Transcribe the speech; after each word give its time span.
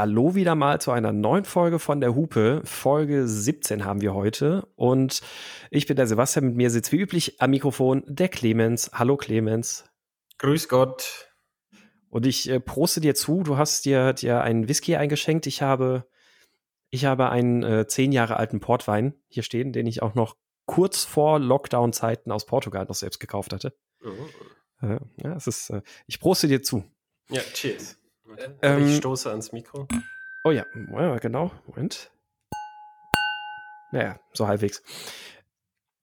Hallo 0.00 0.34
wieder 0.34 0.54
mal 0.54 0.80
zu 0.80 0.92
einer 0.92 1.12
neuen 1.12 1.44
Folge 1.44 1.78
von 1.78 2.00
der 2.00 2.14
Hupe. 2.14 2.62
Folge 2.64 3.28
17 3.28 3.84
haben 3.84 4.00
wir 4.00 4.14
heute. 4.14 4.66
Und 4.74 5.20
ich 5.70 5.86
bin 5.86 5.94
der 5.94 6.06
Sebastian, 6.06 6.46
mit 6.46 6.56
mir 6.56 6.70
sitzt 6.70 6.90
wie 6.90 6.96
üblich 6.96 7.38
am 7.42 7.50
Mikrofon 7.50 8.02
der 8.06 8.30
Clemens. 8.30 8.90
Hallo 8.94 9.18
Clemens. 9.18 9.84
Grüß 10.38 10.70
Gott. 10.70 11.34
Und 12.08 12.24
ich 12.24 12.48
äh, 12.48 12.60
proste 12.60 13.02
dir 13.02 13.14
zu, 13.14 13.42
du 13.42 13.58
hast 13.58 13.84
dir, 13.84 14.14
dir 14.14 14.40
einen 14.40 14.70
Whisky 14.70 14.96
eingeschenkt. 14.96 15.46
Ich 15.46 15.60
habe, 15.60 16.08
ich 16.88 17.04
habe 17.04 17.28
einen 17.28 17.62
äh, 17.62 17.86
zehn 17.86 18.10
Jahre 18.10 18.38
alten 18.38 18.60
Portwein 18.60 19.12
hier 19.28 19.42
stehen, 19.42 19.70
den 19.74 19.86
ich 19.86 20.00
auch 20.00 20.14
noch 20.14 20.34
kurz 20.64 21.04
vor 21.04 21.38
Lockdown-Zeiten 21.38 22.32
aus 22.32 22.46
Portugal 22.46 22.86
noch 22.86 22.94
selbst 22.94 23.20
gekauft 23.20 23.52
hatte. 23.52 23.76
Oh. 24.02 24.86
Äh, 24.86 24.98
ja, 25.22 25.34
es 25.36 25.46
ist, 25.46 25.68
äh, 25.68 25.82
ich 26.06 26.20
proste 26.20 26.48
dir 26.48 26.62
zu. 26.62 26.84
Ja, 27.28 27.42
cheers. 27.52 27.99
Ähm, 28.62 28.86
ich 28.86 28.96
stoße 28.96 29.30
ans 29.30 29.52
Mikro. 29.52 29.86
Oh 30.44 30.50
ja, 30.50 30.64
ja 30.92 31.18
genau. 31.18 31.50
Moment. 31.66 32.10
Naja, 33.92 34.20
so 34.32 34.46
halbwegs. 34.46 34.82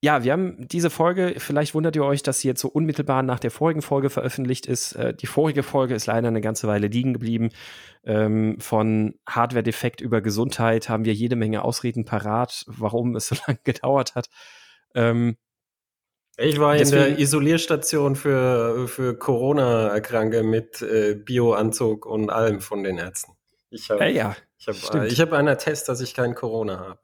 Ja, 0.03 0.23
wir 0.23 0.31
haben 0.31 0.67
diese 0.67 0.91
Folge, 0.91 1.36
vielleicht 1.40 1.73
wundert 1.73 1.95
ihr 1.95 2.03
euch, 2.03 2.22
dass 2.22 2.41
sie 2.41 2.48
jetzt 2.48 2.62
so 2.62 2.67
unmittelbar 2.67 3.23
nach 3.23 3.40
der 3.40 3.50
vorigen 3.50 3.81
Folge 3.81 4.12
veröffentlicht 4.12 4.67
ist. 4.67 4.94
Äh, 4.94 5.16
die 5.16 5.26
vorige 5.26 5.63
Folge 5.63 5.95
ist 5.95 6.05
leider 6.05 6.27
eine 6.27 6.41
ganze 6.41 6.67
Weile 6.67 6.88
liegen 6.88 7.13
geblieben. 7.13 7.50
Ähm, 8.03 8.59
von 8.59 9.16
Hardware-Defekt 9.28 10.00
über 10.02 10.22
Gesundheit 10.22 10.88
haben 10.88 11.05
wir 11.05 11.14
jede 11.14 11.36
Menge 11.36 11.64
Ausreden 11.64 12.05
parat, 12.05 12.64
warum 12.67 13.16
es 13.16 13.28
so 13.28 13.36
lange 13.48 13.59
gedauert 13.64 14.14
hat. 14.14 14.30
Ähm, 14.94 15.38
ich 16.38 16.59
war 16.59 16.77
Deswegen, 16.77 17.03
in 17.03 17.09
der 17.09 17.19
Isolierstation 17.19 18.16
für, 18.16 18.88
für 18.88 19.17
Corona-Erkranke 19.17 20.43
mit 20.43 20.81
äh, 20.81 21.16
Bioanzug 21.16 22.05
und 22.05 22.30
allem 22.30 22.61
von 22.61 22.83
den 22.83 22.97
Ärzten. 22.97 23.33
Ich 23.69 23.89
habe 23.89 24.05
äh, 24.05 24.13
ja, 24.13 24.35
ich 24.59 24.67
hab, 24.67 25.05
ich 25.05 25.19
hab 25.19 25.33
einen 25.33 25.47
Attest, 25.47 25.89
dass 25.89 25.99
ich 25.99 26.13
kein 26.13 26.35
Corona 26.35 26.80
habe. 26.80 26.99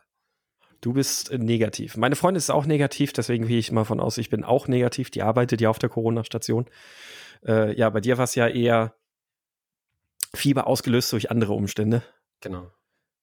Du 0.81 0.93
bist 0.93 1.31
äh, 1.31 1.37
negativ. 1.37 1.97
Meine 1.97 2.15
Freundin 2.15 2.37
ist 2.37 2.51
auch 2.51 2.65
negativ, 2.65 3.13
deswegen 3.13 3.47
gehe 3.47 3.57
ich 3.57 3.71
mal 3.71 3.85
von 3.85 3.99
aus, 3.99 4.17
ich 4.17 4.29
bin 4.29 4.43
auch 4.43 4.67
negativ. 4.67 5.09
Die 5.09 5.23
arbeitet 5.23 5.61
ja 5.61 5.69
auf 5.69 5.79
der 5.79 5.89
Corona-Station. 5.89 6.65
Äh, 7.45 7.75
ja, 7.75 7.89
bei 7.89 8.01
dir 8.01 8.17
war 8.17 8.25
es 8.25 8.35
ja 8.35 8.47
eher 8.47 8.93
Fieber 10.35 10.67
ausgelöst 10.67 11.11
durch 11.11 11.31
andere 11.31 11.53
Umstände. 11.53 12.03
Genau. 12.41 12.69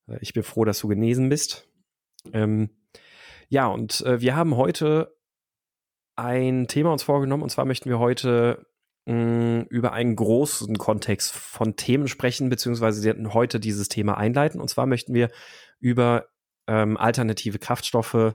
Äh, 0.08 0.18
ich 0.20 0.32
bin 0.32 0.42
froh, 0.42 0.64
dass 0.64 0.80
du 0.80 0.88
genesen 0.88 1.28
bist. 1.28 1.68
Ähm, 2.32 2.70
ja, 3.48 3.68
und 3.68 4.00
äh, 4.02 4.20
wir 4.20 4.36
haben 4.36 4.56
heute 4.56 5.14
ein 6.20 6.68
Thema 6.68 6.92
uns 6.92 7.02
vorgenommen 7.02 7.42
und 7.42 7.50
zwar 7.50 7.64
möchten 7.64 7.88
wir 7.88 7.98
heute 7.98 8.66
mh, 9.06 9.14
mm, 9.14 9.66
über 9.70 9.92
einen 9.92 10.14
großen 10.16 10.76
Kontext 10.76 11.32
von 11.32 11.76
Themen 11.76 12.08
sprechen, 12.08 12.50
beziehungsweise 12.50 13.14
heute 13.32 13.58
dieses 13.58 13.88
Thema 13.88 14.16
einleiten. 14.16 14.60
Und 14.60 14.68
zwar 14.68 14.86
möchten 14.86 15.14
wir 15.14 15.30
über 15.80 16.26
ähm, 16.66 16.96
alternative 16.96 17.58
Kraftstoffe 17.58 18.34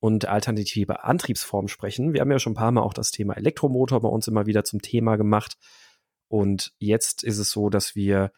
und 0.00 0.26
alternative 0.26 1.04
Antriebsformen 1.04 1.68
sprechen. 1.68 2.12
Wir 2.12 2.22
haben 2.22 2.30
ja 2.30 2.38
schon 2.38 2.52
ein 2.52 2.56
paar 2.56 2.72
Mal 2.72 2.82
auch 2.82 2.94
das 2.94 3.10
Thema 3.10 3.36
Elektromotor 3.36 4.00
bei 4.00 4.08
uns 4.08 4.28
immer 4.28 4.46
wieder 4.46 4.64
zum 4.64 4.80
Thema 4.80 5.16
gemacht. 5.16 5.56
Und 6.28 6.72
jetzt 6.78 7.22
ist 7.22 7.38
es 7.38 7.50
so, 7.50 7.68
dass 7.68 7.94
wir 7.94 8.32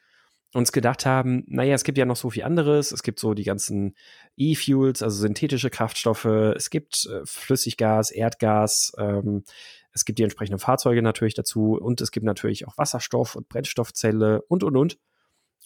uns 0.55 0.73
gedacht 0.73 1.05
haben, 1.05 1.45
naja, 1.47 1.75
es 1.75 1.85
gibt 1.85 1.99
ja 1.99 2.07
noch 2.07 2.17
so 2.17 2.31
viel 2.31 2.45
anderes. 2.45 2.93
Es 2.93 3.03
gibt 3.03 3.21
so 3.21 3.35
die 3.35 3.45
ganzen 3.45 3.95
E-Fuels, 4.37 5.03
also 5.03 5.19
synthetische 5.19 5.71
Kraftstoffe. 5.71 6.25
Es 6.25 6.71
gibt 6.71 7.07
äh, 7.07 7.21
Flüssiggas, 7.25 8.11
Erdgas. 8.11 8.93
Ähm, 8.99 9.45
es 9.93 10.05
gibt 10.05 10.19
die 10.19 10.23
entsprechenden 10.23 10.59
Fahrzeuge 10.59 11.03
natürlich 11.03 11.35
dazu. 11.35 11.79
Und 11.79 12.01
es 12.01 12.13
gibt 12.13 12.25
natürlich 12.25 12.67
auch 12.67 12.79
Wasserstoff 12.79 13.37
und 13.37 13.49
Brennstoffzelle 13.49 14.43
und, 14.43 14.65
und, 14.65 14.77
und. 14.77 14.99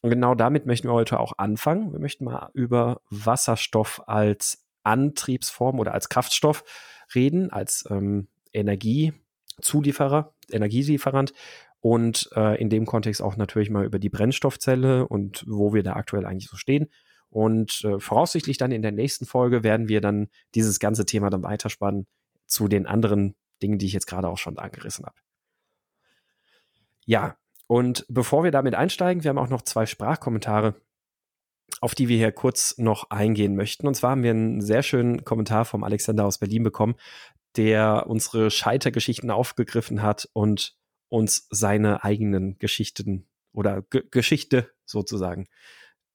Und 0.03 0.11
genau 0.11 0.35
damit 0.35 0.67
möchten 0.67 0.89
wir 0.89 0.95
heute 0.95 1.21
auch 1.21 1.35
anfangen. 1.39 1.93
Wir 1.93 2.01
möchten 2.01 2.25
mal 2.25 2.51
über 2.53 3.03
Wasserstoff 3.09 4.03
als 4.09 4.65
Antriebsform 4.83 5.79
oder 5.79 5.95
als 5.95 6.09
Kraftstoff 6.09 6.65
reden, 7.15 7.51
als 7.51 7.85
ähm, 7.89 8.27
Energiezulieferer, 8.53 10.35
Energielieferant 10.51 11.33
und 11.83 12.31
äh, 12.37 12.59
in 12.61 12.71
dem 12.71 12.87
Kontext 12.87 13.21
auch 13.21 13.37
natürlich 13.37 13.69
mal 13.69 13.85
über 13.85 13.99
die 13.99 14.09
Brennstoffzelle 14.09 15.07
und 15.07 15.45
wo 15.49 15.75
wir 15.75 15.83
da 15.83 15.95
aktuell 15.95 16.25
eigentlich 16.25 16.49
so 16.49 16.57
stehen. 16.57 16.89
Und 17.29 17.83
äh, 17.85 17.99
voraussichtlich 17.99 18.57
dann 18.57 18.71
in 18.71 18.83
der 18.83 18.93
nächsten 18.93 19.27
Folge 19.27 19.65
werden 19.65 19.89
wir 19.89 20.01
dann 20.01 20.29
dieses 20.55 20.79
ganze 20.79 21.05
Thema 21.05 21.29
dann 21.29 21.43
weiterspannen 21.43 22.07
zu 22.47 22.69
den 22.69 22.87
anderen 22.87 23.35
Dingen, 23.63 23.79
die 23.79 23.87
ich 23.87 23.93
jetzt 23.93 24.07
gerade 24.07 24.29
auch 24.29 24.39
schon 24.39 24.59
angerissen 24.59 25.05
habe. 25.05 25.17
Ja, 27.05 27.37
und 27.67 28.07
bevor 28.09 28.45
wir 28.45 28.53
damit 28.53 28.77
einsteigen, 28.77 29.25
wir 29.25 29.31
haben 29.31 29.39
auch 29.39 29.49
noch 29.49 29.63
zwei 29.63 29.87
Sprachkommentare, 29.87 30.77
auf 31.81 31.97
die 31.97 32.07
wir 32.07 32.17
hier 32.17 32.31
kurz 32.31 32.79
noch 32.79 33.11
eingehen 33.11 33.57
möchten. 33.57 33.89
Und 33.89 33.95
zwar 33.95 34.13
haben 34.13 34.23
wir 34.23 34.31
einen 34.31 34.61
sehr 34.61 34.85
schönen 34.85 35.25
Kommentar 35.25 35.65
vom 35.65 35.83
Alexander 35.83 36.27
aus 36.27 36.39
Berlin 36.39 36.63
bekommen, 36.63 36.95
der 37.57 38.07
unsere 38.07 38.53
Scheitergeschichten 38.53 39.33
aufgegriffen 39.33 40.01
hat 40.01 40.29
und 40.33 40.77
uns 41.13 41.47
seine 41.51 42.05
eigenen 42.05 42.59
Geschichten 42.59 43.27
oder 43.53 43.83
G 43.83 44.01
Geschichte 44.11 44.71
sozusagen 44.87 45.47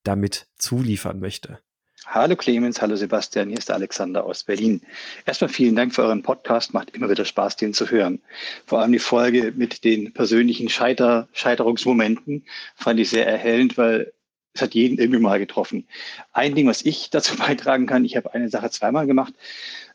damit 0.03 0.47
zuliefern 0.57 1.19
möchte. 1.19 1.59
Hallo 2.05 2.35
Clemens, 2.35 2.81
hallo 2.81 2.95
Sebastian, 2.95 3.49
hier 3.49 3.59
ist 3.59 3.69
der 3.69 3.75
Alexander 3.75 4.23
aus 4.23 4.43
Berlin. 4.43 4.81
Erstmal 5.25 5.49
vielen 5.49 5.75
Dank 5.75 5.93
für 5.93 6.03
euren 6.03 6.23
Podcast, 6.23 6.73
macht 6.73 6.91
immer 6.91 7.09
wieder 7.09 7.25
Spaß, 7.25 7.57
den 7.57 7.73
zu 7.73 7.91
hören. 7.91 8.21
Vor 8.65 8.79
allem 8.81 8.91
die 8.91 8.99
Folge 8.99 9.53
mit 9.55 9.83
den 9.83 10.13
persönlichen 10.13 10.69
Scheiter 10.69 11.27
Scheiterungsmomenten 11.31 12.45
fand 12.75 12.99
ich 12.99 13.09
sehr 13.09 13.27
erhellend, 13.27 13.77
weil 13.77 14.13
es 14.57 14.61
hat 14.61 14.73
jeden 14.73 14.97
irgendwie 14.97 15.19
mal 15.19 15.39
getroffen. 15.39 15.87
Ein 16.33 16.55
Ding, 16.55 16.67
was 16.67 16.83
ich 16.83 17.09
dazu 17.09 17.35
beitragen 17.37 17.85
kann, 17.85 18.05
ich 18.05 18.17
habe 18.17 18.33
eine 18.33 18.49
Sache 18.49 18.69
zweimal 18.69 19.07
gemacht 19.07 19.33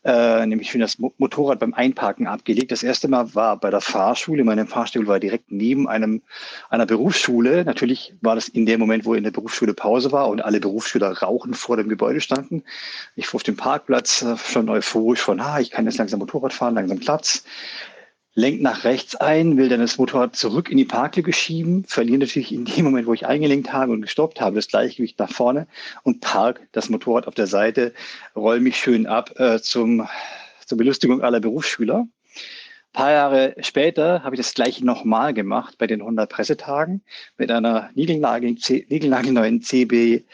äh, 0.04 0.46
nämlich 0.46 0.72
für 0.72 0.78
das 0.78 0.98
Motorrad 0.98 1.60
beim 1.60 1.74
Einparken 1.74 2.26
abgelegt. 2.26 2.72
Das 2.72 2.82
erste 2.82 3.08
Mal 3.08 3.34
war 3.34 3.56
bei 3.58 3.70
der 3.70 3.80
Fahrschule. 3.80 4.42
Meine 4.42 4.66
Fahrstuhl 4.66 5.06
war 5.06 5.20
direkt 5.20 5.52
neben 5.52 5.88
einem 5.88 6.22
einer 6.70 6.86
Berufsschule. 6.86 7.64
Natürlich 7.64 8.14
war 8.20 8.34
das 8.34 8.48
in 8.48 8.66
dem 8.66 8.80
Moment, 8.80 9.04
wo 9.04 9.14
in 9.14 9.22
der 9.22 9.30
Berufsschule 9.30 9.74
Pause 9.74 10.10
war 10.10 10.28
und 10.28 10.44
alle 10.44 10.58
Berufsschüler 10.58 11.18
rauchend 11.18 11.56
vor 11.56 11.76
dem 11.76 11.88
Gebäude 11.88 12.20
standen. 12.20 12.64
Ich 13.14 13.28
fuhr 13.28 13.38
auf 13.38 13.44
dem 13.44 13.56
Parkplatz 13.56 14.22
äh, 14.22 14.36
schon 14.36 14.68
euphorisch 14.68 15.20
von, 15.20 15.40
ah, 15.40 15.60
ich 15.60 15.70
kann 15.70 15.84
jetzt 15.84 15.98
langsam 15.98 16.18
Motorrad 16.18 16.52
fahren, 16.52 16.74
langsam 16.74 16.98
Platz 16.98 17.44
lenkt 18.34 18.62
nach 18.62 18.84
rechts 18.84 19.14
ein, 19.16 19.56
will 19.56 19.68
dann 19.68 19.80
das 19.80 19.98
Motorrad 19.98 20.36
zurück 20.36 20.70
in 20.70 20.78
die 20.78 20.84
Parklücke 20.84 21.32
schieben, 21.32 21.84
verliere 21.84 22.18
natürlich 22.18 22.52
in 22.52 22.64
dem 22.64 22.84
Moment, 22.84 23.06
wo 23.06 23.12
ich 23.12 23.26
eingelenkt 23.26 23.72
habe 23.72 23.92
und 23.92 24.02
gestoppt 24.02 24.40
habe, 24.40 24.56
das 24.56 24.68
Gleichgewicht 24.68 25.18
nach 25.18 25.30
vorne 25.30 25.66
und 26.02 26.20
park 26.20 26.60
das 26.72 26.88
Motorrad 26.88 27.26
auf 27.26 27.34
der 27.34 27.46
Seite, 27.46 27.92
roll 28.34 28.60
mich 28.60 28.76
schön 28.76 29.06
ab 29.06 29.38
äh, 29.38 29.60
zum, 29.60 30.08
zur 30.66 30.78
Belustigung 30.78 31.20
aller 31.20 31.40
Berufsschüler 31.40 32.06
paar 32.92 33.10
Jahre 33.10 33.54
später 33.60 34.22
habe 34.22 34.34
ich 34.34 34.40
das 34.40 34.54
gleiche 34.54 34.84
nochmal 34.84 35.32
gemacht 35.32 35.78
bei 35.78 35.86
den 35.86 36.00
100 36.00 36.28
Pressetagen 36.28 37.02
mit 37.38 37.50
einer 37.50 37.90
niegelnagelneuen 37.94 39.62
CB 39.62 40.24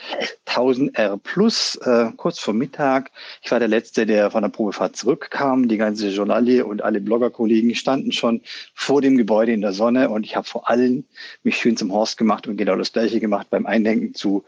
1000R 0.46 1.18
Plus, 1.18 1.76
äh, 1.76 2.10
kurz 2.16 2.38
vor 2.38 2.54
Mittag. 2.54 3.10
Ich 3.42 3.50
war 3.50 3.60
der 3.60 3.68
Letzte, 3.68 4.06
der 4.06 4.30
von 4.30 4.42
der 4.42 4.48
Probefahrt 4.48 4.96
zurückkam. 4.96 5.68
Die 5.68 5.76
ganze 5.76 6.08
Journalie 6.08 6.64
und 6.64 6.82
alle 6.82 7.00
Bloggerkollegen 7.00 7.74
standen 7.74 8.12
schon 8.12 8.40
vor 8.74 9.02
dem 9.02 9.16
Gebäude 9.16 9.52
in 9.52 9.60
der 9.60 9.72
Sonne 9.72 10.08
und 10.10 10.24
ich 10.24 10.34
habe 10.34 10.46
vor 10.46 10.68
allen 10.68 11.06
mich 11.44 11.56
schön 11.58 11.76
zum 11.76 11.92
Horst 11.92 12.18
gemacht 12.18 12.48
und 12.48 12.56
genau 12.56 12.76
das 12.76 12.92
gleiche 12.92 13.20
gemacht 13.20 13.48
beim 13.50 13.66
Eindenken 13.66 14.14
zu 14.14 14.44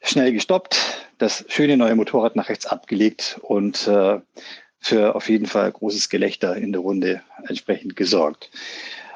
schnell 0.00 0.32
gestoppt, 0.32 1.08
das 1.18 1.44
schöne 1.48 1.76
neue 1.76 1.96
Motorrad 1.96 2.36
nach 2.36 2.48
rechts 2.48 2.66
abgelegt 2.66 3.38
und 3.42 3.88
äh, 3.88 4.20
für 4.80 5.14
auf 5.14 5.28
jeden 5.28 5.46
Fall 5.46 5.70
großes 5.70 6.08
Gelächter 6.08 6.56
in 6.56 6.72
der 6.72 6.80
Runde 6.80 7.22
entsprechend 7.46 7.96
gesorgt. 7.96 8.50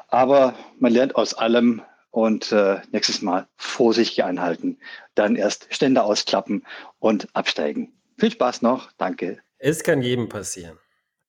Aber 0.09 0.55
man 0.79 0.93
lernt 0.93 1.15
aus 1.15 1.33
allem 1.33 1.81
und 2.11 2.51
äh, 2.51 2.79
nächstes 2.91 3.21
Mal 3.21 3.47
vorsichtig 3.55 4.23
einhalten, 4.23 4.77
dann 5.15 5.35
erst 5.35 5.67
Ständer 5.73 6.05
ausklappen 6.05 6.63
und 6.99 7.27
absteigen. 7.35 7.93
Viel 8.19 8.31
Spaß 8.31 8.61
noch, 8.61 8.91
danke. 8.97 9.39
Es 9.57 9.83
kann 9.83 10.01
jedem 10.01 10.29
passieren. 10.29 10.77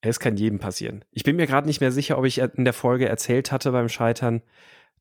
Es 0.01 0.19
kann 0.19 0.37
jedem 0.37 0.59
passieren. 0.59 1.03
Ich 1.09 1.23
bin 1.23 1.37
mir 1.37 1.47
gerade 1.47 1.65
nicht 1.65 1.81
mehr 1.81 1.91
sicher, 1.91 2.19
ob 2.19 2.25
ich 2.25 2.37
in 2.37 2.65
der 2.65 2.73
Folge 2.73 3.07
erzählt 3.09 3.51
hatte 3.51 3.71
beim 3.71 3.89
Scheitern, 3.89 4.43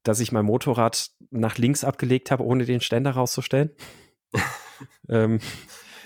dass 0.02 0.20
ich 0.20 0.32
mein 0.32 0.46
Motorrad 0.46 1.10
nach 1.30 1.58
links 1.58 1.84
abgelegt 1.84 2.30
habe, 2.30 2.44
ohne 2.44 2.64
den 2.64 2.80
Ständer 2.80 3.10
rauszustellen. 3.10 3.70
ähm, 5.10 5.40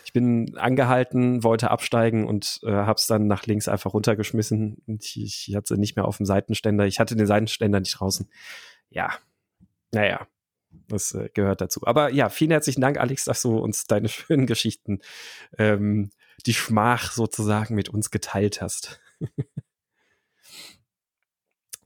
ich 0.08 0.14
bin 0.14 0.56
angehalten, 0.56 1.44
wollte 1.44 1.70
absteigen 1.70 2.26
und 2.26 2.60
äh, 2.62 2.72
habe 2.72 2.94
es 2.94 3.06
dann 3.06 3.26
nach 3.26 3.44
links 3.44 3.68
einfach 3.68 3.92
runtergeschmissen. 3.92 4.82
Ich, 4.86 5.18
ich 5.18 5.54
hatte 5.54 5.76
nicht 5.76 5.96
mehr 5.96 6.06
auf 6.06 6.16
dem 6.16 6.24
Seitenständer. 6.24 6.86
Ich 6.86 6.98
hatte 6.98 7.14
den 7.14 7.26
Seitenständer 7.26 7.78
nicht 7.78 8.00
draußen. 8.00 8.26
Ja, 8.88 9.10
naja, 9.92 10.26
das 10.88 11.12
äh, 11.12 11.28
gehört 11.34 11.60
dazu. 11.60 11.82
Aber 11.84 12.10
ja, 12.10 12.30
vielen 12.30 12.52
herzlichen 12.52 12.80
Dank, 12.80 12.96
Alex, 12.96 13.26
dass 13.26 13.42
du 13.42 13.58
uns 13.58 13.84
deine 13.84 14.08
schönen 14.08 14.46
Geschichten, 14.46 15.00
ähm, 15.58 16.08
die 16.46 16.54
Schmach 16.54 17.12
sozusagen 17.12 17.74
mit 17.74 17.90
uns 17.90 18.10
geteilt 18.10 18.62
hast. 18.62 19.02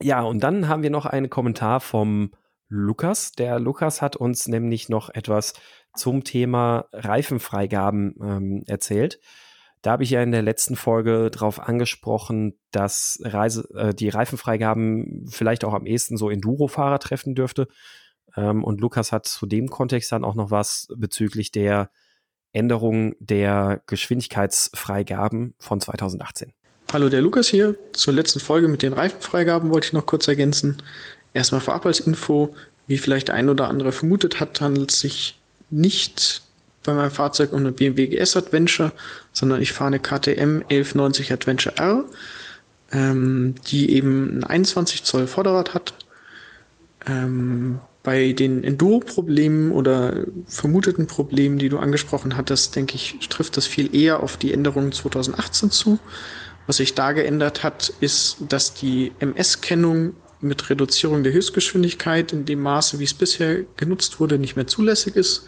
ja, 0.00 0.22
und 0.22 0.44
dann 0.44 0.68
haben 0.68 0.84
wir 0.84 0.90
noch 0.90 1.06
einen 1.06 1.28
Kommentar 1.28 1.80
vom 1.80 2.30
Lukas. 2.68 3.32
Der 3.32 3.58
Lukas 3.58 4.00
hat 4.00 4.14
uns 4.14 4.46
nämlich 4.46 4.88
noch 4.88 5.10
etwas 5.10 5.54
zum 5.94 6.24
Thema 6.24 6.86
Reifenfreigaben 6.92 8.14
ähm, 8.22 8.64
erzählt. 8.66 9.20
Da 9.82 9.90
habe 9.92 10.04
ich 10.04 10.10
ja 10.10 10.22
in 10.22 10.30
der 10.30 10.42
letzten 10.42 10.76
Folge 10.76 11.30
darauf 11.30 11.58
angesprochen, 11.58 12.56
dass 12.70 13.20
Reise, 13.24 13.68
äh, 13.74 13.92
die 13.92 14.08
Reifenfreigaben 14.08 15.26
vielleicht 15.28 15.64
auch 15.64 15.74
am 15.74 15.86
ehesten 15.86 16.16
so 16.16 16.30
Enduro-Fahrer 16.30 17.00
treffen 17.00 17.34
dürfte. 17.34 17.66
Ähm, 18.36 18.62
und 18.62 18.80
Lukas 18.80 19.10
hat 19.10 19.26
zu 19.26 19.46
dem 19.46 19.68
Kontext 19.68 20.12
dann 20.12 20.24
auch 20.24 20.36
noch 20.36 20.50
was 20.50 20.86
bezüglich 20.96 21.50
der 21.50 21.90
Änderung 22.52 23.14
der 23.18 23.82
Geschwindigkeitsfreigaben 23.86 25.54
von 25.58 25.80
2018. 25.80 26.52
Hallo, 26.92 27.08
der 27.08 27.22
Lukas 27.22 27.48
hier. 27.48 27.76
Zur 27.92 28.14
letzten 28.14 28.38
Folge 28.38 28.68
mit 28.68 28.82
den 28.82 28.92
Reifenfreigaben 28.92 29.70
wollte 29.70 29.86
ich 29.88 29.92
noch 29.94 30.06
kurz 30.06 30.28
ergänzen. 30.28 30.80
Erstmal 31.34 31.62
vorab 31.62 31.86
als 31.86 32.00
Info, 32.00 32.54
wie 32.86 32.98
vielleicht 32.98 33.30
ein 33.30 33.48
oder 33.48 33.68
andere 33.68 33.92
vermutet 33.92 34.38
hat, 34.38 34.60
handelt 34.60 34.92
es 34.92 35.00
sich 35.00 35.41
nicht 35.72 36.42
bei 36.84 36.94
meinem 36.94 37.10
Fahrzeug 37.10 37.52
um 37.52 37.60
eine 37.60 37.72
BMW 37.72 38.08
GS 38.08 38.36
Adventure, 38.36 38.92
sondern 39.32 39.62
ich 39.62 39.72
fahre 39.72 39.88
eine 39.88 40.00
KTM 40.00 40.62
1190 40.68 41.32
Adventure 41.32 41.76
R, 41.76 42.04
ähm, 42.92 43.54
die 43.68 43.92
eben 43.92 44.38
ein 44.38 44.44
21 44.44 45.04
Zoll 45.04 45.26
Vorderrad 45.26 45.74
hat. 45.74 45.94
Ähm, 47.06 47.80
bei 48.02 48.32
den 48.32 48.64
Enduro-Problemen 48.64 49.70
oder 49.70 50.24
vermuteten 50.46 51.06
Problemen, 51.06 51.58
die 51.58 51.68
du 51.68 51.78
angesprochen 51.78 52.36
hattest, 52.36 52.74
denke 52.74 52.96
ich, 52.96 53.16
trifft 53.28 53.56
das 53.56 53.66
viel 53.66 53.94
eher 53.94 54.22
auf 54.22 54.36
die 54.36 54.52
Änderungen 54.52 54.90
2018 54.90 55.70
zu. 55.70 55.98
Was 56.66 56.78
sich 56.78 56.94
da 56.94 57.12
geändert 57.12 57.62
hat, 57.62 57.92
ist, 58.00 58.38
dass 58.48 58.74
die 58.74 59.12
MS-Kennung 59.20 60.14
mit 60.42 60.68
Reduzierung 60.70 61.22
der 61.22 61.32
Höchstgeschwindigkeit 61.32 62.32
in 62.32 62.44
dem 62.44 62.60
Maße, 62.60 62.98
wie 62.98 63.04
es 63.04 63.14
bisher 63.14 63.62
genutzt 63.76 64.20
wurde, 64.20 64.38
nicht 64.38 64.56
mehr 64.56 64.66
zulässig 64.66 65.16
ist. 65.16 65.44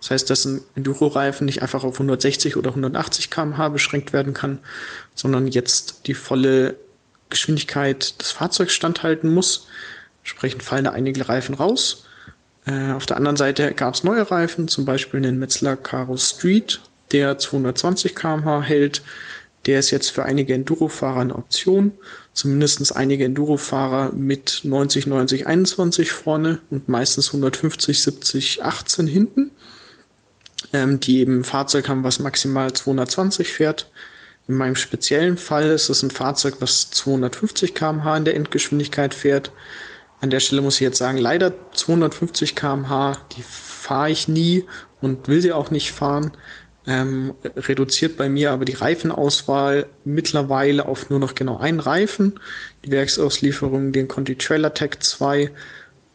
Das 0.00 0.10
heißt, 0.10 0.30
dass 0.30 0.44
ein 0.44 0.60
Enduro-Reifen 0.74 1.46
nicht 1.46 1.62
einfach 1.62 1.82
auf 1.82 1.94
160 1.94 2.56
oder 2.56 2.70
180 2.70 3.30
km/h 3.30 3.70
beschränkt 3.70 4.12
werden 4.12 4.34
kann, 4.34 4.58
sondern 5.14 5.46
jetzt 5.46 6.06
die 6.06 6.14
volle 6.14 6.76
Geschwindigkeit 7.30 8.20
des 8.20 8.30
Fahrzeugs 8.30 8.74
standhalten 8.74 9.32
muss. 9.32 9.66
Entsprechend 10.22 10.62
fallen 10.62 10.84
da 10.84 10.90
einige 10.90 11.28
Reifen 11.28 11.54
raus. 11.54 12.04
Äh, 12.66 12.92
auf 12.92 13.06
der 13.06 13.16
anderen 13.16 13.36
Seite 13.36 13.72
gab 13.72 13.94
es 13.94 14.04
neue 14.04 14.30
Reifen, 14.30 14.68
zum 14.68 14.84
Beispiel 14.84 15.20
den 15.20 15.38
Metzler 15.38 15.76
Caro 15.76 16.16
Street, 16.16 16.80
der 17.12 17.38
220 17.38 18.14
km/h 18.14 18.62
hält. 18.62 19.02
Der 19.66 19.78
ist 19.78 19.90
jetzt 19.90 20.10
für 20.10 20.24
einige 20.24 20.54
Enduro-Fahrer 20.54 21.20
eine 21.20 21.34
Option. 21.34 21.92
Zumindest 22.34 22.94
einige 22.94 23.24
Enduro-Fahrer 23.24 24.12
mit 24.12 24.60
90, 24.64 25.06
90, 25.06 25.46
21 25.46 26.12
vorne 26.12 26.60
und 26.70 26.88
meistens 26.88 27.28
150, 27.28 28.02
70, 28.02 28.62
18 28.62 29.06
hinten 29.06 29.50
ähm, 30.74 31.00
die 31.00 31.20
eben 31.20 31.40
ein 31.40 31.44
Fahrzeug 31.44 31.88
haben, 31.88 32.04
was 32.04 32.18
maximal 32.18 32.72
220 32.72 33.52
fährt. 33.52 33.90
In 34.46 34.56
meinem 34.56 34.76
speziellen 34.76 35.38
Fall 35.38 35.70
ist 35.70 35.88
es 35.88 36.02
ein 36.02 36.10
Fahrzeug, 36.10 36.56
was 36.58 36.90
250 36.90 37.74
km/h 37.74 38.16
in 38.16 38.24
der 38.24 38.34
Endgeschwindigkeit 38.34 39.14
fährt. 39.14 39.52
An 40.20 40.30
der 40.30 40.40
Stelle 40.40 40.62
muss 40.62 40.74
ich 40.74 40.80
jetzt 40.80 40.98
sagen, 40.98 41.18
leider 41.18 41.54
250 41.72 42.54
km/h, 42.54 43.16
die 43.36 43.42
fahre 43.42 44.10
ich 44.10 44.28
nie 44.28 44.64
und 45.00 45.28
will 45.28 45.40
sie 45.40 45.52
auch 45.52 45.70
nicht 45.70 45.92
fahren. 45.92 46.32
Ähm, 46.86 47.34
reduziert 47.56 48.18
bei 48.18 48.28
mir 48.28 48.52
aber 48.52 48.66
die 48.66 48.74
Reifenauswahl 48.74 49.86
mittlerweile 50.04 50.86
auf 50.86 51.08
nur 51.08 51.18
noch 51.18 51.34
genau 51.34 51.56
einen 51.58 51.80
Reifen. 51.80 52.38
Die 52.84 52.90
Werksauslieferung, 52.90 53.92
den 53.92 54.08
Conti 54.08 54.36
Trailer 54.36 54.74
Tech 54.74 54.98
2. 55.00 55.50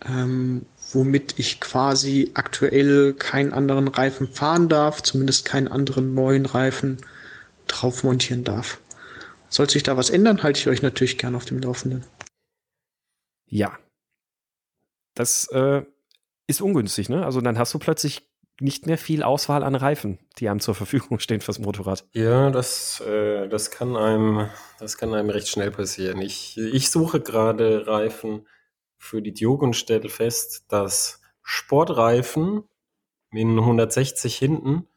Ähm, 0.08 0.66
womit 0.94 1.38
ich 1.38 1.60
quasi 1.60 2.32
aktuell 2.34 3.14
keinen 3.14 3.54
anderen 3.54 3.88
Reifen 3.88 4.28
fahren 4.28 4.70
darf, 4.70 5.04
zumindest 5.04 5.46
keinen 5.46 5.68
anderen 5.68 6.14
neuen 6.14 6.46
Reifen 6.46 6.98
drauf 7.68 8.04
montieren 8.04 8.44
darf. 8.44 8.80
Sollte 9.50 9.74
sich 9.74 9.84
da 9.84 9.98
was 9.98 10.10
ändern, 10.10 10.44
halte 10.44 10.60
ich 10.60 10.68
euch 10.68 10.82
natürlich 10.82 11.18
gerne 11.18 11.38
auf 11.38 11.46
dem 11.46 11.60
Laufenden. 11.60 12.06
Ja. 13.48 13.78
Das 15.16 15.48
äh, 15.52 15.84
ist 16.48 16.62
ungünstig, 16.62 17.10
ne? 17.10 17.26
Also 17.26 17.42
dann 17.42 17.58
hast 17.58 17.74
du 17.74 17.80
plötzlich 17.80 18.29
nicht 18.60 18.86
mehr 18.86 18.98
viel 18.98 19.24
Auswahl 19.24 19.64
an 19.64 19.76
Reifen, 19.76 20.20
die 20.38 20.50
einem 20.50 20.60
zur 20.60 20.76
Verfügung 20.76 21.20
stehen 21.20 21.42
fürs 21.42 21.60
Motorrad. 21.60 22.06
Ja, 22.14 22.50
das, 22.50 23.02
äh, 23.02 23.48
das 23.48 23.72
kann 23.72 23.96
einem, 23.96 24.50
das 24.80 24.98
kann 24.98 25.14
einem 25.14 25.30
recht 25.30 25.48
schnell 25.48 25.72
passieren. 25.72 26.22
Ich, 26.22 26.58
ich 26.58 26.92
suche 26.92 27.22
gerade 27.22 27.88
Reifen, 27.88 28.46
für 29.00 29.22
die 29.22 29.34
Duke 29.34 29.66
und 29.66 29.76
stelle 29.76 30.10
fest, 30.10 30.66
dass 30.68 31.22
Sportreifen 31.42 32.64
mit 33.32 33.48
160 33.48 34.36
hinten, 34.36 34.88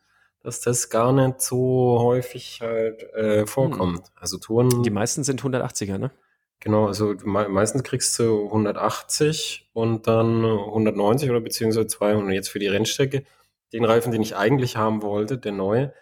dass 0.42 0.60
das 0.60 0.90
gar 0.90 1.12
nicht 1.12 1.40
so 1.40 1.98
häufig 2.00 2.60
halt 2.60 3.02
äh, 3.14 3.46
vorkommt. 3.46 3.98
Hm. 3.98 4.14
Also 4.16 4.38
Touren. 4.38 4.82
Die 4.82 4.90
meisten 4.90 5.22
sind 5.22 5.40
180er, 5.42 5.98
ne? 5.98 6.10
Genau, 6.58 6.86
also 6.86 7.14
me 7.24 7.48
meistens 7.48 7.82
kriegst 7.82 8.18
du 8.18 8.44
180 8.46 9.70
und 9.72 10.06
dann 10.06 10.44
190 10.44 11.30
oder 11.30 11.40
beziehungsweise 11.40 11.86
200 11.86 12.34
jetzt 12.34 12.50
für 12.50 12.60
die 12.60 12.68
Rennstrecke. 12.68 13.24
Den 13.72 13.84
Reifen, 13.84 14.12
den 14.12 14.22
ich 14.22 14.36
eigentlich 14.36 14.76
haben 14.76 15.02
wollte, 15.02 15.38
der 15.38 15.52
neue, 15.52 15.94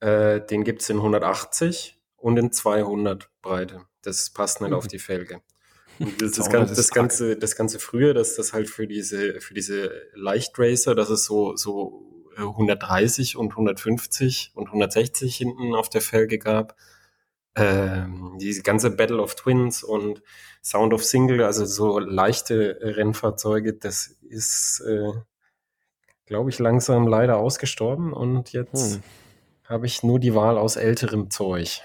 äh, 0.00 0.40
den 0.40 0.64
gibt's 0.64 0.88
in 0.90 0.96
180 0.96 1.98
und 2.16 2.36
in 2.36 2.52
200 2.52 3.30
Breite. 3.42 3.82
Das 4.02 4.30
passt 4.30 4.60
nicht 4.60 4.70
mhm. 4.70 4.76
auf 4.76 4.86
die 4.86 4.98
Felge. 4.98 5.40
Das, 6.18 6.32
das, 6.32 6.50
ganze, 6.50 6.74
das, 6.74 6.90
ganze, 6.90 7.36
das 7.38 7.56
ganze 7.56 7.78
früher, 7.78 8.12
dass 8.12 8.36
das 8.36 8.52
halt 8.52 8.68
für 8.68 8.86
diese, 8.86 9.40
für 9.40 9.54
diese 9.54 9.90
Leichtracer, 10.12 10.94
dass 10.94 11.08
es 11.08 11.24
so, 11.24 11.56
so 11.56 12.04
130 12.36 13.34
äh, 13.34 13.38
und 13.38 13.52
150 13.52 14.52
und 14.54 14.66
160 14.66 15.34
hinten 15.34 15.74
auf 15.74 15.88
der 15.88 16.02
Felge 16.02 16.38
gab. 16.38 16.76
Ähm, 17.54 18.36
diese 18.38 18.62
ganze 18.62 18.90
Battle 18.90 19.22
of 19.22 19.36
Twins 19.36 19.82
und 19.82 20.22
Sound 20.62 20.92
of 20.92 21.02
Single, 21.02 21.42
also 21.42 21.64
so 21.64 21.98
leichte 21.98 22.78
Rennfahrzeuge, 22.82 23.72
das 23.72 24.08
ist, 24.20 24.80
äh, 24.86 25.12
glaube 26.26 26.50
ich, 26.50 26.58
langsam 26.58 27.06
leider 27.06 27.38
ausgestorben 27.38 28.12
und 28.12 28.52
jetzt 28.52 28.96
hm. 28.96 29.02
habe 29.64 29.86
ich 29.86 30.02
nur 30.02 30.18
die 30.18 30.34
Wahl 30.34 30.58
aus 30.58 30.76
älterem 30.76 31.30
Zeug. 31.30 31.82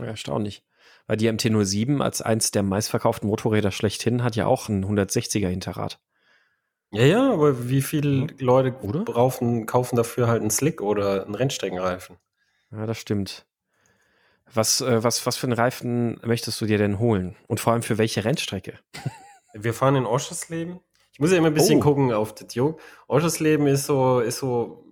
Erstaunlich. 0.00 0.64
Weil 1.06 1.16
die 1.16 1.30
MT-07 1.30 2.00
als 2.00 2.22
eins 2.22 2.50
der 2.50 2.62
meistverkauften 2.62 3.28
Motorräder 3.28 3.70
schlechthin 3.70 4.22
hat 4.22 4.36
ja 4.36 4.46
auch 4.46 4.68
ein 4.68 4.84
160er 4.84 5.48
Hinterrad. 5.48 5.98
Ja, 6.90 7.04
ja, 7.04 7.32
aber 7.32 7.68
wie 7.68 7.82
viele 7.82 8.28
hm. 8.28 8.36
Leute 8.38 8.70
brauchen, 8.72 9.66
kaufen 9.66 9.96
dafür 9.96 10.28
halt 10.28 10.40
einen 10.40 10.50
Slick 10.50 10.80
oder 10.80 11.24
einen 11.24 11.34
Rennstreckenreifen? 11.34 12.16
Ja, 12.70 12.86
das 12.86 12.98
stimmt. 12.98 13.46
Was, 14.52 14.80
äh, 14.80 15.02
was, 15.02 15.26
was 15.26 15.36
für 15.36 15.46
einen 15.46 15.54
Reifen 15.54 16.18
möchtest 16.24 16.60
du 16.60 16.66
dir 16.66 16.78
denn 16.78 16.98
holen? 16.98 17.36
Und 17.46 17.60
vor 17.60 17.72
allem 17.72 17.82
für 17.82 17.98
welche 17.98 18.24
Rennstrecke? 18.24 18.78
Wir 19.54 19.74
fahren 19.74 19.96
in 19.96 20.06
Oschersleben. 20.06 20.80
Ich 21.18 21.20
muss 21.20 21.32
ja 21.32 21.38
immer 21.38 21.48
ein 21.48 21.54
bisschen 21.54 21.80
oh. 21.80 21.82
gucken 21.82 22.12
auf 22.12 22.32
das 22.32 22.46
Duke. 22.46 22.80
Oschersleben 23.08 23.66
ist 23.66 23.86
so, 23.86 24.20
ist 24.20 24.38
so, 24.38 24.86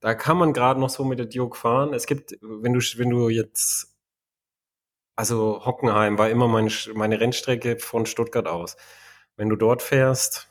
da 0.00 0.14
kann 0.14 0.36
man 0.36 0.52
gerade 0.52 0.80
noch 0.80 0.90
so 0.90 1.04
mit 1.04 1.20
der 1.20 1.26
Duke 1.26 1.56
fahren. 1.56 1.94
Es 1.94 2.06
gibt, 2.06 2.32
wenn 2.42 2.72
du, 2.72 2.80
wenn 2.96 3.08
du 3.08 3.28
jetzt 3.28 3.92
also 5.14 5.64
Hockenheim 5.64 6.18
war 6.18 6.30
immer 6.30 6.48
meine, 6.48 6.70
meine 6.94 7.20
Rennstrecke 7.20 7.78
von 7.78 8.06
Stuttgart 8.06 8.48
aus. 8.48 8.76
Wenn 9.36 9.48
du 9.48 9.54
dort 9.54 9.82
fährst, 9.82 10.48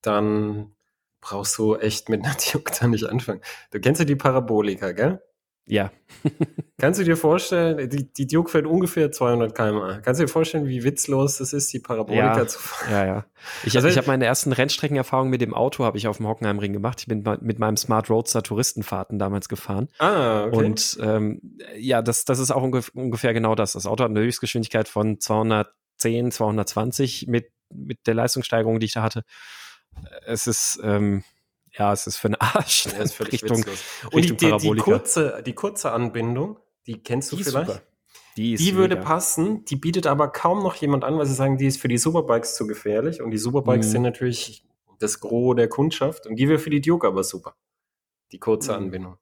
dann 0.00 0.74
brauchst 1.20 1.58
du 1.58 1.76
echt 1.76 2.08
mit 2.08 2.24
einer 2.24 2.34
Duke 2.34 2.72
da 2.80 2.86
nicht 2.86 3.04
anfangen. 3.04 3.42
Du 3.70 3.80
kennst 3.80 3.98
ja 3.98 4.04
die 4.04 4.16
Parabolika, 4.16 4.92
gell? 4.92 5.22
Ja. 5.66 5.92
Kannst 6.78 6.98
du 6.98 7.04
dir 7.04 7.16
vorstellen, 7.16 7.88
die, 7.88 8.12
die 8.12 8.26
Duke 8.26 8.50
fährt 8.50 8.66
ungefähr 8.66 9.12
200 9.12 9.54
km/h. 9.54 10.00
Kannst 10.00 10.20
du 10.20 10.24
dir 10.24 10.28
vorstellen, 10.28 10.66
wie 10.66 10.82
witzlos 10.82 11.38
das 11.38 11.52
ist, 11.52 11.72
die 11.72 11.78
Parabolika 11.78 12.38
ja, 12.38 12.46
zu 12.46 12.58
fahren? 12.58 12.90
Ja, 12.90 13.06
ja. 13.06 13.24
Ich, 13.64 13.76
also, 13.76 13.86
ich 13.86 13.96
habe 13.96 14.08
meine 14.08 14.24
ersten 14.24 14.52
Rennstreckenerfahrungen 14.52 15.30
mit 15.30 15.40
dem 15.40 15.54
Auto 15.54 15.84
habe 15.84 15.98
ich 15.98 16.08
auf 16.08 16.16
dem 16.16 16.26
Hockenheimring 16.26 16.72
gemacht. 16.72 17.00
Ich 17.00 17.06
bin 17.06 17.24
mit 17.40 17.58
meinem 17.60 17.76
Smart 17.76 18.10
Roadster 18.10 18.42
Touristenfahrten 18.42 19.18
damals 19.18 19.48
gefahren. 19.48 19.88
Ah, 19.98 20.46
okay. 20.46 20.56
Und 20.56 20.98
ähm, 21.00 21.40
ja, 21.78 22.02
das, 22.02 22.24
das 22.24 22.40
ist 22.40 22.50
auch 22.50 22.62
ungef 22.62 22.90
ungefähr 22.94 23.32
genau 23.32 23.54
das. 23.54 23.72
Das 23.72 23.86
Auto 23.86 24.02
hat 24.02 24.10
eine 24.10 24.20
Höchstgeschwindigkeit 24.20 24.88
von 24.88 25.20
210, 25.20 26.32
220 26.32 27.26
mit, 27.28 27.52
mit 27.72 28.06
der 28.06 28.14
Leistungssteigerung, 28.14 28.80
die 28.80 28.86
ich 28.86 28.94
da 28.94 29.02
hatte. 29.02 29.22
Es 30.26 30.46
ist 30.46 30.80
ähm, 30.82 31.22
ja, 31.78 31.92
es 31.92 32.06
ist 32.06 32.18
für 32.18 32.28
einen 32.28 32.36
Arsch. 32.36 32.86
Ja, 32.86 33.02
ist 33.02 33.14
völlig 33.14 33.34
Richtung, 33.34 33.58
witzlos. 33.58 33.82
Und 34.10 34.24
die, 34.24 34.36
die, 34.36 34.56
die, 34.58 34.76
kurze, 34.76 35.42
die 35.44 35.54
kurze 35.54 35.92
Anbindung, 35.92 36.58
die 36.86 37.02
kennst 37.02 37.32
du 37.32 37.36
die 37.36 37.44
vielleicht? 37.44 37.70
Super. 37.70 37.82
Die, 38.36 38.56
die 38.56 38.76
würde 38.76 38.96
passen, 38.96 39.64
die 39.66 39.76
bietet 39.76 40.06
aber 40.06 40.28
kaum 40.28 40.62
noch 40.62 40.74
jemand 40.76 41.04
an, 41.04 41.18
weil 41.18 41.26
sie 41.26 41.34
sagen, 41.34 41.58
die 41.58 41.66
ist 41.66 41.80
für 41.80 41.88
die 41.88 41.98
Superbikes 41.98 42.54
zu 42.56 42.66
gefährlich. 42.66 43.20
Und 43.20 43.30
die 43.30 43.38
Superbikes 43.38 43.88
mhm. 43.88 43.92
sind 43.92 44.02
natürlich 44.02 44.66
das 44.98 45.20
Gros 45.20 45.56
der 45.56 45.68
Kundschaft. 45.68 46.26
Und 46.26 46.36
die 46.36 46.48
wäre 46.48 46.58
für 46.58 46.70
die 46.70 46.80
Duke 46.80 47.06
aber 47.06 47.24
super. 47.24 47.54
Die 48.32 48.38
kurze 48.38 48.72
mhm. 48.72 48.84
Anbindung. 48.84 49.18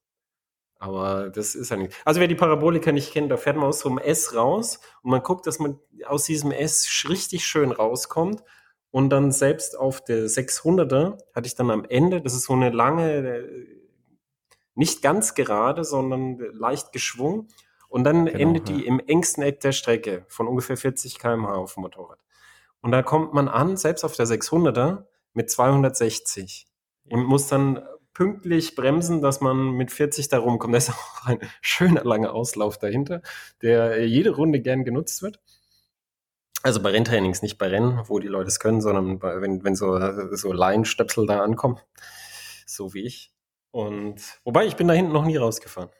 Aber 0.79 1.29
das 1.29 1.55
ist 1.55 1.71
ja 1.71 1.77
nicht. 1.77 1.95
Also 2.05 2.21
wer 2.21 2.29
die 2.29 2.37
Parabolika 2.37 2.93
nicht 2.93 3.13
kennt, 3.13 3.31
da 3.31 3.37
fährt 3.37 3.57
man 3.57 3.67
aus 3.67 3.81
so 3.81 3.89
einem 3.89 3.99
S 3.99 4.35
raus 4.35 4.81
und 5.03 5.11
man 5.11 5.23
guckt, 5.23 5.47
dass 5.47 5.59
man 5.59 5.79
aus 6.07 6.25
diesem 6.25 6.53
S 6.53 6.89
richtig 7.09 7.45
schön 7.45 7.71
rauskommt 7.73 8.43
Und 8.91 9.11
dann 9.11 9.31
selbst 9.31 9.79
auf 9.79 10.03
der 10.03 10.27
600er 10.27 11.19
hatte 11.35 11.47
ich 11.47 11.55
dann 11.55 11.71
am 11.71 11.85
Ende, 11.85 12.21
das 12.21 12.35
ist 12.35 12.45
so 12.45 12.55
eine 12.55 12.71
lange, 12.71 13.13
äh, 13.13 13.67
nicht 14.75 15.03
ganz 15.03 15.35
gerade, 15.35 15.85
sondern 15.85 16.39
leicht 16.53 16.93
geschwungen. 16.93 17.49
Und 17.89 18.05
dann 18.05 18.27
Genau, 18.27 18.39
endet 18.39 18.69
ja. 18.69 18.77
die 18.77 18.87
im 18.87 19.01
engsten 19.01 19.43
Eck 19.43 19.61
der 19.61 19.73
Strecke 19.73 20.25
von 20.29 20.49
ungefähr 20.49 20.77
40 20.77 21.19
km/h 21.19 21.55
auf 21.55 21.75
dem 21.75 21.83
Motorrad. 21.83 22.19
Und 22.81 22.93
da 22.93 23.03
kommt 23.03 23.35
man 23.35 23.49
an, 23.49 23.77
selbst 23.77 24.05
auf 24.05 24.17
der 24.17 24.27
600er, 24.27 25.05
mit 25.33 25.51
260 25.51 26.67
und 27.11 27.25
muss 27.25 27.47
dann 27.49 27.83
pünktlich 28.15 28.75
bremsen, 28.75 29.23
dass 29.23 29.41
man 29.41 29.73
mit 29.73 29.91
40 29.93 30.29
da 30.29 30.39
rumkommt. 30.39 30.75
Da 30.75 30.79
ist 30.79 30.91
auch 30.91 31.27
ein 31.27 31.39
schöner 31.61 32.05
langer 32.05 32.33
Auslauf 32.33 32.79
dahinter, 32.79 33.23
der 33.63 34.07
jede 34.07 34.31
Runde 34.31 34.61
gern 34.61 34.85
genutzt 34.85 35.23
wird. 35.23 35.41
Also 36.63 36.83
bei 36.83 36.91
Renntrainings, 36.91 37.43
nicht 37.43 37.57
bei 37.59 37.69
Rennen, 37.69 38.01
wo 38.07 38.19
die 38.19 38.29
Leute 38.29 38.49
es 38.49 38.61
können, 38.61 38.81
sondern 38.81 39.19
bei, 39.19 39.41
wenn, 39.41 39.65
wenn 39.65 39.75
so, 39.75 39.99
so 40.37 40.53
Laienstöpsel 40.53 41.27
da 41.27 41.43
ankommen, 41.43 41.79
so 42.67 42.93
wie 42.93 43.05
ich. 43.05 43.33
Und 43.71 44.17
wobei, 44.45 44.67
ich 44.67 44.77
bin 44.77 44.89
da 44.89 44.95
hinten 44.95 45.13
noch 45.13 45.25
nie 45.25 45.37
rausgefahren. 45.37 45.91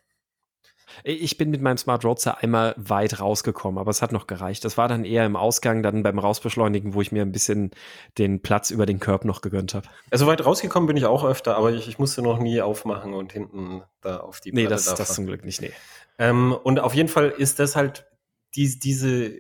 Ich 1.05 1.39
bin 1.39 1.51
mit 1.51 1.63
meinem 1.63 1.77
Smart 1.79 2.05
Roadster 2.05 2.39
einmal 2.43 2.75
weit 2.77 3.21
rausgekommen, 3.21 3.79
aber 3.79 3.91
es 3.93 4.03
hat 4.03 4.11
noch 4.11 4.27
gereicht. 4.27 4.65
Das 4.65 4.77
war 4.77 4.89
dann 4.89 5.05
eher 5.05 5.25
im 5.25 5.37
Ausgang, 5.37 5.85
dann 5.85 6.03
beim 6.03 6.19
Rausbeschleunigen, 6.19 6.95
wo 6.95 7.01
ich 7.01 7.13
mir 7.13 7.23
ein 7.23 7.31
bisschen 7.31 7.71
den 8.19 8.43
Platz 8.43 8.71
über 8.73 8.87
den 8.87 8.99
Curb 8.99 9.25
noch 9.25 9.41
gegönnt 9.41 9.73
habe. 9.73 9.87
Also 10.11 10.27
weit 10.27 10.45
rausgekommen 10.45 10.89
bin 10.89 10.97
ich 10.97 11.07
auch 11.07 11.25
öfter, 11.25 11.57
aber 11.57 11.71
ich, 11.73 11.87
ich 11.89 12.01
musste 12.01 12.23
noch 12.23 12.41
nie 12.41 12.61
aufmachen 12.61 13.15
und 13.15 13.33
hinten 13.33 13.83
da 14.01 14.19
auf 14.19 14.41
die 14.41 14.51
Nee, 14.53 14.63
Platte 14.67 14.75
das, 14.75 14.85
da 14.87 14.97
das 14.97 15.07
fahren. 15.07 15.15
zum 15.15 15.27
Glück 15.27 15.45
nicht, 15.45 15.61
nee. 15.63 15.73
Ähm, 16.19 16.53
und 16.53 16.81
auf 16.81 16.93
jeden 16.95 17.09
Fall 17.09 17.31
ist 17.31 17.61
das 17.61 17.77
halt, 17.77 18.07
die, 18.57 18.81
diese 18.81 19.39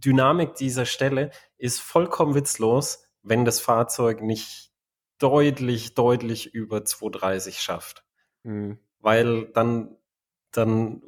Dynamik 0.00 0.54
dieser 0.54 0.86
Stelle 0.86 1.30
ist 1.56 1.80
vollkommen 1.80 2.34
witzlos, 2.34 3.04
wenn 3.22 3.44
das 3.44 3.60
Fahrzeug 3.60 4.22
nicht 4.22 4.72
deutlich, 5.18 5.94
deutlich 5.94 6.54
über 6.54 6.84
230 6.84 7.60
schafft. 7.60 8.04
Mhm. 8.42 8.78
Weil 9.00 9.46
dann, 9.52 9.96
dann 10.52 11.02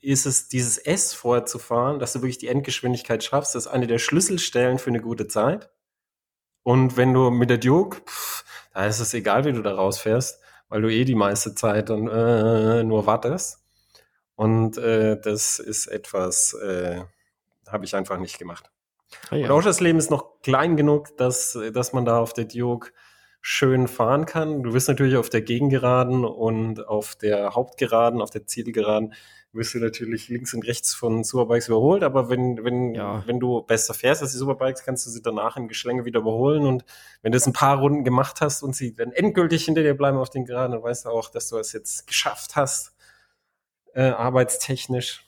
ist 0.00 0.26
es 0.26 0.48
dieses 0.48 0.78
S 0.78 1.14
vorher 1.14 1.46
zu 1.46 1.58
fahren, 1.58 1.98
dass 1.98 2.12
du 2.12 2.20
wirklich 2.20 2.38
die 2.38 2.48
Endgeschwindigkeit 2.48 3.24
schaffst, 3.24 3.54
das 3.54 3.66
ist 3.66 3.72
eine 3.72 3.86
der 3.86 3.98
Schlüsselstellen 3.98 4.78
für 4.78 4.90
eine 4.90 5.00
gute 5.00 5.26
Zeit. 5.26 5.70
Und 6.62 6.96
wenn 6.96 7.12
du 7.12 7.30
mit 7.30 7.50
der 7.50 7.58
Duke, 7.58 8.00
pff, 8.00 8.44
da 8.74 8.86
ist 8.86 9.00
es 9.00 9.14
egal, 9.14 9.44
wie 9.44 9.52
du 9.52 9.62
da 9.62 9.74
rausfährst, 9.74 10.40
weil 10.68 10.82
du 10.82 10.92
eh 10.92 11.04
die 11.04 11.14
meiste 11.14 11.54
Zeit 11.54 11.90
dann 11.90 12.08
äh, 12.08 12.82
nur 12.84 13.06
wartest. 13.06 13.64
Und 14.34 14.76
äh, 14.76 15.18
das 15.20 15.58
ist 15.58 15.86
etwas, 15.86 16.52
äh, 16.54 17.04
habe 17.68 17.84
ich 17.84 17.94
einfach 17.94 18.18
nicht 18.18 18.38
gemacht. 18.38 18.70
Ah, 19.30 19.36
ja. 19.36 19.46
Und 19.46 19.52
Ausschussleben 19.52 19.98
ist 19.98 20.10
noch 20.10 20.40
klein 20.42 20.76
genug, 20.76 21.16
dass, 21.16 21.58
dass 21.72 21.92
man 21.92 22.04
da 22.04 22.18
auf 22.18 22.32
der 22.32 22.44
Duke 22.46 22.90
schön 23.40 23.86
fahren 23.86 24.26
kann. 24.26 24.64
Du 24.64 24.72
wirst 24.72 24.88
natürlich 24.88 25.16
auf 25.16 25.30
der 25.30 25.42
Gegengeraden 25.42 26.24
und 26.24 26.86
auf 26.88 27.14
der 27.14 27.54
Hauptgeraden, 27.54 28.20
auf 28.20 28.30
der 28.30 28.46
Zielgeraden, 28.46 29.14
wirst 29.52 29.74
du 29.74 29.78
natürlich 29.78 30.28
links 30.28 30.52
und 30.52 30.66
rechts 30.66 30.94
von 30.94 31.24
Superbikes 31.24 31.68
überholt, 31.68 32.02
aber 32.02 32.28
wenn, 32.28 32.62
wenn, 32.64 32.94
Ja. 32.94 33.22
wenn 33.26 33.40
du 33.40 33.62
besser 33.62 33.94
fährst 33.94 34.20
als 34.20 34.32
die 34.32 34.38
Superbikes, 34.38 34.84
kannst 34.84 35.06
du 35.06 35.10
sie 35.10 35.22
danach 35.22 35.56
im 35.56 35.68
Geschlänge 35.68 36.04
wieder 36.04 36.20
überholen 36.20 36.66
und 36.66 36.84
wenn 37.22 37.32
du 37.32 37.38
es 37.38 37.46
ein 37.46 37.52
paar 37.52 37.78
Runden 37.78 38.04
gemacht 38.04 38.40
hast 38.40 38.62
und 38.62 38.74
sie 38.76 38.94
dann 38.94 39.12
endgültig 39.12 39.64
hinter 39.64 39.82
dir 39.82 39.94
bleiben 39.94 40.18
auf 40.18 40.28
den 40.28 40.44
Geraden, 40.44 40.72
dann 40.72 40.82
weißt 40.82 41.06
du 41.06 41.10
auch, 41.10 41.30
dass 41.30 41.48
du 41.48 41.56
es 41.58 41.72
jetzt 41.72 42.06
geschafft 42.06 42.56
hast, 42.56 42.94
äh, 43.94 44.02
arbeitstechnisch. 44.10 45.25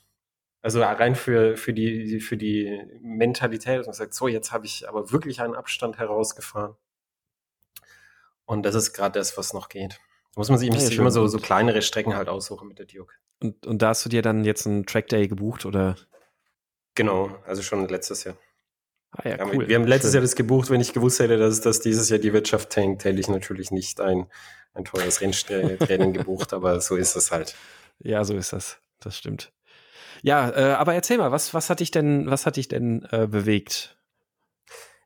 Also 0.60 0.82
rein 0.82 1.14
für, 1.14 1.56
für, 1.56 1.72
die, 1.72 2.20
für 2.20 2.36
die 2.36 2.82
Mentalität, 3.00 3.78
dass 3.78 3.86
man 3.86 3.94
sagt, 3.94 4.12
so, 4.14 4.26
jetzt 4.28 4.50
habe 4.52 4.66
ich 4.66 4.88
aber 4.88 5.12
wirklich 5.12 5.40
einen 5.40 5.54
Abstand 5.54 5.98
herausgefahren. 5.98 6.74
Und 8.44 8.64
das 8.64 8.74
ist 8.74 8.92
gerade 8.92 9.18
das, 9.18 9.36
was 9.38 9.52
noch 9.52 9.68
geht. 9.68 10.00
Da 10.34 10.40
muss 10.40 10.48
man 10.50 10.58
sich 10.58 10.68
Ja, 10.72 10.78
sich 10.78 10.98
immer 10.98 11.10
so, 11.10 11.26
so 11.26 11.38
kleinere 11.38 11.82
Strecken 11.82 12.16
halt 12.16 12.28
aussuchen 12.28 12.66
mit 12.68 12.78
der 12.78 12.86
Duke. 12.86 13.14
Und, 13.40 13.66
und 13.66 13.82
da 13.82 13.88
hast 13.90 14.04
du 14.04 14.08
dir 14.08 14.22
dann 14.22 14.44
jetzt 14.44 14.66
einen 14.66 14.84
Track 14.84 15.08
Day 15.08 15.28
gebucht 15.28 15.64
oder? 15.64 15.96
Genau, 16.94 17.36
also 17.46 17.62
schon 17.62 17.86
letztes 17.88 18.24
Jahr. 18.24 18.36
Ah 19.12 19.28
ja, 19.28 19.36
Ja, 19.36 19.44
cool. 19.46 19.52
wir, 19.60 19.68
wir 19.68 19.76
haben 19.76 19.86
letztes 19.86 20.10
Schön. 20.10 20.16
Jahr 20.18 20.22
das 20.22 20.34
gebucht, 20.34 20.70
wenn 20.70 20.80
ich 20.80 20.92
gewusst 20.92 21.20
hätte, 21.20 21.36
dass, 21.38 21.60
dass 21.60 21.80
dieses 21.80 22.08
Jahr 22.08 22.18
die 22.18 22.32
Wirtschaft 22.32 22.70
tankt, 22.70 23.04
hätte 23.04 23.20
ich 23.20 23.28
natürlich 23.28 23.70
nicht 23.70 24.00
ein, 24.00 24.26
ein 24.74 24.84
teures 24.84 25.20
Renntraining 25.20 26.12
gebucht, 26.14 26.52
aber 26.52 26.80
so 26.80 26.96
ist 26.96 27.14
es 27.14 27.30
halt. 27.30 27.54
Ja, 28.00 28.24
so 28.24 28.34
ist 28.36 28.52
das. 28.52 28.80
Das 29.00 29.16
stimmt. 29.16 29.52
Ja, 30.22 30.50
äh, 30.50 30.72
aber 30.74 30.94
erzähl 30.94 31.18
mal, 31.18 31.32
was, 31.32 31.54
was 31.54 31.70
hat 31.70 31.80
dich 31.80 31.90
denn, 31.90 32.30
was 32.30 32.46
hat 32.46 32.56
dich 32.56 32.68
denn 32.68 33.06
äh, 33.10 33.26
bewegt? 33.26 33.96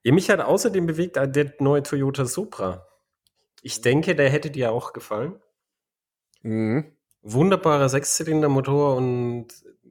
Ja, 0.02 0.12
mich 0.12 0.30
hat 0.30 0.40
außerdem 0.40 0.86
bewegt 0.86 1.16
äh, 1.16 1.30
der 1.30 1.54
neue 1.58 1.82
Toyota 1.82 2.24
Supra. 2.24 2.86
Ich 3.62 3.80
denke, 3.80 4.14
der 4.14 4.30
hätte 4.30 4.50
dir 4.50 4.72
auch 4.72 4.92
gefallen. 4.92 5.40
Mhm. 6.42 6.96
Wunderbarer 7.22 7.88
Sechszylindermotor 7.88 8.96
und 8.96 9.48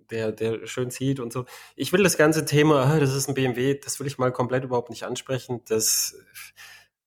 der, 0.10 0.34
der 0.34 0.68
schön 0.68 0.92
zieht 0.92 1.22
und 1.22 1.32
so. 1.32 1.46
Ich 1.76 1.94
will 1.94 2.04
das 2.04 2.18
ganze 2.18 2.44
Thema, 2.44 2.84
ah, 2.84 3.00
das 3.00 3.16
ist 3.16 3.30
ein 3.30 3.34
BMW, 3.34 3.76
das 3.76 4.00
will 4.00 4.08
ich 4.08 4.18
mal 4.18 4.34
komplett 4.34 4.66
überhaupt 4.66 4.90
nicht 4.90 5.04
ansprechen. 5.04 5.62
Das 5.70 6.18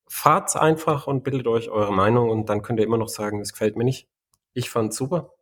fahrt 0.08 0.56
einfach 0.56 1.06
und 1.06 1.22
bildet 1.22 1.46
euch 1.46 1.68
eure 1.68 1.92
Meinung 1.92 2.30
und 2.30 2.48
dann 2.48 2.62
könnt 2.62 2.80
ihr 2.80 2.86
immer 2.86 2.96
noch 2.96 3.08
sagen, 3.08 3.40
das 3.40 3.52
gefällt 3.52 3.76
mir 3.76 3.84
nicht. 3.84 4.08
Ich 4.54 4.70
fand's 4.70 4.96
super. 4.96 5.33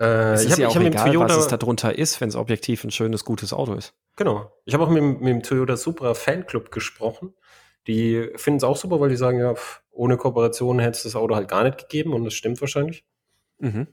Äh, 0.00 0.32
Es 0.32 0.40
ich 0.42 0.46
ist 0.46 0.52
habe 0.52 0.62
ja 0.62 0.68
ich 0.68 0.72
auch 0.72 0.76
hab 0.76 0.82
mit 0.82 0.94
dem 0.94 0.98
egal, 1.00 1.10
Toyota, 1.12 1.28
was 1.36 1.36
es 1.44 1.48
darunter 1.48 1.96
ist, 1.98 2.20
wenn 2.20 2.28
es 2.30 2.36
objektiv 2.36 2.82
ein 2.84 2.90
schönes, 2.90 3.24
gutes 3.24 3.52
Auto 3.52 3.74
ist. 3.74 3.94
genau. 4.16 4.50
Ich 4.64 4.74
habe 4.74 4.84
auch 4.84 4.88
mit, 4.88 4.98
dem- 5.02 5.18
mit 5.20 5.28
dem 5.28 5.42
Toyota 5.42 5.76
Supra 5.76 6.14
Fanclub 6.14 6.70
gesprochen. 6.72 7.34
Die 7.86 8.30
finden 8.36 8.58
es 8.58 8.64
auch 8.64 8.76
super, 8.76 9.00
weil 9.00 9.08
die 9.10 9.16
sagen, 9.16 9.38
ja, 9.40 9.54
ohne 9.90 10.16
Kooperation 10.16 10.78
hätte 10.78 10.96
es 10.98 11.02
das 11.04 11.16
Auto 11.16 11.34
halt 11.34 11.48
gar 11.48 11.64
nicht 11.64 11.78
gegeben 11.78 12.12
und 12.12 12.24
das 12.24 12.34
stimmt 12.34 12.60
wahrscheinlich. 12.60 13.04
Mhm. 13.58 13.86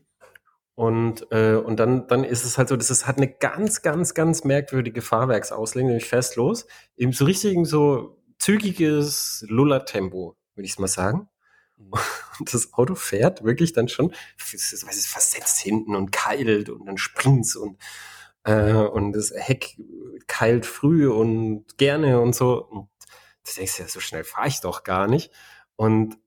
Und, 0.75 1.31
äh, 1.31 1.55
und 1.55 1.79
dann, 1.79 2.07
dann 2.07 2.23
ist 2.23 2.45
es 2.45 2.57
halt 2.57 2.69
so, 2.69 2.75
das 2.77 2.91
ist, 2.91 3.07
hat 3.07 3.17
eine 3.17 3.27
ganz, 3.29 3.81
ganz, 3.81 4.13
ganz 4.13 4.43
merkwürdige 4.43 5.01
Fahrwerksauslegung, 5.01 5.87
nämlich 5.89 6.05
fährst 6.05 6.35
los, 6.35 6.67
eben 6.95 7.13
so 7.13 7.25
richtig 7.25 7.57
so 7.65 8.21
zügiges 8.37 9.43
Luller-Tempo, 9.49 10.35
würde 10.53 10.65
ich 10.65 10.73
es 10.73 10.79
mal 10.79 10.87
sagen. 10.87 11.29
Und 12.39 12.53
das 12.53 12.73
Auto 12.73 12.95
fährt 12.95 13.43
wirklich 13.43 13.73
dann 13.73 13.87
schon, 13.87 14.13
es 14.37 15.07
versetzt 15.07 15.59
hinten 15.59 15.95
und 15.95 16.11
keilt 16.11 16.69
und 16.69 16.85
dann 16.85 16.97
springt's 16.97 17.55
und, 17.55 17.77
äh, 18.43 18.73
und 18.73 19.13
das 19.13 19.31
Heck 19.35 19.77
keilt 20.27 20.65
früh 20.65 21.09
und 21.09 21.77
gerne 21.77 22.19
und 22.21 22.35
so. 22.35 22.63
Und 22.63 22.89
du 23.45 23.53
denkst 23.55 23.79
ja, 23.79 23.87
so 23.87 23.99
schnell 23.99 24.23
fahre 24.23 24.47
ich 24.47 24.61
doch 24.61 24.83
gar 24.83 25.07
nicht. 25.07 25.31
Und 25.75 26.17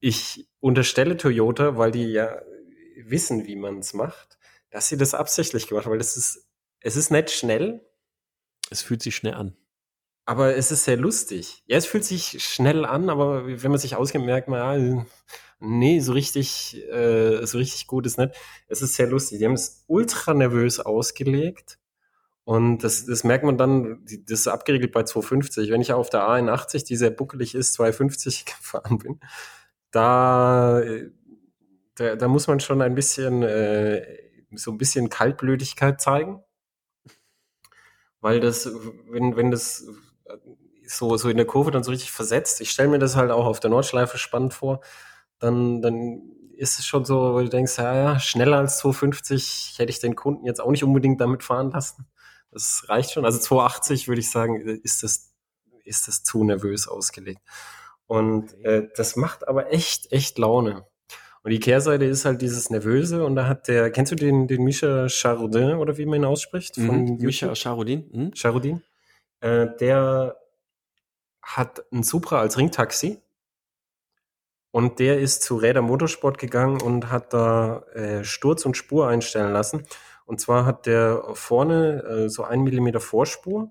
ich 0.00 0.48
unterstelle 0.60 1.16
Toyota, 1.16 1.76
weil 1.76 1.90
die 1.90 2.06
ja 2.12 2.40
wissen, 2.96 3.46
wie 3.46 3.56
man 3.56 3.78
es 3.78 3.94
macht, 3.94 4.38
dass 4.70 4.88
sie 4.88 4.96
das 4.96 5.14
absichtlich 5.14 5.66
gemacht 5.68 5.84
haben, 5.86 5.92
weil 5.92 5.98
das 5.98 6.16
ist, 6.16 6.46
es 6.80 6.96
ist 6.96 7.10
nicht 7.10 7.30
schnell, 7.30 7.86
Es 8.70 8.82
fühlt 8.82 9.02
sich 9.02 9.16
schnell 9.16 9.34
an. 9.34 9.56
Aber 10.30 10.54
es 10.54 10.70
ist 10.70 10.84
sehr 10.84 10.96
lustig. 10.96 11.64
Ja, 11.66 11.76
es 11.76 11.86
fühlt 11.86 12.04
sich 12.04 12.40
schnell 12.40 12.84
an, 12.84 13.10
aber 13.10 13.48
wenn 13.48 13.70
man 13.72 13.80
sich 13.80 13.96
auskennt, 13.96 14.24
merkt 14.24 14.46
man, 14.46 14.60
ja, 14.60 15.04
nee, 15.58 15.98
so 15.98 16.12
richtig, 16.12 16.80
äh, 16.88 17.44
so 17.44 17.58
richtig 17.58 17.88
gut 17.88 18.06
ist 18.06 18.16
nicht. 18.16 18.36
Es 18.68 18.80
ist 18.80 18.94
sehr 18.94 19.08
lustig. 19.08 19.40
Die 19.40 19.44
haben 19.44 19.54
es 19.54 19.82
ultra 19.88 20.32
nervös 20.32 20.78
ausgelegt. 20.78 21.80
Und 22.44 22.84
das, 22.84 23.06
das 23.06 23.24
merkt 23.24 23.44
man 23.44 23.58
dann, 23.58 24.04
das 24.04 24.38
ist 24.42 24.46
abgeregelt 24.46 24.92
bei 24.92 25.02
250. 25.02 25.68
Wenn 25.68 25.80
ich 25.80 25.92
auf 25.92 26.10
der 26.10 26.20
A81, 26.20 26.86
die 26.86 26.94
sehr 26.94 27.10
buckelig 27.10 27.56
ist, 27.56 27.72
250 27.72 28.44
gefahren 28.46 28.98
bin, 28.98 29.18
da, 29.90 30.80
da, 31.96 32.14
da 32.14 32.28
muss 32.28 32.46
man 32.46 32.60
schon 32.60 32.82
ein 32.82 32.94
bisschen, 32.94 33.42
äh, 33.42 34.06
so 34.54 34.70
ein 34.70 34.78
bisschen 34.78 35.08
Kaltblütigkeit 35.08 36.00
zeigen. 36.00 36.40
Weil 38.20 38.38
das, 38.38 38.70
wenn, 39.08 39.34
wenn 39.34 39.50
das 39.50 39.88
so, 40.86 41.16
so 41.16 41.28
in 41.28 41.36
der 41.36 41.46
Kurve 41.46 41.70
dann 41.70 41.84
so 41.84 41.90
richtig 41.90 42.10
versetzt, 42.10 42.60
ich 42.60 42.70
stelle 42.70 42.88
mir 42.88 42.98
das 42.98 43.16
halt 43.16 43.30
auch 43.30 43.46
auf 43.46 43.60
der 43.60 43.70
Nordschleife 43.70 44.18
spannend 44.18 44.54
vor, 44.54 44.80
dann, 45.38 45.80
dann 45.82 46.22
ist 46.56 46.78
es 46.78 46.86
schon 46.86 47.04
so, 47.04 47.34
weil 47.34 47.44
du 47.44 47.50
denkst, 47.50 47.78
ja, 47.78 47.94
ja, 47.94 48.20
schneller 48.20 48.58
als 48.58 48.78
250 48.78 49.74
hätte 49.78 49.90
ich 49.90 50.00
den 50.00 50.14
Kunden 50.14 50.44
jetzt 50.44 50.60
auch 50.60 50.70
nicht 50.70 50.84
unbedingt 50.84 51.20
damit 51.20 51.42
fahren 51.42 51.70
lassen. 51.70 52.06
Das 52.50 52.84
reicht 52.88 53.12
schon. 53.12 53.24
Also 53.24 53.38
280 53.38 54.08
würde 54.08 54.20
ich 54.20 54.30
sagen, 54.30 54.60
ist 54.60 55.02
das, 55.02 55.32
ist 55.84 56.08
das 56.08 56.22
zu 56.22 56.44
nervös 56.44 56.88
ausgelegt. 56.88 57.40
Und 58.06 58.52
äh, 58.64 58.88
das 58.96 59.16
macht 59.16 59.48
aber 59.48 59.72
echt, 59.72 60.12
echt 60.12 60.36
Laune. 60.36 60.84
Und 61.42 61.52
die 61.52 61.60
Kehrseite 61.60 62.04
ist 62.04 62.24
halt 62.26 62.42
dieses 62.42 62.68
Nervöse 62.68 63.24
und 63.24 63.34
da 63.34 63.46
hat 63.46 63.66
der, 63.68 63.90
kennst 63.90 64.12
du 64.12 64.16
den, 64.16 64.46
den 64.46 64.62
Misha 64.62 65.08
Charodin 65.08 65.76
oder 65.76 65.96
wie 65.96 66.04
man 66.04 66.20
ihn 66.20 66.24
ausspricht? 66.26 66.76
Mhm. 66.76 67.06
YouTube? 67.06 67.20
Micha 67.22 67.54
Charudin? 67.54 68.10
Mhm. 68.12 68.30
Charudin, 68.34 68.82
äh, 69.40 69.66
der 69.78 70.36
hat 71.42 71.84
ein 71.92 72.02
Supra 72.02 72.40
als 72.40 72.58
Ringtaxi 72.58 73.20
und 74.70 74.98
der 74.98 75.18
ist 75.18 75.42
zu 75.42 75.56
Räder 75.56 75.82
Motorsport 75.82 76.38
gegangen 76.38 76.80
und 76.80 77.10
hat 77.10 77.32
da 77.32 77.82
äh, 77.94 78.24
Sturz 78.24 78.64
und 78.64 78.76
Spur 78.76 79.08
einstellen 79.08 79.52
lassen. 79.52 79.84
Und 80.26 80.40
zwar 80.40 80.64
hat 80.64 80.86
der 80.86 81.22
vorne 81.34 82.02
äh, 82.02 82.28
so 82.28 82.44
ein 82.44 82.62
Millimeter 82.62 83.00
Vorspur 83.00 83.70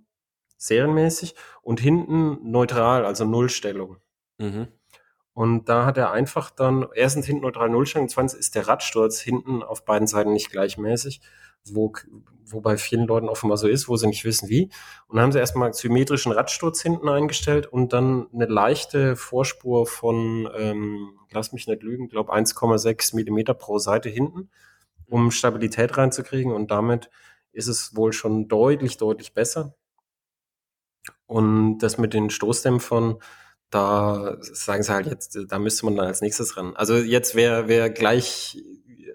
serienmäßig, 0.59 1.35
und 1.61 1.79
hinten 1.79 2.51
neutral, 2.51 3.05
also 3.05 3.25
Nullstellung. 3.25 3.97
Mhm. 4.37 4.67
Und 5.33 5.69
da 5.69 5.85
hat 5.85 5.97
er 5.97 6.11
einfach 6.11 6.49
dann, 6.49 6.85
erstens 6.93 7.25
hinten 7.25 7.43
neutral 7.43 7.69
Nullstellung, 7.69 8.09
zweitens 8.09 8.33
ist 8.33 8.55
der 8.55 8.67
Radsturz 8.67 9.19
hinten 9.19 9.63
auf 9.63 9.85
beiden 9.85 10.07
Seiten 10.07 10.33
nicht 10.33 10.51
gleichmäßig, 10.51 11.21
wo, 11.75 11.93
wo 12.45 12.61
bei 12.61 12.77
vielen 12.77 13.07
Leuten 13.07 13.29
offenbar 13.29 13.57
so 13.57 13.67
ist, 13.67 13.87
wo 13.87 13.95
sie 13.95 14.07
nicht 14.07 14.25
wissen 14.25 14.49
wie. 14.49 14.69
Und 15.07 15.15
dann 15.15 15.23
haben 15.23 15.31
sie 15.31 15.39
erstmal 15.39 15.73
symmetrischen 15.73 16.31
Radsturz 16.31 16.81
hinten 16.81 17.09
eingestellt 17.09 17.67
und 17.67 17.93
dann 17.93 18.27
eine 18.33 18.45
leichte 18.45 19.15
Vorspur 19.15 19.85
von, 19.85 20.49
ähm, 20.55 21.11
lass 21.31 21.53
mich 21.53 21.67
nicht 21.67 21.83
lügen, 21.83 22.09
glaube 22.09 22.33
1,6 22.33 23.15
Millimeter 23.15 23.53
pro 23.53 23.79
Seite 23.79 24.09
hinten, 24.09 24.49
um 25.07 25.31
Stabilität 25.31 25.97
reinzukriegen. 25.97 26.51
Und 26.51 26.71
damit 26.71 27.09
ist 27.51 27.67
es 27.67 27.95
wohl 27.95 28.13
schon 28.13 28.47
deutlich, 28.47 28.97
deutlich 28.97 29.33
besser. 29.33 29.75
Und 31.25 31.79
das 31.79 31.97
mit 31.97 32.13
den 32.13 32.29
Stoßdämpfern, 32.29 33.17
da 33.69 34.37
sagen 34.41 34.83
sie 34.83 34.91
halt 34.93 35.05
jetzt, 35.07 35.37
da 35.47 35.59
müsste 35.59 35.85
man 35.85 35.95
dann 35.95 36.07
als 36.07 36.21
nächstes 36.21 36.57
ran. 36.57 36.75
Also 36.75 36.95
jetzt, 36.95 37.35
wer, 37.35 37.67
wer 37.67 37.89
gleich 37.89 38.57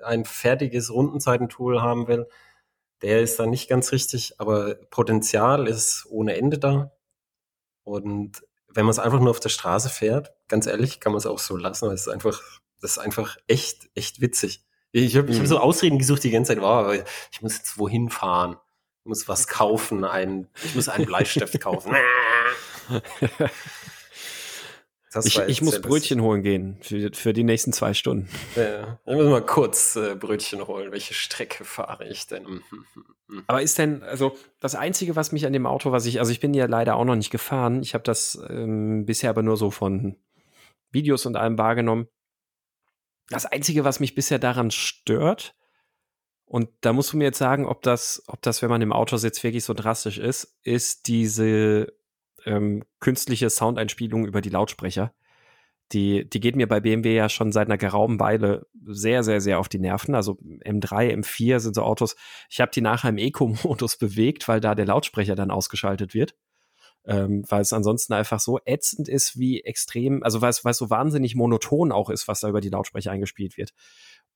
ein 0.05 0.25
fertiges 0.25 0.93
Rundenzeitentool 0.93 1.83
haben 1.83 2.07
will, 2.09 2.27
der 3.03 3.21
ist 3.21 3.39
da 3.39 3.47
nicht 3.47 3.69
ganz 3.69 3.91
richtig, 3.93 4.35
aber 4.41 4.77
Potenzial 4.91 5.67
ist 5.67 6.07
ohne 6.09 6.37
Ende 6.37 6.59
da. 6.59 6.93
Und 7.83 8.43
wenn 8.69 8.85
man 8.87 8.91
es 8.93 8.99
einfach 8.99 9.21
nur 9.21 9.31
auf 9.31 9.41
der 9.41 9.49
Straße 9.51 9.89
fährt, 9.91 10.33
ganz 10.49 10.67
ehrlich, 10.67 11.01
kann 11.01 11.13
man 11.13 11.19
es 11.19 11.27
auch 11.27 11.39
so 11.39 11.57
lassen, 11.57 11.89
weil 11.89 11.95
es 11.95 12.03
ist 12.03 12.09
einfach, 12.09 12.41
das 12.81 12.93
ist 12.93 12.99
einfach 12.99 13.37
echt, 13.47 13.89
echt 13.95 14.21
witzig. 14.21 14.63
Ich 14.93 15.17
habe 15.17 15.29
ich 15.31 15.37
hab 15.37 15.43
Mhm. 15.43 15.47
so 15.49 15.59
Ausreden 15.59 15.99
gesucht 15.99 16.23
die 16.23 16.31
ganze 16.31 16.55
Zeit, 16.55 16.63
wow, 16.63 16.95
ich 17.33 17.43
muss 17.43 17.57
jetzt 17.57 17.79
wohin 17.79 18.09
fahren. 18.11 18.57
Ich 19.01 19.07
muss 19.07 19.29
was 19.29 19.49
kaufen, 19.49 20.05
ein, 20.05 20.49
ich 20.65 20.75
muss 20.75 20.89
einen 20.89 21.05
Bleistift 21.07 21.61
kaufen. 21.61 21.95
Ich, 25.23 25.39
ich 25.39 25.63
muss. 25.63 25.81
Brötchen 25.81 26.23
holen 26.23 26.43
gehen 26.43 26.79
für, 26.81 27.11
für 27.13 27.33
die 27.33 27.45
nächsten 27.45 27.73
zwei 27.73 27.95
Stunden. 27.95 28.29
Ja, 28.57 28.99
ich 29.07 29.15
muss 29.15 29.27
mal 29.27 29.45
kurz 29.45 29.97
äh, 29.97 30.15
Brötchen 30.15 30.67
holen. 30.67 30.93
Welche 30.93 31.15
Strecke 31.15 31.65
fahre 31.65 32.09
ich 32.09 32.27
denn? 32.27 32.45
Mhm, 32.45 32.63
mhm, 32.71 33.05
mhm. 33.29 33.45
Aber 33.47 33.63
ist 33.63 33.79
denn, 33.79 34.03
also 34.03 34.37
das 34.61 34.75
Einzige, 34.75 35.17
was 35.17 35.33
mich 35.33 35.47
an 35.47 35.53
dem 35.53 35.67
Auto, 35.67 35.93
was 35.93 36.07
ich, 36.07 36.21
also 36.21 36.33
ich 36.33 36.41
bin 36.41 36.55
ja 36.55 36.67
leider 36.67 36.97
auch 36.97 37.05
noch 37.05 37.17
nicht 37.17 37.31
gefahren, 37.31 37.83
ich 37.83 37.95
habe 37.95 38.05
das 38.05 38.39
ähm, 38.49 39.07
bisher 39.07 39.31
aber 39.31 39.43
nur 39.43 39.57
so 39.57 39.71
von 39.71 40.17
Videos 40.91 41.27
und 41.27 41.37
allem 41.37 41.59
wahrgenommen. 41.59 42.09
Das 43.29 43.47
Einzige, 43.47 43.85
was 43.85 44.01
mich 44.01 44.15
bisher 44.15 44.39
daran 44.39 44.71
stört, 44.71 45.55
und 46.47 46.69
da 46.83 46.93
musst 46.93 47.13
du 47.13 47.17
mir 47.17 47.25
jetzt 47.25 47.39
sagen, 47.39 47.67
ob 47.67 47.83
das, 47.83 48.23
ob 48.27 48.43
das, 48.43 48.63
wenn 48.63 48.71
man 48.71 48.83
im 48.83 48.93
Auto 48.93 49.17
sitzt, 49.17 49.43
wirklich 49.43 49.65
so 49.65 49.75
drastisch 49.75 50.19
ist, 50.19 50.57
ist 50.63 51.09
diese 51.09 51.93
ähm, 52.45 52.85
künstliche 53.01 53.51
Soundeinspielung 53.51 54.27
über 54.27 54.41
die 54.41 54.51
Lautsprecher. 54.51 55.13
Die, 55.93 56.29
die 56.29 56.41
geht 56.41 56.57
mir 56.57 56.67
bei 56.67 56.81
BMW 56.81 57.15
ja 57.15 57.29
schon 57.29 57.53
seit 57.53 57.69
einer 57.69 57.77
geraumen 57.77 58.19
Weile 58.19 58.67
sehr, 58.87 59.23
sehr, 59.23 59.41
sehr 59.41 59.59
auf 59.59 59.69
die 59.69 59.79
Nerven. 59.79 60.15
Also 60.15 60.39
M3, 60.65 61.15
M4 61.15 61.61
sind 61.61 61.75
so 61.75 61.83
Autos. 61.83 62.17
Ich 62.49 62.61
habe 62.61 62.71
die 62.75 62.81
nachher 62.81 63.11
im 63.11 63.19
Eco-Modus 63.19 63.97
bewegt, 63.99 64.49
weil 64.49 64.61
da 64.61 64.75
der 64.75 64.87
Lautsprecher 64.87 65.35
dann 65.35 65.51
ausgeschaltet 65.51 66.15
wird. 66.15 66.35
Ähm, 67.07 67.45
weil 67.51 67.61
es 67.61 67.75
ansonsten 67.75 68.15
einfach 68.15 68.41
so 68.41 68.59
ätzend 68.65 69.11
ist, 69.11 69.39
wie 69.39 69.61
extrem, 69.61 70.23
also 70.23 70.41
weil 70.41 70.49
es, 70.49 70.65
weil 70.65 70.71
es 70.71 70.79
so 70.79 70.89
wahnsinnig 70.89 71.35
monoton 71.35 71.93
auch 71.93 72.09
ist, 72.09 72.29
was 72.29 72.41
da 72.41 72.49
über 72.49 72.63
die 72.63 72.71
Lautsprecher 72.71 73.11
eingespielt 73.11 73.59
wird. 73.59 73.75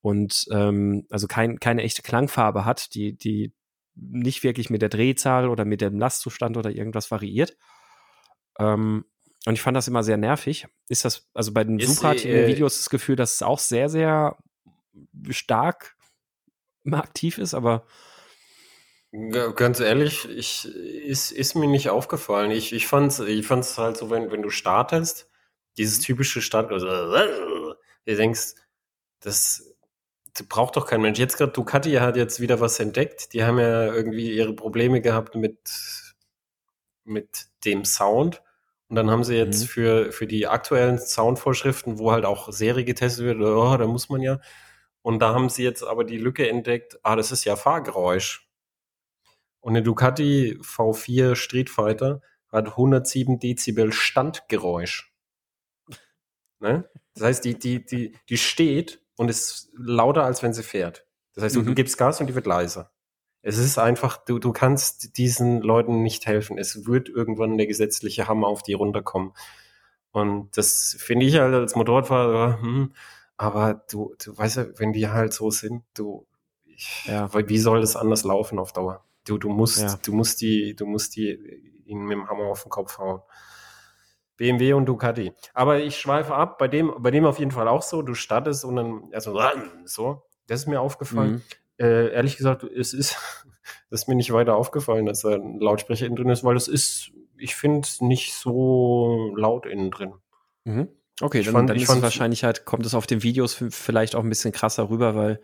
Und 0.03 0.47
ähm, 0.53 1.07
also 1.09 1.27
kein, 1.27 1.61
keine 1.61 1.83
echte 1.83 2.03
Klangfarbe 2.03 2.67
hat, 2.67 2.95
die, 2.95 3.17
die 3.17 3.55
nicht 3.95 4.43
wirklich 4.45 4.71
mit 4.71 4.83
der 4.83 4.89
Drehzahl 4.91 5.49
oder 5.49 5.65
mit 5.65 5.81
dem 5.81 5.99
Lastzustand 5.99 6.57
oder 6.57 6.71
irgendwas 6.71 7.11
variiert. 7.11 7.57
Ähm, 8.59 9.05
und 9.47 9.55
ich 9.55 9.63
fand 9.63 9.77
das 9.77 9.89
immer 9.89 10.03
sehr 10.03 10.17
nervig. 10.17 10.67
Ist 10.89 11.05
das, 11.05 11.29
also 11.35 11.53
bei 11.53 11.65
den 11.65 11.79
Ist, 11.79 11.95
Supra 11.95 12.09
hatte 12.09 12.21
ich 12.21 12.27
in 12.27 12.33
den 12.33 12.45
äh, 12.45 12.49
Videos 12.49 12.77
das 12.77 12.91
Gefühl, 12.91 13.17
dass 13.17 13.35
es 13.35 13.43
auch 13.43 13.59
sehr, 13.59 13.89
sehr 13.89 14.37
stark 15.31 15.97
aktiv 16.91 17.39
ist, 17.39 17.55
aber 17.55 17.87
Ganz 19.55 19.81
ehrlich, 19.81 20.29
ich, 20.29 20.67
ist, 20.67 21.31
ist 21.31 21.55
mir 21.55 21.67
nicht 21.67 21.89
aufgefallen. 21.89 22.51
Ich, 22.51 22.75
ich 22.75 22.87
fand's, 22.87 23.21
ich 23.21 23.47
fand's 23.47 23.79
halt 23.79 23.97
so, 23.97 24.11
wenn, 24.11 24.31
wenn 24.31 24.43
du 24.43 24.51
startest, 24.51 25.31
dieses 25.79 26.01
typische 26.01 26.43
Start, 26.43 26.71
also, 26.71 26.87
du 26.87 27.75
denkst, 28.05 28.55
das, 29.21 29.75
das 30.35 30.47
braucht 30.47 30.77
doch 30.77 30.87
kein 30.87 31.01
Mensch. 31.01 31.19
Jetzt 31.19 31.39
gerade 31.39 31.53
Ducati 31.53 31.93
hat 31.93 32.17
jetzt 32.17 32.41
wieder 32.41 32.61
was 32.61 32.81
entdeckt. 32.81 33.33
Die 33.33 33.45
haben 33.45 33.59
ja 33.59 33.87
irgendwie 33.87 34.37
ihre 34.37 34.53
Probleme 34.53 35.01
gehabt 35.01 35.35
mit, 35.35 35.59
mit 37.05 37.47
dem 37.65 37.87
Sound. 37.87 38.43
Und 38.89 38.97
dann 38.97 39.11
haben 39.11 39.25
sie 39.25 39.37
jetzt 39.37 39.63
Mhm. 39.65 39.67
für, 39.69 40.13
für 40.13 40.27
die 40.27 40.47
aktuellen 40.47 40.99
Soundvorschriften, 40.99 41.99
wo 41.99 42.13
halt 42.13 42.25
auch 42.25 42.51
Serie 42.53 42.85
getestet 42.85 43.25
wird, 43.27 43.41
oh, 43.41 43.77
da 43.77 43.87
muss 43.87 44.09
man 44.09 44.23
ja. 44.23 44.41
Und 45.03 45.21
da 45.21 45.35
haben 45.35 45.49
sie 45.51 45.63
jetzt 45.63 45.83
aber 45.85 46.05
die 46.05 46.19
Lücke 46.19 46.49
entdeckt, 46.49 46.99
ah, 47.03 47.17
das 47.17 47.33
ist 47.33 47.45
ja 47.45 47.57
Fahrgeräusch. 47.57 48.49
Und 49.61 49.73
eine 49.73 49.83
Ducati 49.83 50.59
V4 50.63 51.35
Street 51.37 51.71
Fighter 51.71 52.21
hat 52.51 52.69
107 52.69 53.39
Dezibel 53.39 53.93
Standgeräusch. 53.93 55.13
Ne? 56.61 56.89
Das 57.15 57.25
heißt, 57.25 57.45
die, 57.45 57.59
die, 57.59 57.85
die, 57.85 58.17
die 58.29 58.39
steht 58.39 59.03
und 59.17 59.29
ist 59.29 59.71
lauter, 59.77 60.25
als 60.25 60.43
wenn 60.43 60.53
sie 60.53 60.63
fährt. 60.63 61.07
Das 61.35 61.45
heißt, 61.45 61.57
du, 61.57 61.63
du 61.63 61.71
Mhm. 61.71 61.75
gibst 61.75 61.99
Gas 61.99 62.21
und 62.21 62.27
die 62.29 62.35
wird 62.35 62.47
leiser. 62.47 62.91
Es 63.43 63.59
ist 63.59 63.79
einfach, 63.79 64.17
du, 64.17 64.39
du 64.39 64.53
kannst 64.53 65.17
diesen 65.17 65.61
Leuten 65.63 66.03
nicht 66.03 66.27
helfen. 66.27 66.59
Es 66.59 66.87
wird 66.87 67.09
irgendwann 67.09 67.57
der 67.57 67.67
gesetzliche 67.67 68.29
Hammer 68.29 68.49
auf 68.49 68.63
die 68.63 68.73
runterkommen. 68.75 69.33
Und 70.11 70.57
das 70.57 70.97
finde 70.99 71.27
ich 71.27 71.39
halt 71.39 71.55
als 71.55 71.77
Motorradfahrer, 71.77 72.61
hm, 72.61 72.93
aber 73.37 73.85
du, 73.91 74.15
du 74.25 74.37
weißt 74.37 74.57
ja, 74.57 74.67
wenn 74.79 74.93
die 74.93 75.09
halt 75.09 75.33
so 75.33 75.51
sind, 75.51 75.85
du, 75.95 76.27
ich, 76.65 77.05
Ja. 77.07 77.31
wie 77.33 77.59
soll 77.59 77.81
das 77.81 77.95
anders 77.95 78.25
laufen 78.25 78.59
auf 78.59 78.73
Dauer? 78.73 79.05
Du, 79.27 79.39
du 79.39 79.49
musst, 79.49 79.81
Ja. 79.81 79.99
du 80.03 80.13
musst 80.13 80.41
die, 80.41 80.75
du 80.75 80.87
musst 80.87 81.15
die 81.15 81.83
ihnen 81.85 82.05
mit 82.07 82.17
dem 82.17 82.29
Hammer 82.29 82.45
auf 82.45 82.63
den 82.63 82.71
Kopf 82.71 82.99
hauen. 82.99 83.21
BMW 84.37 84.73
und 84.73 84.87
Ducati. 84.87 85.33
Aber 85.53 85.81
ich 85.81 85.99
schweife 85.99 86.35
ab, 86.35 86.59
bei 86.59 86.69
dem, 86.69 86.93
bei 86.99 87.11
dem 87.11 87.25
auf 87.25 87.39
jeden 87.39 87.51
Fall 87.51 87.69
auch 87.69 87.83
so, 87.83 88.03
du 88.03 88.15
startest 88.15 88.65
und 88.65 88.77
dann, 88.77 89.11
also 89.13 89.39
so, 89.85 90.23
das 90.47 90.61
ist 90.61 90.67
mir 90.67 90.81
aufgefallen. 90.81 91.33
Mhm. 91.33 91.43
Äh, 91.79 92.13
ehrlich 92.13 92.37
gesagt, 92.37 92.65
es 92.65 92.93
ist, 92.93 93.17
das 93.91 94.03
ist 94.03 94.09
mir 94.09 94.15
nicht 94.15 94.33
weiter 94.33 94.57
aufgefallen, 94.57 95.07
dass 95.07 95.21
da 95.23 95.31
ein 95.35 95.59
Lautsprecher 95.61 96.07
innen 96.07 96.17
drin 96.17 96.29
ist, 96.31 96.45
weil 96.45 96.57
es 96.57 96.69
ist, 96.69 97.13
ich 97.37 97.55
finde 97.55 97.81
es 97.81 98.01
nicht 98.01 98.35
so 98.35 99.33
laut 99.37 99.67
innen 99.67 99.91
drin. 99.91 100.15
Mhm. 100.65 100.89
Okay, 101.21 101.41
Ich 101.41 101.47
dann, 101.47 101.55
fand- 101.55 101.71
dann 101.71 101.77
ich 101.77 101.85
ist 101.85 102.03
wahrscheinlich 102.03 102.45
halt, 102.45 102.65
kommt 102.65 102.87
es 102.87 102.95
auf 102.95 103.07
den 103.07 103.23
Videos 103.23 103.55
vielleicht 103.71 104.15
auch 104.15 104.23
ein 104.23 104.29
bisschen 104.29 104.53
krasser 104.53 104.89
rüber, 104.91 105.15
weil 105.17 105.41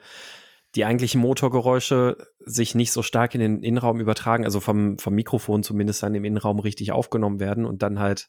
die 0.77 0.85
eigentlichen 0.85 1.21
Motorgeräusche 1.21 2.17
sich 2.41 2.75
nicht 2.75 2.91
so 2.91 3.03
stark 3.03 3.35
in 3.35 3.41
den 3.41 3.63
Innenraum 3.63 4.01
übertragen, 4.01 4.45
also 4.45 4.59
vom, 4.61 4.99
vom 4.99 5.15
Mikrofon 5.15 5.63
zumindest 5.63 6.03
dann 6.03 6.15
im 6.17 6.25
Innenraum 6.25 6.59
richtig 6.59 6.91
aufgenommen 6.93 7.39
werden 7.41 7.65
und 7.65 7.83
dann 7.83 7.99
halt 8.01 8.29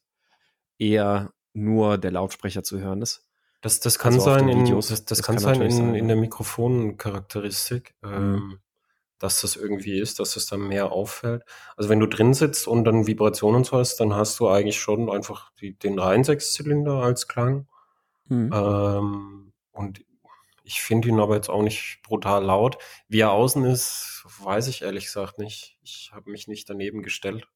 eher 0.77 1.33
nur 1.53 1.97
der 1.97 2.11
Lautsprecher 2.11 2.63
zu 2.63 2.79
hören 2.79 3.01
ist. 3.01 3.24
Das, 3.65 3.80
das 3.80 3.97
kann 3.97 4.13
Also 4.13 4.25
sein, 4.25 4.47
in, 4.47 4.75
das, 4.75 4.89
das, 4.89 5.06
Das 5.06 5.23
kann 5.23 5.38
kann 5.38 5.43
sein 5.43 5.62
in, 5.63 5.71
sein, 5.71 5.95
in 5.95 6.04
ja. 6.06 6.08
der 6.10 6.17
Mikrofoncharakteristik, 6.17 7.95
ähm, 8.04 8.60
dass 9.17 9.41
das 9.41 9.56
irgendwie 9.56 9.99
ist, 9.99 10.19
dass 10.19 10.36
das 10.36 10.45
dann 10.45 10.67
mehr 10.67 10.91
auffällt. 10.91 11.41
Also 11.75 11.89
wenn 11.89 11.99
du 11.99 12.06
drin 12.06 12.36
sitzt 12.36 12.67
und 12.67 12.86
dann 12.86 13.08
Vibration 13.08 13.56
und 13.56 13.65
so 13.65 13.78
hast, 13.78 13.99
dann 13.99 14.13
hast 14.13 14.39
du 14.39 14.47
eigentlich 14.49 14.80
schon 14.80 15.10
einfach 15.10 15.49
die, 15.62 15.73
den 15.75 15.97
reinen 15.97 16.23
Sechszylinder 16.23 17.01
als 17.01 17.28
Klang. 17.28 17.67
Mhm. 18.28 18.51
Ähm, 18.54 19.54
und 19.71 20.06
ich 20.63 20.82
finde 20.82 21.08
ihn 21.08 21.19
aber 21.19 21.34
jetzt 21.34 21.49
auch 21.49 21.63
nicht 21.63 22.01
brutal 22.04 22.43
laut. 22.45 22.78
Wie 23.08 23.21
er 23.21 23.32
außen 23.32 23.65
ist, 23.65 24.28
weiß 24.43 24.67
ich 24.67 24.84
ehrlich 24.84 25.06
gesagt 25.06 25.39
nicht. 25.39 25.80
Ich 25.82 26.12
habe 26.13 26.30
mich 26.30 26.47
nicht 26.47 26.69
daneben 26.69 27.01
gestellt. 27.01 27.47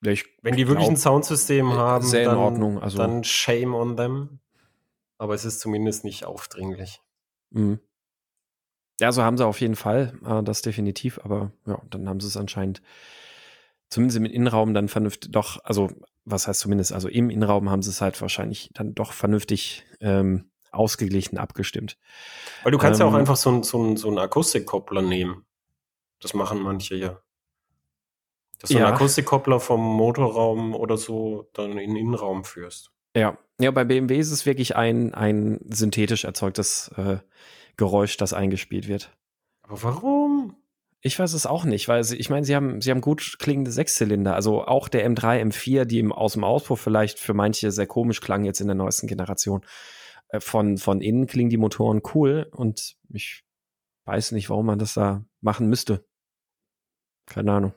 Ja, 0.00 0.12
Wenn 0.42 0.54
die 0.54 0.68
wirklich 0.68 0.86
ein 0.86 0.94
glaub, 0.94 1.02
Soundsystem 1.02 1.70
äh, 1.70 1.74
haben, 1.74 2.06
sehr 2.06 2.22
in 2.22 2.28
dann, 2.28 2.38
Ordnung, 2.38 2.78
also- 2.80 2.98
dann 2.98 3.24
shame 3.24 3.74
on 3.74 3.96
them. 3.96 4.38
Aber 5.18 5.34
es 5.34 5.44
ist 5.44 5.60
zumindest 5.60 6.04
nicht 6.04 6.24
aufdringlich. 6.24 7.00
Mhm. 7.50 7.80
Ja, 9.00 9.12
so 9.12 9.22
haben 9.22 9.36
sie 9.36 9.46
auf 9.46 9.60
jeden 9.60 9.76
Fall, 9.76 10.18
äh, 10.24 10.42
das 10.42 10.62
definitiv, 10.62 11.20
aber 11.22 11.52
ja, 11.66 11.80
dann 11.90 12.08
haben 12.08 12.20
sie 12.20 12.26
es 12.26 12.36
anscheinend 12.36 12.82
zumindest 13.90 14.18
im 14.18 14.24
Innenraum 14.24 14.74
dann 14.74 14.88
vernünftig, 14.88 15.30
doch, 15.32 15.58
also 15.64 15.88
was 16.24 16.46
heißt 16.46 16.60
zumindest, 16.60 16.92
also 16.92 17.08
im 17.08 17.30
Innenraum 17.30 17.70
haben 17.70 17.82
sie 17.82 17.90
es 17.90 18.00
halt 18.00 18.20
wahrscheinlich 18.20 18.70
dann 18.74 18.94
doch 18.94 19.12
vernünftig 19.12 19.84
ähm, 20.00 20.50
ausgeglichen 20.72 21.38
abgestimmt. 21.38 21.96
Weil 22.64 22.72
du 22.72 22.78
kannst 22.78 23.00
ja 23.00 23.06
auch 23.06 23.12
Ähm, 23.12 23.20
einfach 23.20 23.36
so, 23.36 23.50
ein, 23.50 23.62
so, 23.62 23.82
ein, 23.82 23.96
so 23.96 24.08
einen 24.08 24.18
Akustikkoppler 24.18 25.00
nehmen. 25.00 25.46
Das 26.20 26.34
machen 26.34 26.60
manche 26.60 26.96
ja. 26.96 27.22
Dass 28.58 28.70
du 28.70 28.78
Ja. 28.78 28.86
einen 28.86 28.94
Akustikkoppler 28.94 29.60
vom 29.60 29.80
Motorraum 29.80 30.74
oder 30.74 30.98
so 30.98 31.48
dann 31.54 31.72
in 31.72 31.78
den 31.78 31.96
Innenraum 31.96 32.44
führst. 32.44 32.90
Ja, 33.14 33.38
ja, 33.60 33.70
bei 33.72 33.84
BMW 33.84 34.18
ist 34.18 34.30
es 34.30 34.46
wirklich 34.46 34.76
ein, 34.76 35.14
ein 35.14 35.58
synthetisch 35.68 36.24
erzeugtes 36.24 36.88
äh, 36.96 37.18
Geräusch, 37.76 38.16
das 38.16 38.32
eingespielt 38.32 38.86
wird. 38.86 39.16
Aber 39.62 39.82
warum? 39.82 40.56
Ich 41.00 41.18
weiß 41.18 41.32
es 41.32 41.46
auch 41.46 41.64
nicht, 41.64 41.88
weil 41.88 42.02
sie, 42.04 42.16
ich 42.16 42.30
meine, 42.30 42.44
sie 42.44 42.56
haben, 42.56 42.80
sie 42.80 42.90
haben 42.90 43.00
gut 43.00 43.36
klingende 43.38 43.70
Sechszylinder. 43.70 44.34
Also 44.34 44.64
auch 44.64 44.88
der 44.88 45.08
M3, 45.08 45.42
M4, 45.42 45.84
die 45.84 46.00
im, 46.00 46.12
aus 46.12 46.32
dem 46.32 46.44
Auspuff 46.44 46.80
vielleicht 46.80 47.18
für 47.18 47.34
manche 47.34 47.70
sehr 47.70 47.86
komisch 47.86 48.20
klangen 48.20 48.44
jetzt 48.44 48.60
in 48.60 48.66
der 48.66 48.74
neuesten 48.74 49.06
Generation. 49.06 49.64
Äh, 50.28 50.40
von, 50.40 50.78
von 50.78 51.00
innen 51.00 51.26
klingen 51.26 51.50
die 51.50 51.56
Motoren 51.56 52.02
cool 52.14 52.48
und 52.52 52.96
ich 53.10 53.44
weiß 54.06 54.32
nicht, 54.32 54.50
warum 54.50 54.66
man 54.66 54.78
das 54.78 54.94
da 54.94 55.24
machen 55.40 55.68
müsste. 55.68 56.04
Keine 57.26 57.52
Ahnung. 57.52 57.74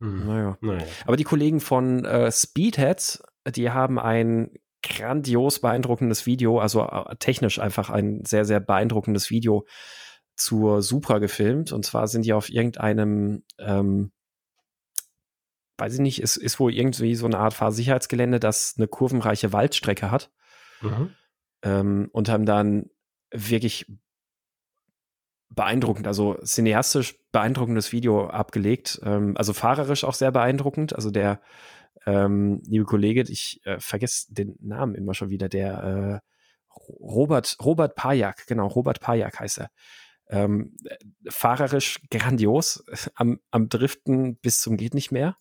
Hm. 0.00 0.26
Naja. 0.26 0.58
naja. 0.60 0.86
Aber 1.06 1.16
die 1.16 1.24
Kollegen 1.24 1.60
von 1.60 2.04
äh, 2.04 2.30
Speedheads, 2.30 3.22
die 3.46 3.70
haben 3.70 3.98
ein 3.98 4.50
grandios 4.82 5.60
beeindruckendes 5.60 6.26
Video, 6.26 6.58
also 6.58 6.82
äh, 6.82 7.16
technisch 7.16 7.58
einfach 7.58 7.90
ein 7.90 8.24
sehr, 8.24 8.44
sehr 8.44 8.60
beeindruckendes 8.60 9.30
Video 9.30 9.66
zur 10.36 10.82
Supra 10.82 11.18
gefilmt. 11.18 11.72
Und 11.72 11.84
zwar 11.84 12.08
sind 12.08 12.24
die 12.24 12.32
auf 12.32 12.48
irgendeinem, 12.48 13.44
ähm, 13.58 14.12
weiß 15.78 15.94
ich 15.94 16.00
nicht, 16.00 16.22
ist, 16.22 16.36
ist 16.36 16.58
wohl 16.60 16.74
irgendwie 16.74 17.14
so 17.14 17.26
eine 17.26 17.38
Art 17.38 17.54
Fahrsicherheitsgelände, 17.54 18.40
das 18.40 18.74
eine 18.76 18.88
kurvenreiche 18.88 19.52
Waldstrecke 19.52 20.10
hat. 20.10 20.30
Mhm. 20.80 21.14
Ähm, 21.62 22.08
und 22.12 22.28
haben 22.30 22.46
dann 22.46 22.90
wirklich 23.30 23.86
beeindruckend, 25.50 26.06
also 26.06 26.38
cineastisch 26.42 27.18
beeindruckendes 27.32 27.92
Video 27.92 28.28
abgelegt. 28.28 29.00
Ähm, 29.04 29.36
also 29.36 29.52
fahrerisch 29.52 30.04
auch 30.04 30.14
sehr 30.14 30.32
beeindruckend. 30.32 30.94
Also 30.94 31.10
der 31.10 31.40
ähm, 32.06 32.62
liebe 32.66 32.84
Kollege, 32.84 33.22
ich 33.28 33.60
äh, 33.64 33.78
vergesse 33.80 34.32
den 34.32 34.56
Namen 34.60 34.94
immer 34.94 35.14
schon 35.14 35.30
wieder, 35.30 35.48
der 35.48 36.22
äh, 36.22 36.30
Robert, 37.00 37.56
Robert 37.62 37.94
Pajak, 37.94 38.46
genau, 38.46 38.66
Robert 38.66 39.00
Pajak 39.00 39.40
heißt 39.40 39.58
er. 39.58 39.70
Ähm, 40.28 40.76
fahrerisch 41.28 42.00
grandios, 42.10 42.84
am, 43.14 43.40
am 43.50 43.68
Driften 43.68 44.36
bis 44.36 44.60
zum 44.60 44.76
geht 44.76 44.94
nicht 44.94 45.10
mehr. 45.10 45.36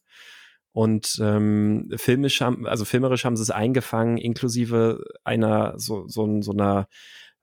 Und 0.71 1.19
ähm, 1.21 1.89
filmisch 1.95 2.41
haben, 2.41 2.67
also 2.67 2.85
filmerisch 2.85 3.25
haben 3.25 3.35
sie 3.35 3.43
es 3.43 3.49
eingefangen, 3.49 4.17
inklusive 4.17 5.03
einer 5.23 5.77
so, 5.77 6.07
so, 6.07 6.41
so 6.41 6.51
einer 6.51 6.87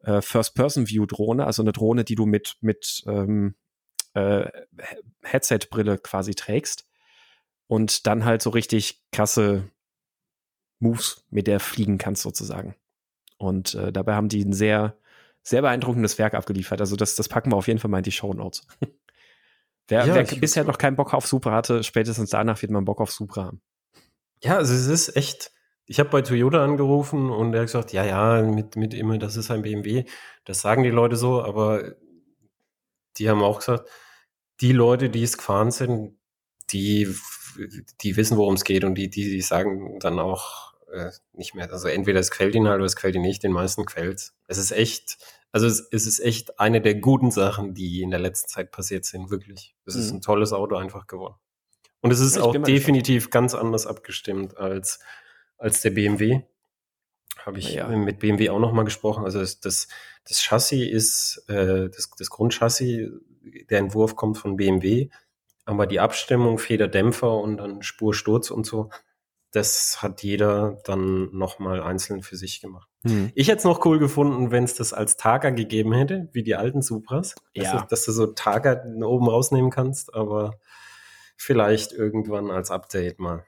äh, 0.01 0.21
First-Person-View-Drohne, 0.21 1.45
also 1.45 1.63
eine 1.63 1.73
Drohne, 1.73 2.05
die 2.05 2.15
du 2.15 2.27
mit, 2.27 2.57
mit 2.61 3.03
ähm, 3.07 3.57
äh, 4.15 4.49
Headset-Brille 5.23 5.99
quasi 5.99 6.35
trägst. 6.35 6.86
Und 7.69 8.07
dann 8.07 8.25
halt 8.25 8.43
so 8.43 8.51
richtig 8.51 9.03
krasse 9.13 9.69
Moves, 10.79 11.25
mit 11.31 11.47
der 11.47 11.61
fliegen 11.61 11.99
kannst, 11.99 12.23
sozusagen. 12.23 12.75
Und 13.39 13.75
äh, 13.75 13.93
dabei 13.93 14.15
haben 14.15 14.29
die 14.29 14.45
ein 14.45 14.53
sehr, 14.53 14.97
sehr 15.43 15.63
beeindruckendes 15.63 16.19
Werk 16.19 16.35
abgeliefert. 16.35 16.81
Also 16.81 16.97
das, 16.97 17.15
das 17.15 17.29
packen 17.29 17.53
wir 17.53 17.57
auf 17.57 17.69
jeden 17.69 17.79
Fall 17.79 17.91
mal 17.91 17.99
in 17.99 18.05
die 18.05 18.13
Show 18.13 18.33
Notes. 18.33 18.67
wer, 19.89 20.07
ja, 20.07 20.15
wer 20.15 20.25
bisher 20.25 20.65
noch 20.65 20.79
keinen 20.79 20.97
Bock 20.97 21.15
auf 21.15 21.27
Supra 21.27 21.53
hatte, 21.53 21.83
spätestens 21.83 22.31
danach 22.31 22.61
wird 22.63 22.73
man 22.73 22.85
Bock 22.85 23.01
auf 23.01 23.11
Supra 23.11 23.45
haben. 23.45 23.61
Ja, 24.43 24.57
also 24.57 24.75
es 24.75 24.87
ist 24.87 25.17
echt, 25.17 25.53
ich 25.87 25.99
habe 25.99 26.11
bei 26.11 26.23
Toyota 26.23 26.63
angerufen 26.63 27.31
und 27.31 27.55
er 27.55 27.61
hat 27.61 27.69
gesagt, 27.69 27.93
ja, 27.93 28.05
ja, 28.05 28.43
mit, 28.43 28.77
mit 28.77 28.93
immer, 28.93 29.19
das 29.19 29.37
ist 29.37 29.51
ein 29.51 29.63
BMW. 29.63 30.05
Das 30.45 30.61
sagen 30.61 30.83
die 30.83 30.91
Leute 30.91 31.17
so, 31.17 31.43
aber 31.43 31.95
die 33.19 33.31
haben 33.31 33.43
auch 33.43 33.61
gesagt, 33.61 33.89
die 34.61 34.73
Leute, 34.73 35.11
die 35.11 35.23
es 35.23 35.39
gefahren 35.39 35.71
sind, 35.71 36.19
die, 36.71 37.15
die 38.01 38.17
wissen, 38.17 38.37
worum 38.37 38.55
es 38.55 38.65
geht 38.65 38.85
und 38.85 38.95
die, 38.95 39.11
die, 39.11 39.31
die 39.31 39.41
sagen 39.41 39.99
dann 40.01 40.19
auch 40.19 40.75
äh, 40.93 41.11
nicht 41.33 41.55
mehr. 41.55 41.71
Also 41.73 41.89
entweder 41.89 42.21
es 42.21 42.31
quält 42.31 42.55
ihn 42.55 42.69
halt 42.69 42.77
oder 42.77 42.87
es 42.87 42.97
quält 42.97 43.15
ihn 43.15 43.23
nicht, 43.23 43.43
den 43.43 43.53
meisten 43.53 43.85
quält 43.85 44.33
es. 44.49 44.59
ist 44.59 44.73
echt, 44.73 45.19
also 45.53 45.67
es, 45.67 45.87
es, 45.91 46.07
ist 46.07 46.21
echt 46.21 46.59
eine 46.61 46.81
der 46.81 46.97
guten 46.97 47.31
Sachen, 47.31 47.75
die 47.75 48.03
in 48.03 48.11
der 48.11 48.21
letzten 48.21 48.49
Zeit 48.49 48.71
passiert 48.71 49.05
sind, 49.05 49.31
wirklich. 49.31 49.75
Es 49.85 49.95
mhm. 49.95 50.01
ist 50.01 50.11
ein 50.13 50.21
tolles 50.21 50.53
Auto 50.53 50.77
einfach 50.77 51.07
geworden. 51.07 51.37
Und 52.01 52.13
es 52.13 52.21
ist 52.21 52.37
ich 52.37 52.43
auch 52.43 52.57
definitiv 52.57 53.31
ganz 53.31 53.55
anders 53.55 53.87
abgestimmt 53.87 54.57
als, 54.57 55.01
als 55.59 55.81
der 55.81 55.91
BMW. 55.91 56.43
Habe 57.45 57.59
ich 57.59 57.75
ja. 57.75 57.89
mit 57.89 58.19
BMW 58.19 58.51
auch 58.51 58.59
nochmal 58.59 58.85
gesprochen. 58.85 59.25
Also 59.25 59.41
das, 59.41 59.61
das, 59.61 59.89
das 60.29 60.43
Chassis 60.43 60.89
ist, 60.89 61.49
äh, 61.49 61.89
das, 61.89 62.11
das 62.17 62.31
Grundchassis, 62.31 63.11
der 63.71 63.79
Entwurf 63.79 64.17
kommt 64.17 64.39
von 64.39 64.57
BMW, 64.57 65.11
aber 65.67 65.87
die 65.87 66.01
Abstimmung, 66.01 66.59
Federdämpfer 66.59 67.31
und 67.31 67.59
dann 67.59 67.83
Spursturz 67.83 68.51
und 68.51 68.65
so, 68.65 68.89
das 69.51 70.03
hat 70.03 70.23
jeder 70.23 70.79
dann 70.85 71.37
nochmal 71.37 71.83
einzeln 71.83 72.23
für 72.23 72.37
sich 72.37 72.61
gemacht. 72.61 72.89
Hm. 73.05 73.33
Ich 73.35 73.49
hätte 73.49 73.59
es 73.59 73.65
noch 73.65 73.85
cool 73.85 73.99
gefunden, 73.99 74.51
wenn 74.51 74.65
es 74.65 74.75
das 74.75 74.93
als 74.93 75.17
Targa 75.17 75.51
gegeben 75.51 75.93
hätte, 75.93 76.29
wie 76.33 76.43
die 76.43 76.57
alten 76.57 76.83
Supras. 76.83 77.35
Ja. 77.53 77.73
Dass, 77.73 77.89
dass 77.89 78.05
du 78.05 78.13
so 78.13 78.27
Targa 78.29 78.83
oben 79.03 79.29
rausnehmen 79.29 79.71
kannst, 79.71 80.15
aber 80.15 80.59
vielleicht 81.37 81.93
irgendwann 81.93 82.51
als 82.51 82.71
Update 82.71 83.19
mal. 83.19 83.45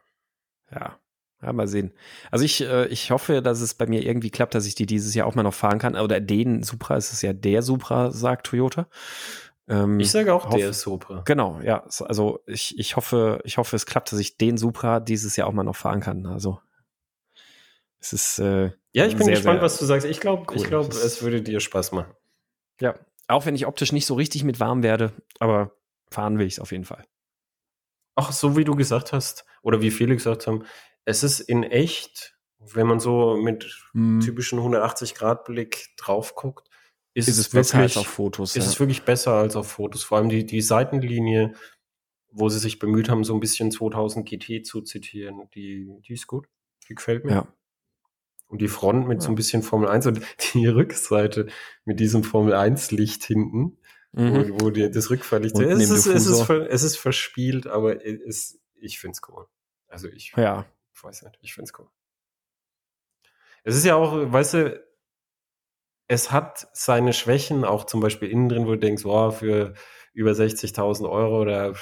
Ja. 0.70 0.98
Ja, 1.40 1.52
mal 1.52 1.68
sehen. 1.68 1.92
Also 2.32 2.44
ich, 2.44 2.62
äh, 2.62 2.86
ich 2.88 3.12
hoffe, 3.12 3.42
dass 3.42 3.60
es 3.60 3.74
bei 3.74 3.86
mir 3.86 4.04
irgendwie 4.04 4.30
klappt, 4.30 4.56
dass 4.56 4.66
ich 4.66 4.74
die 4.74 4.86
dieses 4.86 5.14
Jahr 5.14 5.28
auch 5.28 5.36
mal 5.36 5.44
noch 5.44 5.54
fahren 5.54 5.78
kann. 5.78 5.94
Oder 5.94 6.20
den 6.20 6.64
Supra, 6.64 6.96
es 6.96 7.12
ist 7.12 7.22
ja 7.22 7.32
der 7.32 7.62
Supra, 7.62 8.10
sagt 8.10 8.48
Toyota. 8.48 8.88
Ähm, 9.68 10.00
ich 10.00 10.10
sage 10.10 10.32
auch 10.32 10.48
der 10.50 10.72
Supra. 10.72 11.22
Genau, 11.26 11.60
ja. 11.62 11.84
Also 12.00 12.40
ich, 12.46 12.78
ich 12.78 12.96
hoffe, 12.96 13.40
ich 13.44 13.58
hoffe, 13.58 13.76
es 13.76 13.86
klappt, 13.86 14.12
dass 14.12 14.18
ich 14.18 14.38
den 14.38 14.56
Supra 14.56 15.00
dieses 15.00 15.36
Jahr 15.36 15.46
auch 15.46 15.52
mal 15.52 15.62
noch 15.62 15.76
fahren 15.76 16.00
kann. 16.00 16.26
Also 16.26 16.60
es 18.00 18.12
ist 18.12 18.38
äh, 18.38 18.70
ja, 18.92 19.06
ich 19.06 19.16
bin 19.16 19.26
sehr, 19.26 19.34
gespannt, 19.34 19.58
sehr 19.58 19.62
was 19.62 19.78
du 19.78 19.84
sagst. 19.84 20.06
Ich 20.06 20.20
glaube, 20.20 20.46
cool. 20.50 20.56
ich 20.56 20.64
glaube, 20.64 20.88
es 20.88 21.22
würde 21.22 21.42
dir 21.42 21.60
Spaß 21.60 21.92
machen. 21.92 22.12
Ja, 22.80 22.94
auch 23.26 23.44
wenn 23.44 23.54
ich 23.54 23.66
optisch 23.66 23.92
nicht 23.92 24.06
so 24.06 24.14
richtig 24.14 24.44
mit 24.44 24.60
warm 24.60 24.82
werde, 24.82 25.12
aber 25.38 25.76
fahren 26.10 26.38
will 26.38 26.46
ich 26.46 26.54
es 26.54 26.60
auf 26.60 26.72
jeden 26.72 26.84
Fall. 26.84 27.04
Ach, 28.14 28.32
so 28.32 28.56
wie 28.56 28.64
du 28.64 28.74
gesagt 28.74 29.12
hast 29.12 29.44
oder 29.62 29.82
wie 29.82 29.90
viele 29.90 30.14
gesagt 30.14 30.46
haben, 30.46 30.64
es 31.04 31.22
ist 31.22 31.40
in 31.40 31.62
echt, 31.62 32.36
wenn 32.58 32.86
man 32.86 33.00
so 33.00 33.36
mit 33.36 33.70
mm. 33.92 34.20
typischen 34.20 34.58
180 34.58 35.14
Grad 35.14 35.44
Blick 35.44 35.88
drauf 35.96 36.34
guckt, 36.34 36.67
ist, 37.18 37.28
ist 37.28 37.38
es 37.38 37.48
besser 37.50 37.78
wirklich, 37.78 37.96
als 37.96 38.06
auf 38.06 38.12
Fotos. 38.12 38.56
Ist 38.56 38.64
ja. 38.64 38.70
es 38.70 38.80
wirklich 38.80 39.02
besser 39.02 39.32
als 39.32 39.56
auf 39.56 39.68
Fotos. 39.68 40.04
Vor 40.04 40.18
allem 40.18 40.28
die, 40.28 40.46
die 40.46 40.60
Seitenlinie, 40.60 41.54
wo 42.30 42.48
sie 42.48 42.58
sich 42.58 42.78
bemüht 42.78 43.08
haben, 43.08 43.24
so 43.24 43.34
ein 43.34 43.40
bisschen 43.40 43.70
2000 43.70 44.28
GT 44.28 44.64
zu 44.64 44.82
zitieren, 44.82 45.48
die, 45.54 45.90
die 46.06 46.12
ist 46.12 46.26
gut. 46.26 46.46
Die 46.88 46.94
gefällt 46.94 47.24
mir. 47.24 47.32
Ja. 47.32 47.54
Und 48.46 48.62
die 48.62 48.68
Front 48.68 49.08
mit 49.08 49.18
ja. 49.18 49.20
so 49.22 49.28
ein 49.30 49.34
bisschen 49.34 49.62
Formel 49.62 49.88
1 49.88 50.06
und 50.06 50.20
die 50.54 50.66
Rückseite 50.66 51.48
mit 51.84 52.00
diesem 52.00 52.24
Formel 52.24 52.54
1 52.54 52.92
Licht 52.92 53.24
hinten, 53.24 53.78
mhm. 54.12 54.54
wo, 54.60 54.66
wo 54.66 54.70
die, 54.70 54.90
das 54.90 55.10
Rückfahrlicht 55.10 55.58
ist. 55.58 55.82
Es 55.82 55.90
ist, 55.90 56.06
es, 56.06 56.26
ist, 56.26 56.50
es 56.50 56.82
ist 56.82 56.96
verspielt, 56.96 57.66
aber 57.66 58.04
es, 58.06 58.60
ich 58.76 58.98
find's 58.98 59.20
cool. 59.28 59.46
Also 59.88 60.08
ich, 60.08 60.32
ja. 60.36 60.66
ich 60.94 61.02
weiß 61.02 61.22
nicht, 61.22 61.38
ich 61.42 61.54
find's 61.54 61.72
cool. 61.78 61.88
Es 63.64 63.76
ist 63.76 63.84
ja 63.84 63.96
auch, 63.96 64.32
weißt 64.32 64.54
du, 64.54 64.87
es 66.08 66.32
hat 66.32 66.66
seine 66.72 67.12
Schwächen, 67.12 67.64
auch 67.64 67.84
zum 67.84 68.00
Beispiel 68.00 68.30
innen 68.30 68.48
drin, 68.48 68.66
wo 68.66 68.70
du 68.72 68.78
denkst, 68.78 69.04
wow, 69.04 69.36
für 69.36 69.74
über 70.14 70.32
60.000 70.32 71.08
Euro, 71.08 71.44
da 71.44 71.74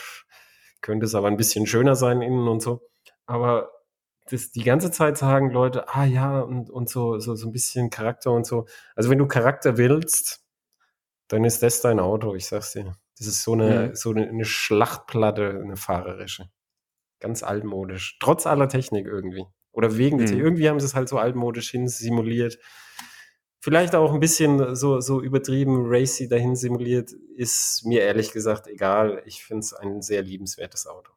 könnte 0.81 1.07
es 1.07 1.15
aber 1.15 1.29
ein 1.29 1.37
bisschen 1.37 1.67
schöner 1.67 1.95
sein 1.95 2.21
innen 2.21 2.49
und 2.49 2.61
so. 2.61 2.83
Aber 3.25 3.71
das 4.29 4.51
die 4.51 4.65
ganze 4.65 4.91
Zeit 4.91 5.17
sagen 5.17 5.51
Leute, 5.51 5.89
ah 5.89 6.05
ja, 6.05 6.41
und, 6.41 6.69
und 6.69 6.89
so, 6.89 7.21
so, 7.21 7.37
so 7.37 7.47
ein 7.49 7.53
bisschen 7.53 7.89
Charakter 7.91 8.33
und 8.33 8.45
so. 8.45 8.67
Also 8.97 9.09
wenn 9.09 9.19
du 9.19 9.29
Charakter 9.29 9.79
willst, 9.79 10.45
dann 11.29 11.45
ist 11.45 11.63
das 11.63 11.81
dein 11.81 12.01
Auto, 12.01 12.35
ich 12.35 12.47
sag's 12.47 12.73
dir. 12.73 12.97
Das 13.19 13.29
ist 13.29 13.45
so 13.45 13.53
eine, 13.53 13.89
mhm. 13.89 13.95
so 13.95 14.11
eine, 14.11 14.29
eine 14.29 14.45
Schlachtplatte, 14.45 15.61
eine 15.63 15.77
fahrerische. 15.77 16.51
Ganz 17.21 17.45
altmodisch. 17.45 18.19
Trotz 18.21 18.47
aller 18.47 18.69
Technik 18.69 19.07
irgendwie. 19.07 19.47
Oder 19.71 19.97
wegen 19.97 20.19
mhm. 20.19 20.27
Irgendwie 20.27 20.69
haben 20.69 20.81
sie 20.81 20.87
es 20.87 20.95
halt 20.95 21.09
so 21.09 21.19
altmodisch 21.19 21.71
hin 21.71 21.87
simuliert 21.89 22.59
vielleicht 23.67 23.97
auch 23.97 24.15
ein 24.15 24.21
bisschen 24.21 24.77
so, 24.77 25.01
so 25.01 25.21
übertrieben 25.21 25.87
racy 25.89 26.29
dahin 26.29 26.55
simuliert, 26.55 27.11
ist 27.35 27.85
mir 27.85 28.03
ehrlich 28.03 28.31
gesagt 28.31 28.69
egal. 28.69 29.21
Ich 29.27 29.43
finde 29.43 29.59
es 29.59 29.73
ein 29.73 30.03
sehr 30.03 30.23
liebenswertes 30.23 30.87
Auto. 30.87 31.11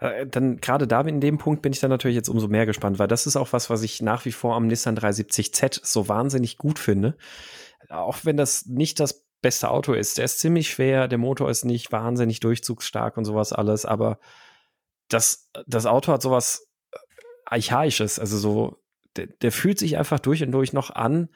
Äh, 0.00 0.26
dann 0.26 0.56
gerade 0.56 0.86
da 0.86 1.02
in 1.02 1.20
dem 1.20 1.36
Punkt 1.36 1.60
bin 1.60 1.74
ich 1.74 1.80
dann 1.80 1.90
natürlich 1.90 2.14
jetzt 2.14 2.30
umso 2.30 2.48
mehr 2.48 2.64
gespannt, 2.64 2.98
weil 2.98 3.08
das 3.08 3.26
ist 3.26 3.36
auch 3.36 3.52
was, 3.52 3.68
was 3.68 3.82
ich 3.82 4.00
nach 4.00 4.24
wie 4.24 4.32
vor 4.32 4.56
am 4.56 4.68
Nissan 4.68 4.96
370Z 4.96 5.80
so 5.82 6.08
wahnsinnig 6.08 6.56
gut 6.56 6.78
finde. 6.78 7.14
Auch 7.90 8.20
wenn 8.24 8.38
das 8.38 8.64
nicht 8.64 8.98
das 8.98 9.26
beste 9.42 9.68
Auto 9.68 9.92
ist. 9.92 10.16
Der 10.16 10.24
ist 10.24 10.38
ziemlich 10.38 10.70
schwer, 10.70 11.08
der 11.08 11.18
Motor 11.18 11.50
ist 11.50 11.66
nicht 11.66 11.92
wahnsinnig 11.92 12.40
durchzugsstark 12.40 13.18
und 13.18 13.26
sowas 13.26 13.52
alles, 13.52 13.84
aber 13.84 14.18
das, 15.08 15.50
das 15.66 15.84
Auto 15.84 16.10
hat 16.10 16.22
sowas 16.22 16.70
Archaisches, 17.44 18.18
also 18.18 18.38
so, 18.38 18.82
der, 19.16 19.26
der 19.26 19.52
fühlt 19.52 19.78
sich 19.78 19.98
einfach 19.98 20.20
durch 20.20 20.42
und 20.42 20.52
durch 20.52 20.72
noch 20.72 20.88
an 20.88 21.28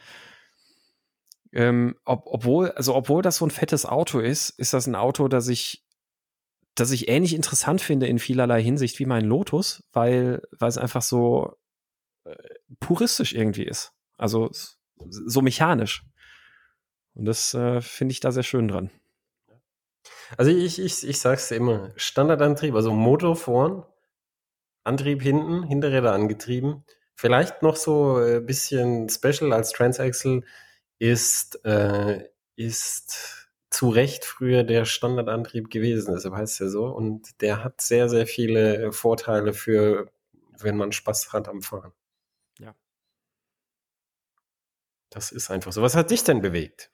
ähm, 1.53 1.97
ob, 2.05 2.23
obwohl, 2.27 2.71
also 2.73 2.95
obwohl 2.95 3.23
das 3.23 3.37
so 3.37 3.47
ein 3.47 3.51
fettes 3.51 3.87
Auto 3.87 4.21
ist, 4.21 4.51
ist 4.51 4.73
das 4.73 4.87
ein 4.87 4.95
Auto, 4.95 5.29
das 5.29 5.49
ich, 5.49 5.85
das 6.75 6.91
ich 6.93 7.09
ähnlich 7.09 7.35
interessant 7.35 7.81
finde 7.81 8.07
in 8.07 8.19
vielerlei 8.19 8.63
Hinsicht 8.63 8.99
wie 8.99 9.07
mein 9.07 9.25
Lotus, 9.25 9.83
weil, 9.93 10.43
weil 10.53 10.69
es 10.69 10.79
einfach 10.79 11.03
so 11.03 11.57
äh, 12.25 12.35
puristisch 12.79 13.35
irgendwie 13.35 13.65
ist. 13.65 13.93
Also 14.17 14.51
so 15.09 15.43
mechanisch. 15.43 16.05
Und 17.15 17.25
das 17.25 17.55
äh, 17.55 17.81
finde 17.81 18.13
ich 18.13 18.21
da 18.21 18.31
sehr 18.31 18.43
schön 18.43 18.69
dran. 18.69 18.91
Also 20.37 20.53
ich, 20.53 20.79
ich, 20.79 21.07
ich 21.07 21.21
sag's 21.21 21.51
immer, 21.51 21.91
Standardantrieb, 21.97 22.75
also 22.75 22.93
Motor 22.93 23.35
vorn, 23.35 23.85
Antrieb 24.85 25.23
hinten, 25.23 25.65
Hinterräder 25.65 26.13
angetrieben. 26.13 26.85
Vielleicht 27.15 27.63
noch 27.63 27.77
so 27.77 28.17
ein 28.17 28.47
bisschen 28.47 29.09
special 29.09 29.53
als 29.53 29.73
Transaxle 29.73 30.43
ist, 31.01 31.65
äh, 31.65 32.29
ist 32.55 33.49
zu 33.71 33.89
Recht 33.89 34.25
früher 34.25 34.63
der 34.65 34.85
Standardantrieb 34.85 35.71
gewesen, 35.71 36.15
deshalb 36.15 36.35
heißt 36.35 36.53
es 36.53 36.59
ja 36.59 36.69
so. 36.69 36.87
Und 36.87 37.41
der 37.41 37.65
hat 37.65 37.81
sehr, 37.81 38.09
sehr 38.09 38.27
viele 38.27 38.93
Vorteile 38.93 39.55
für, 39.55 40.13
wenn 40.59 40.77
man 40.77 40.93
Spaß 40.93 41.33
hat 41.33 41.49
am 41.49 41.63
Fahren. 41.63 41.93
Ja. 42.59 42.75
Das 45.09 45.33
ist 45.33 45.51
einfach 45.51 45.73
so. 45.73 45.83
Was 45.83 45.97
hat 45.97 46.11
dich 46.11 46.23
denn 46.23 46.43
bewegt? 46.43 46.91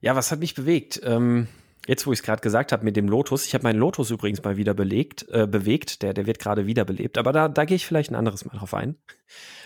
Ja, 0.00 0.16
was 0.16 0.32
hat 0.32 0.40
mich 0.40 0.54
bewegt? 0.54 1.00
Ähm, 1.04 1.48
jetzt, 1.88 2.06
wo 2.06 2.12
ich 2.12 2.20
es 2.20 2.22
gerade 2.22 2.42
gesagt 2.42 2.70
habe 2.70 2.84
mit 2.84 2.96
dem 2.96 3.08
Lotus, 3.08 3.46
ich 3.46 3.54
habe 3.54 3.64
meinen 3.64 3.78
Lotus 3.78 4.10
übrigens 4.10 4.42
mal 4.44 4.56
wieder 4.56 4.74
belegt, 4.74 5.26
äh, 5.30 5.46
bewegt, 5.46 6.02
der, 6.02 6.12
der 6.12 6.26
wird 6.26 6.38
gerade 6.38 6.66
wiederbelebt, 6.66 7.18
aber 7.18 7.32
da, 7.32 7.48
da 7.48 7.64
gehe 7.64 7.76
ich 7.76 7.86
vielleicht 7.86 8.10
ein 8.10 8.14
anderes 8.14 8.44
Mal 8.44 8.56
drauf 8.56 8.74
ein. 8.74 8.96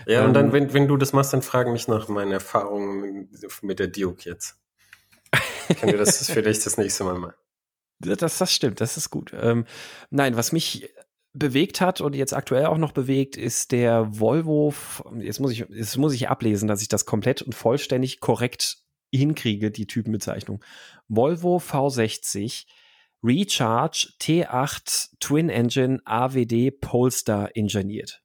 Ja, 0.06 0.20
ähm, 0.20 0.28
und 0.28 0.34
dann, 0.34 0.52
wenn, 0.52 0.72
wenn 0.72 0.88
du 0.88 0.96
das 0.96 1.12
machst, 1.12 1.32
dann 1.32 1.42
frage 1.42 1.70
mich 1.70 1.88
nach 1.88 2.08
meinen 2.08 2.32
Erfahrungen 2.32 3.28
mit 3.62 3.78
der 3.80 3.88
Duke 3.88 4.30
jetzt. 4.30 4.56
Kann 5.80 5.90
dir 5.90 5.98
das 5.98 6.24
vielleicht 6.30 6.64
das 6.64 6.78
nächste 6.78 7.04
Mal 7.04 7.18
mal. 7.18 7.34
Das, 7.98 8.38
das 8.38 8.52
stimmt, 8.52 8.80
das 8.80 8.96
ist 8.96 9.10
gut. 9.10 9.32
Ähm, 9.38 9.64
nein, 10.10 10.36
was 10.36 10.52
mich 10.52 10.90
bewegt 11.34 11.80
hat 11.80 12.00
und 12.00 12.14
jetzt 12.14 12.34
aktuell 12.34 12.66
auch 12.66 12.78
noch 12.78 12.92
bewegt, 12.92 13.36
ist 13.36 13.72
der 13.72 14.18
Volvo. 14.18 14.74
Jetzt 15.18 15.40
muss 15.40 15.52
ich, 15.52 15.64
jetzt 15.70 15.96
muss 15.96 16.12
ich 16.12 16.28
ablesen, 16.28 16.68
dass 16.68 16.82
ich 16.82 16.88
das 16.88 17.06
komplett 17.06 17.42
und 17.42 17.54
vollständig 17.54 18.20
korrekt 18.20 18.81
hinkriege, 19.12 19.70
die 19.70 19.86
Typenbezeichnung. 19.86 20.64
Volvo 21.08 21.58
V60 21.58 22.66
Recharge 23.22 24.12
T8 24.20 25.10
Twin 25.20 25.48
Engine 25.48 26.00
AWD 26.04 26.80
Polestar 26.80 27.50
engineert. 27.54 28.22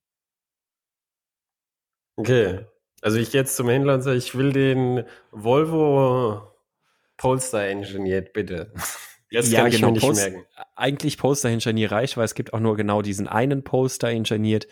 Okay. 2.16 2.66
Also 3.02 3.20
ich 3.20 3.32
gehe 3.32 3.42
jetzt 3.42 3.56
zum 3.56 3.70
Händler 3.70 3.94
und 3.94 4.02
sage, 4.02 4.18
ich 4.18 4.36
will 4.36 4.52
den 4.52 5.04
Volvo 5.32 6.52
Polestar 7.18 7.68
engineert, 7.68 8.34
bitte. 8.34 8.72
Jetzt 9.30 9.52
ja, 9.52 9.60
kann 9.60 9.68
ich 9.68 9.76
genau, 9.76 9.92
nicht 9.92 10.02
Post, 10.02 10.22
merken. 10.22 10.46
Eigentlich 10.76 11.18
Polestar 11.18 11.52
engineer 11.52 11.92
reich, 11.92 12.16
weil 12.16 12.24
es 12.24 12.34
gibt 12.34 12.54
auch 12.54 12.62
nur 12.62 12.78
genau 12.78 13.02
diesen 13.02 13.28
einen 13.28 13.62
Polestar 13.62 14.12
engineert. 14.12 14.68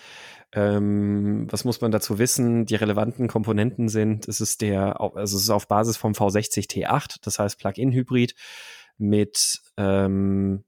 Ähm, 0.55 1.47
was 1.51 1.65
muss 1.65 1.81
man 1.81 1.91
dazu 1.91 2.17
wissen? 2.17 2.65
Die 2.65 2.75
relevanten 2.75 3.27
Komponenten 3.27 3.89
sind, 3.89 4.27
es 4.29 4.39
ist 4.39 4.61
der, 4.61 5.01
also 5.01 5.35
es 5.35 5.43
ist 5.43 5.49
auf 5.49 5.67
Basis 5.67 5.97
vom 5.97 6.13
V60 6.13 6.69
T8, 6.69 7.17
das 7.21 7.39
heißt 7.39 7.59
Plug-in-Hybrid 7.59 8.35
mit, 8.97 9.61
ähm, 9.75 10.63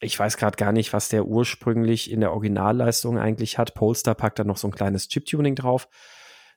ich 0.00 0.16
weiß 0.16 0.36
gerade 0.36 0.56
gar 0.56 0.70
nicht, 0.70 0.92
was 0.92 1.08
der 1.08 1.26
ursprünglich 1.26 2.12
in 2.12 2.20
der 2.20 2.32
Originalleistung 2.32 3.18
eigentlich 3.18 3.58
hat. 3.58 3.74
Polestar 3.74 4.14
packt 4.14 4.38
da 4.38 4.44
noch 4.44 4.56
so 4.56 4.68
ein 4.68 4.74
kleines 4.74 5.08
Chip-Tuning 5.08 5.56
drauf. 5.56 5.88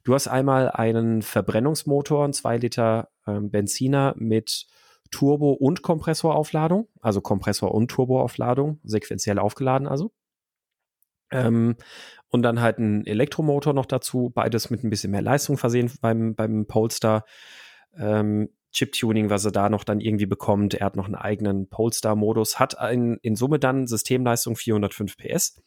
Du 0.03 0.13
hast 0.13 0.27
einmal 0.27 0.69
einen 0.69 1.23
Verbrennungsmotor, 1.23 2.23
einen 2.23 2.33
2 2.33 2.57
Liter 2.57 3.09
ähm, 3.25 3.49
Benziner 3.49 4.13
mit 4.17 4.67
Turbo- 5.09 5.53
und 5.53 5.81
Kompressoraufladung, 5.81 6.89
also 7.01 7.21
Kompressor- 7.21 7.73
und 7.73 7.89
Turboaufladung, 7.89 8.79
sequenziell 8.83 9.39
aufgeladen 9.39 9.87
also. 9.87 10.13
Ähm, 11.31 11.75
und 12.29 12.41
dann 12.41 12.61
halt 12.61 12.79
ein 12.79 13.05
Elektromotor 13.05 13.73
noch 13.73 13.85
dazu, 13.85 14.31
beides 14.33 14.69
mit 14.69 14.83
ein 14.83 14.89
bisschen 14.89 15.11
mehr 15.11 15.21
Leistung 15.21 15.57
versehen 15.57 15.91
beim, 16.01 16.35
beim 16.35 16.65
Polestar. 16.67 17.25
Ähm, 17.97 18.49
Chip-Tuning, 18.75 19.29
was 19.29 19.45
er 19.45 19.51
da 19.51 19.69
noch 19.69 19.85
dann 19.85 20.01
irgendwie 20.01 20.25
bekommt. 20.25 20.73
Er 20.73 20.85
hat 20.85 20.97
noch 20.97 21.05
einen 21.05 21.15
eigenen 21.15 21.69
Polestar-Modus, 21.69 22.59
hat 22.59 22.77
ein, 22.77 23.17
in 23.21 23.37
Summe 23.37 23.57
dann 23.57 23.87
Systemleistung 23.87 24.57
405 24.57 25.15
PS. 25.15 25.61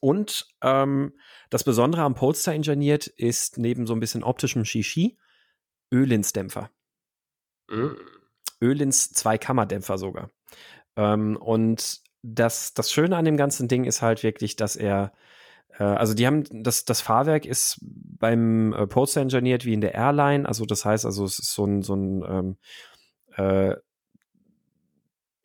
Und 0.00 0.48
ähm, 0.62 1.12
das 1.50 1.62
Besondere 1.62 2.02
am 2.02 2.14
Polestar 2.14 2.54
engineert 2.54 3.06
ist 3.06 3.58
neben 3.58 3.86
so 3.86 3.94
ein 3.94 4.00
bisschen 4.00 4.24
optischem 4.24 4.64
Shishi 4.64 5.16
Ölins-Dämpfer. 5.92 6.70
Mhm. 7.68 7.96
Ölins 8.60 9.12
Zwei-Kammer-Dämpfer 9.12 9.98
sogar. 9.98 10.30
Ähm, 10.96 11.36
und 11.36 12.00
das, 12.34 12.74
das 12.74 12.90
Schöne 12.90 13.16
an 13.16 13.24
dem 13.24 13.36
ganzen 13.36 13.68
Ding 13.68 13.84
ist 13.84 14.02
halt 14.02 14.22
wirklich, 14.22 14.56
dass 14.56 14.76
er, 14.76 15.12
äh, 15.78 15.84
also 15.84 16.14
die 16.14 16.26
haben, 16.26 16.44
das, 16.62 16.84
das 16.84 17.00
Fahrwerk 17.00 17.46
ist 17.46 17.78
beim 17.82 18.72
äh, 18.72 18.86
Poster 18.86 19.20
engineert 19.20 19.64
wie 19.64 19.74
in 19.74 19.80
der 19.80 19.94
Airline, 19.94 20.46
also 20.46 20.64
das 20.64 20.84
heißt, 20.84 21.06
also 21.06 21.24
es 21.24 21.38
ist 21.38 21.52
so 21.52 21.64
ein, 21.64 21.82
so 21.82 21.94
ein 21.94 22.24
ähm, 22.28 22.56
äh, 23.36 23.76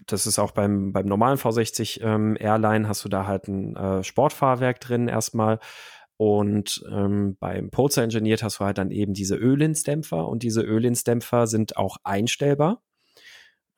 das 0.07 0.25
ist 0.25 0.39
auch 0.39 0.51
beim, 0.51 0.91
beim 0.91 1.05
normalen 1.05 1.37
V60 1.37 2.01
ähm, 2.01 2.35
Airline 2.39 2.87
hast 2.87 3.05
du 3.05 3.09
da 3.09 3.27
halt 3.27 3.47
ein 3.47 3.75
äh, 3.75 4.03
Sportfahrwerk 4.03 4.79
drin 4.79 5.07
erstmal. 5.07 5.59
Und 6.17 6.83
ähm, 6.91 7.37
beim 7.39 7.71
Polestar 7.71 8.03
Engineered 8.03 8.43
hast 8.43 8.59
du 8.59 8.65
halt 8.65 8.77
dann 8.77 8.91
eben 8.91 9.13
diese 9.13 9.35
Ölinsdämpfer 9.35 10.27
und 10.27 10.43
diese 10.43 10.61
Ölinsdämpfer 10.61 11.47
sind 11.47 11.77
auch 11.77 11.97
einstellbar. 12.03 12.81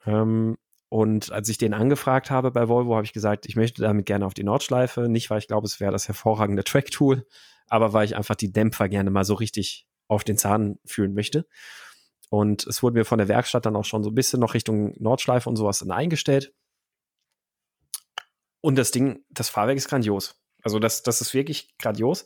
Ähm, 0.06 0.58
und 0.94 1.32
als 1.32 1.50
ich 1.50 1.58
den 1.58 1.74
angefragt 1.74 2.30
habe 2.30 2.52
bei 2.52 2.68
Volvo, 2.68 2.94
habe 2.94 3.04
ich 3.04 3.14
gesagt, 3.14 3.48
ich 3.48 3.56
möchte 3.56 3.82
damit 3.82 4.06
gerne 4.06 4.28
auf 4.28 4.36
die 4.36 4.44
Nordschleife. 4.44 5.10
Nicht, 5.10 5.32
weil 5.32 5.40
ich 5.40 5.48
glaube, 5.48 5.66
es 5.66 5.80
wäre 5.80 5.92
das 5.92 6.08
hervorragende 6.08 6.64
Track-Tool, 6.64 7.26
aber 7.68 7.94
weil 7.94 8.06
ich 8.06 8.16
einfach 8.16 8.36
die 8.36 8.52
Dämpfer 8.52 8.88
gerne 8.90 9.10
mal 9.10 9.26
so 9.26 9.34
richtig 9.34 9.88
auf 10.08 10.24
den 10.24 10.38
Zahn 10.38 10.78
fühlen 10.86 11.16
möchte. 11.16 11.48
Und 12.30 12.68
es 12.68 12.84
wurde 12.84 12.94
mir 12.94 13.06
von 13.06 13.18
der 13.18 13.28
Werkstatt 13.28 13.66
dann 13.66 13.76
auch 13.76 13.86
schon 13.86 14.04
so 14.04 14.12
ein 14.12 14.14
bisschen 14.14 14.40
noch 14.40 14.54
Richtung 14.54 14.94
Nordschleife 15.00 15.50
und 15.50 15.56
sowas 15.56 15.80
dann 15.80 15.90
eingestellt. 15.90 16.54
Und 18.62 18.76
das 18.76 18.92
Ding, 18.92 19.26
das 19.32 19.50
Fahrwerk 19.50 19.78
ist 19.78 19.90
grandios. 19.90 20.44
Also 20.62 20.78
das, 20.78 21.02
das 21.02 21.22
ist 21.22 21.34
wirklich 21.34 21.76
grandios. 21.80 22.26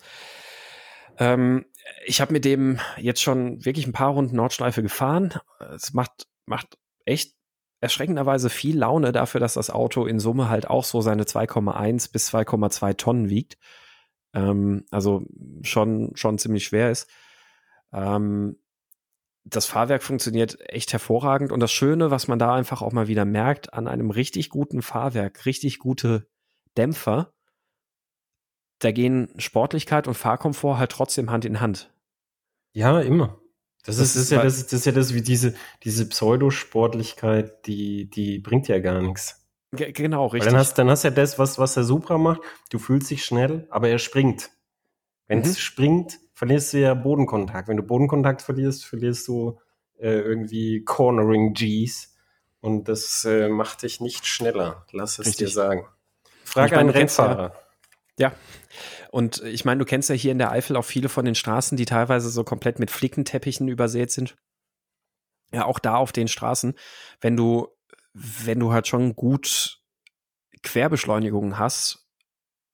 Ähm, 1.20 1.68
ich 2.06 2.20
habe 2.20 2.34
mit 2.34 2.44
dem 2.44 2.82
jetzt 2.98 3.22
schon 3.22 3.64
wirklich 3.64 3.88
ein 3.88 3.94
paar 3.94 4.12
Runden 4.12 4.36
Nordschleife 4.36 4.84
gefahren. 4.84 5.36
Es 5.74 5.94
macht, 5.94 6.28
macht 6.46 6.78
echt 7.06 7.37
erschreckenderweise 7.80 8.50
viel 8.50 8.78
Laune 8.78 9.12
dafür, 9.12 9.40
dass 9.40 9.54
das 9.54 9.70
Auto 9.70 10.06
in 10.06 10.20
Summe 10.20 10.50
halt 10.50 10.70
auch 10.70 10.84
so 10.84 11.02
seine 11.02 11.24
2,1 11.24 12.12
bis 12.12 12.34
2,2 12.34 12.98
Tonnen 12.98 13.30
wiegt. 13.30 13.58
Ähm, 14.34 14.86
also 14.92 15.24
schon, 15.62 16.12
schon 16.16 16.38
ziemlich 16.38 16.66
schwer 16.66 16.92
ist. 16.92 17.10
Ähm, 17.94 18.58
das 19.46 19.66
Fahrwerk 19.66 20.04
funktioniert 20.04 20.58
echt 20.70 20.92
hervorragend 20.92 21.52
und 21.52 21.62
das 21.62 21.72
Schöne, 21.72 22.12
was 22.12 22.28
man 22.28 22.40
da 22.40 22.54
einfach 22.54 22.82
auch 22.82 22.92
mal 22.92 23.08
wieder 23.08 23.26
merkt, 23.26 23.74
an 23.74 23.88
einem 23.88 24.12
richtig 24.12 24.50
guten 24.50 24.82
Fahrwerk, 24.82 25.46
richtig 25.46 25.80
gute 25.80 26.28
Dämpfer, 26.76 27.34
da 28.80 28.92
gehen 28.92 29.30
Sportlichkeit 29.38 30.08
und 30.08 30.14
Fahrkomfort 30.14 30.78
halt 30.78 30.92
trotzdem 30.92 31.32
Hand 31.32 31.46
in 31.46 31.60
Hand. 31.60 31.92
Ja, 32.74 33.00
immer. 33.00 33.40
Das, 33.88 33.98
das, 33.98 34.18
ist, 34.18 34.24
ist, 34.24 34.32
ja 34.32 34.44
das, 34.44 34.64
das 34.64 34.74
ist 34.74 34.86
ja 34.86 34.92
das 34.92 35.14
wie 35.14 35.22
diese, 35.22 35.56
diese 35.84 36.10
Pseudosportlichkeit, 36.10 37.66
die, 37.68 38.10
die 38.10 38.38
bringt 38.38 38.68
ja 38.68 38.80
gar 38.80 39.02
nichts. 39.02 39.48
Genau, 39.72 40.28
richtig. 40.28 40.46
Weil 40.46 40.52
dann 40.52 40.60
hast, 40.60 40.78
dann 40.78 40.90
hast 40.90 41.04
ja 41.04 41.10
das, 41.10 41.40
was, 41.40 41.58
was 41.58 41.76
der 41.76 41.86
Supra 41.86 42.18
macht. 42.18 42.42
Du 42.70 42.80
fühlst 42.80 43.10
dich 43.10 43.24
schnell, 43.24 43.66
aber 43.70 43.88
er 43.88 44.00
springt. 44.00 44.50
Wenn 45.28 45.40
es 45.40 45.52
mhm. 45.52 45.56
springt, 45.56 46.20
verlierst 46.34 46.74
du 46.74 46.80
ja 46.80 46.94
Bodenkontakt. 46.96 47.70
Wenn 47.70 47.78
du 47.78 47.84
Bodenkontakt 47.84 48.42
verlierst, 48.42 48.86
verlierst 48.86 49.26
du 49.30 49.58
äh, 49.98 50.20
irgendwie 50.20 50.84
Cornering 50.84 51.54
Gs. 51.54 52.14
Und 52.60 52.90
das 52.90 53.24
äh, 53.24 53.48
macht 53.48 53.84
dich 53.84 54.02
nicht 54.02 54.26
schneller. 54.26 54.86
Lass 54.92 55.18
es 55.20 55.28
Richtig. 55.28 55.48
dir 55.48 55.54
sagen. 55.54 55.88
Frag 56.44 56.74
einen 56.74 56.90
Rennfahrer. 56.90 57.54
Ja, 57.54 57.67
und 59.12 59.44
ich 59.44 59.64
meine, 59.64 59.80
du 59.80 59.86
kennst 59.86 60.10
ja 60.10 60.16
hier 60.16 60.32
in 60.32 60.40
der 60.40 60.52
Eifel 60.52 60.76
auch 60.76 60.86
viele 60.86 61.10
von 61.10 61.26
den 61.26 61.36
Straßen, 61.36 61.78
die 61.78 61.86
teilweise 61.86 62.30
so 62.30 62.44
komplett 62.44 62.80
mit 62.80 62.92
Flickenteppichen 62.92 63.68
übersät 63.68 64.12
sind. 64.12 64.36
Ja, 65.54 65.66
auch 65.66 65.80
da 65.80 65.96
auf 65.96 66.12
den 66.12 66.28
Straßen, 66.28 66.74
wenn 67.22 67.38
du, 67.38 67.68
wenn 68.14 68.60
du 68.60 68.74
halt 68.74 68.88
schon 68.88 69.16
gut 69.16 69.80
Querbeschleunigungen 70.64 71.58
hast, 71.58 72.08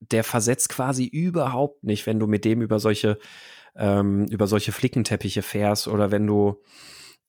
der 0.00 0.24
versetzt 0.24 0.70
quasi 0.70 1.04
überhaupt 1.04 1.84
nicht, 1.84 2.06
wenn 2.06 2.18
du 2.18 2.26
mit 2.26 2.44
dem 2.44 2.62
über 2.62 2.78
solche, 2.78 3.18
ähm, 3.76 4.26
über 4.26 4.46
solche 4.46 4.72
Flickenteppiche 4.72 5.42
fährst 5.42 5.88
oder 5.88 6.10
wenn 6.10 6.26
du 6.26 6.62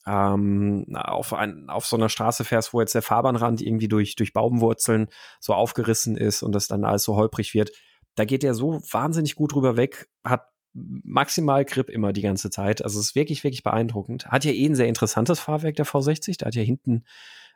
ähm, 0.07 0.85
auf, 0.95 1.33
ein, 1.33 1.69
auf 1.69 1.85
so 1.85 1.95
einer 1.95 2.09
Straße 2.09 2.43
fährst, 2.43 2.73
wo 2.73 2.79
jetzt 2.79 2.95
der 2.95 3.01
Fahrbahnrand 3.01 3.61
irgendwie 3.61 3.87
durch, 3.87 4.15
durch 4.15 4.33
Baumwurzeln 4.33 5.09
so 5.39 5.53
aufgerissen 5.53 6.17
ist 6.17 6.43
und 6.43 6.53
das 6.53 6.67
dann 6.67 6.85
alles 6.85 7.03
so 7.03 7.15
holprig 7.15 7.53
wird 7.53 7.71
da 8.15 8.25
geht 8.25 8.43
er 8.43 8.53
so 8.53 8.81
wahnsinnig 8.91 9.35
gut 9.35 9.53
drüber 9.53 9.77
weg, 9.77 10.09
hat 10.23 10.47
maximal 10.73 11.63
Grip 11.63 11.89
immer 11.89 12.11
die 12.11 12.21
ganze 12.21 12.49
Zeit. 12.49 12.83
Also 12.83 12.99
es 12.99 13.07
ist 13.07 13.15
wirklich, 13.15 13.43
wirklich 13.43 13.63
beeindruckend. 13.63 14.27
Hat 14.27 14.43
ja 14.43 14.51
eh 14.51 14.65
ein 14.65 14.75
sehr 14.75 14.87
interessantes 14.87 15.39
Fahrwerk, 15.39 15.77
der 15.77 15.85
V60. 15.85 16.39
Da 16.39 16.47
hat 16.47 16.55
ja 16.55 16.63
hinten 16.63 17.05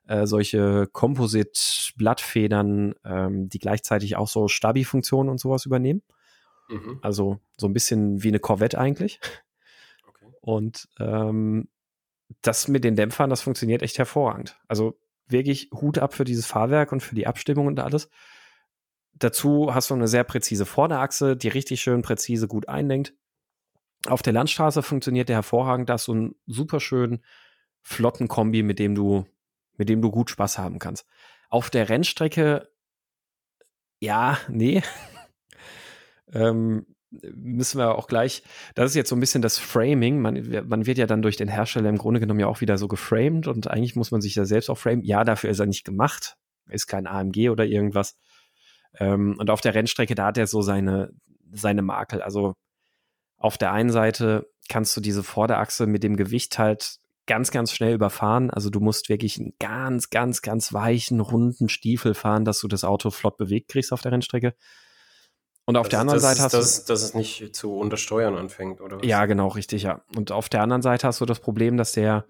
äh, 0.08 0.26
solche 0.26 0.88
Composite-Blattfedern, 0.92 2.96
ähm, 3.04 3.50
die 3.50 3.60
gleichzeitig 3.60 4.16
auch 4.16 4.30
so 4.30 4.48
Stabi-Funktionen 4.48 5.30
und 5.30 5.40
sowas 5.40 5.66
übernehmen. 5.66 6.02
Mhm. 6.70 7.00
Also 7.02 7.40
so 7.58 7.68
ein 7.68 7.74
bisschen 7.74 8.24
wie 8.24 8.30
eine 8.30 8.40
Corvette 8.40 8.80
eigentlich. 8.80 9.20
Okay. 10.08 10.32
Und 10.42 10.88
ähm, 11.00 11.68
das 12.42 12.70
mit 12.70 12.84
den 12.84 12.96
Dämpfern, 12.96 13.30
das 13.30 13.42
funktioniert 13.42 13.82
echt 13.82 13.98
hervorragend. 13.98 14.58
Also 14.68 15.00
wirklich 15.28 15.70
Hut 15.74 15.98
ab 15.98 16.14
für 16.14 16.24
dieses 16.24 16.46
Fahrwerk 16.46 16.92
und 16.92 17.02
für 17.02 17.16
die 17.16 17.26
Abstimmung 17.28 17.68
und 17.68 17.80
alles. 17.80 18.10
Dazu 19.20 19.74
hast 19.74 19.90
du 19.90 19.94
eine 19.94 20.08
sehr 20.08 20.24
präzise 20.24 20.66
Vorderachse, 20.66 21.36
die 21.36 21.50
richtig 21.50 21.82
schön 21.82 22.02
präzise 22.02 22.48
gut 22.48 22.68
einlenkt. 22.70 23.14
Auf 24.08 24.22
der 24.22 24.34
Landstraße 24.34 24.82
funktioniert 24.82 25.28
der 25.28 25.38
hervorragend, 25.38 25.90
da 25.90 25.94
hast 25.94 26.08
du 26.08 26.14
einen 26.14 26.36
super 26.48 26.80
schönen, 26.80 27.24
flotten 27.82 28.30
Kombi, 28.30 28.64
mit 28.64 28.80
dem 28.80 28.96
du, 28.96 29.26
mit 29.78 29.90
dem 29.90 30.02
du 30.02 30.10
gut 30.10 30.30
Spaß 30.30 30.58
haben 30.58 30.80
kannst. 30.80 31.06
Auf 31.50 31.70
der 31.70 31.90
Rennstrecke, 31.90 32.70
ja, 34.00 34.38
nee. 34.48 34.82
ähm, 36.34 36.86
müssen 37.12 37.80
wir 37.80 37.96
auch 37.96 38.08
gleich, 38.08 38.44
das 38.76 38.92
ist 38.92 38.96
jetzt 38.96 39.10
so 39.10 39.16
ein 39.16 39.20
bisschen 39.20 39.42
das 39.42 39.58
Framing. 39.58 40.22
Man, 40.22 40.68
man 40.68 40.86
wird 40.86 40.98
ja 40.98 41.08
dann 41.08 41.22
durch 41.22 41.36
den 41.36 41.48
Hersteller 41.50 41.90
im 41.90 41.98
Grunde 41.98 42.20
genommen 42.20 42.40
ja 42.40 42.48
auch 42.48 42.62
wieder 42.62 42.78
so 42.78 42.88
geframed 42.88 43.48
und 43.48 43.68
eigentlich 43.68 43.96
muss 43.96 44.12
man 44.12 44.22
sich 44.22 44.36
ja 44.36 44.46
selbst 44.46 44.70
auch 44.70 44.78
framen. 44.78 45.04
Ja, 45.04 45.24
dafür 45.24 45.50
ist 45.50 45.60
er 45.60 45.66
nicht 45.66 45.84
gemacht. 45.84 46.38
Ist 46.70 46.88
kein 46.88 47.08
AMG 47.08 47.50
oder 47.50 47.66
irgendwas. 47.66 48.16
Ähm, 48.98 49.36
und 49.38 49.50
auf 49.50 49.62
der 49.62 49.74
Rennstrecke, 49.74 50.16
da 50.16 50.28
hat 50.28 50.38
er 50.38 50.48
so 50.48 50.62
seine, 50.62 51.12
seine 51.52 51.82
Makel. 51.82 52.22
Also 52.22 52.54
auf 53.38 53.58
der 53.58 53.72
einen 53.72 53.92
Seite 53.92 54.50
kannst 54.68 54.96
du 54.96 55.02
diese 55.02 55.24
Vorderachse 55.24 55.88
mit 55.88 56.04
dem 56.04 56.16
Gewicht 56.16 56.60
halt 56.60 57.00
ganz, 57.26 57.52
ganz 57.52 57.72
schnell 57.72 57.94
überfahren. 57.94 58.50
Also 58.50 58.70
du 58.70 58.80
musst 58.80 59.08
wirklich 59.08 59.40
einen 59.40 59.54
ganz, 59.60 60.10
ganz, 60.10 60.42
ganz 60.42 60.74
weichen, 60.74 61.20
runden 61.20 61.70
Stiefel 61.70 62.14
fahren, 62.16 62.44
dass 62.44 62.60
du 62.60 62.68
das 62.68 62.84
Auto 62.84 63.12
flott 63.12 63.38
bewegt 63.38 63.70
kriegst 63.70 63.94
auf 63.94 64.02
der 64.02 64.12
Rennstrecke. 64.12 64.56
Und 65.66 65.78
auf 65.78 65.86
das, 65.86 65.92
der 65.92 66.00
anderen 66.00 66.20
Seite 66.20 66.40
ist, 66.40 66.44
hast 66.44 66.54
du. 66.54 66.58
Dass, 66.58 66.86
dass 66.86 67.04
es 67.04 67.14
nicht 67.14 67.56
zu 67.56 67.78
untersteuern 67.78 68.36
anfängt, 68.36 68.82
oder 68.82 68.98
was? 68.98 69.06
Ja, 69.06 69.28
genau, 69.28 69.50
richtig, 69.50 69.84
ja. 69.84 70.02
Und 70.16 70.32
auf 70.32 70.50
der 70.50 70.64
anderen 70.64 70.82
Seite 70.82 71.06
hast 71.06 71.22
du 71.22 71.26
das 71.28 71.40
Problem, 71.40 71.78
dass 71.78 71.92
der, 71.92 72.26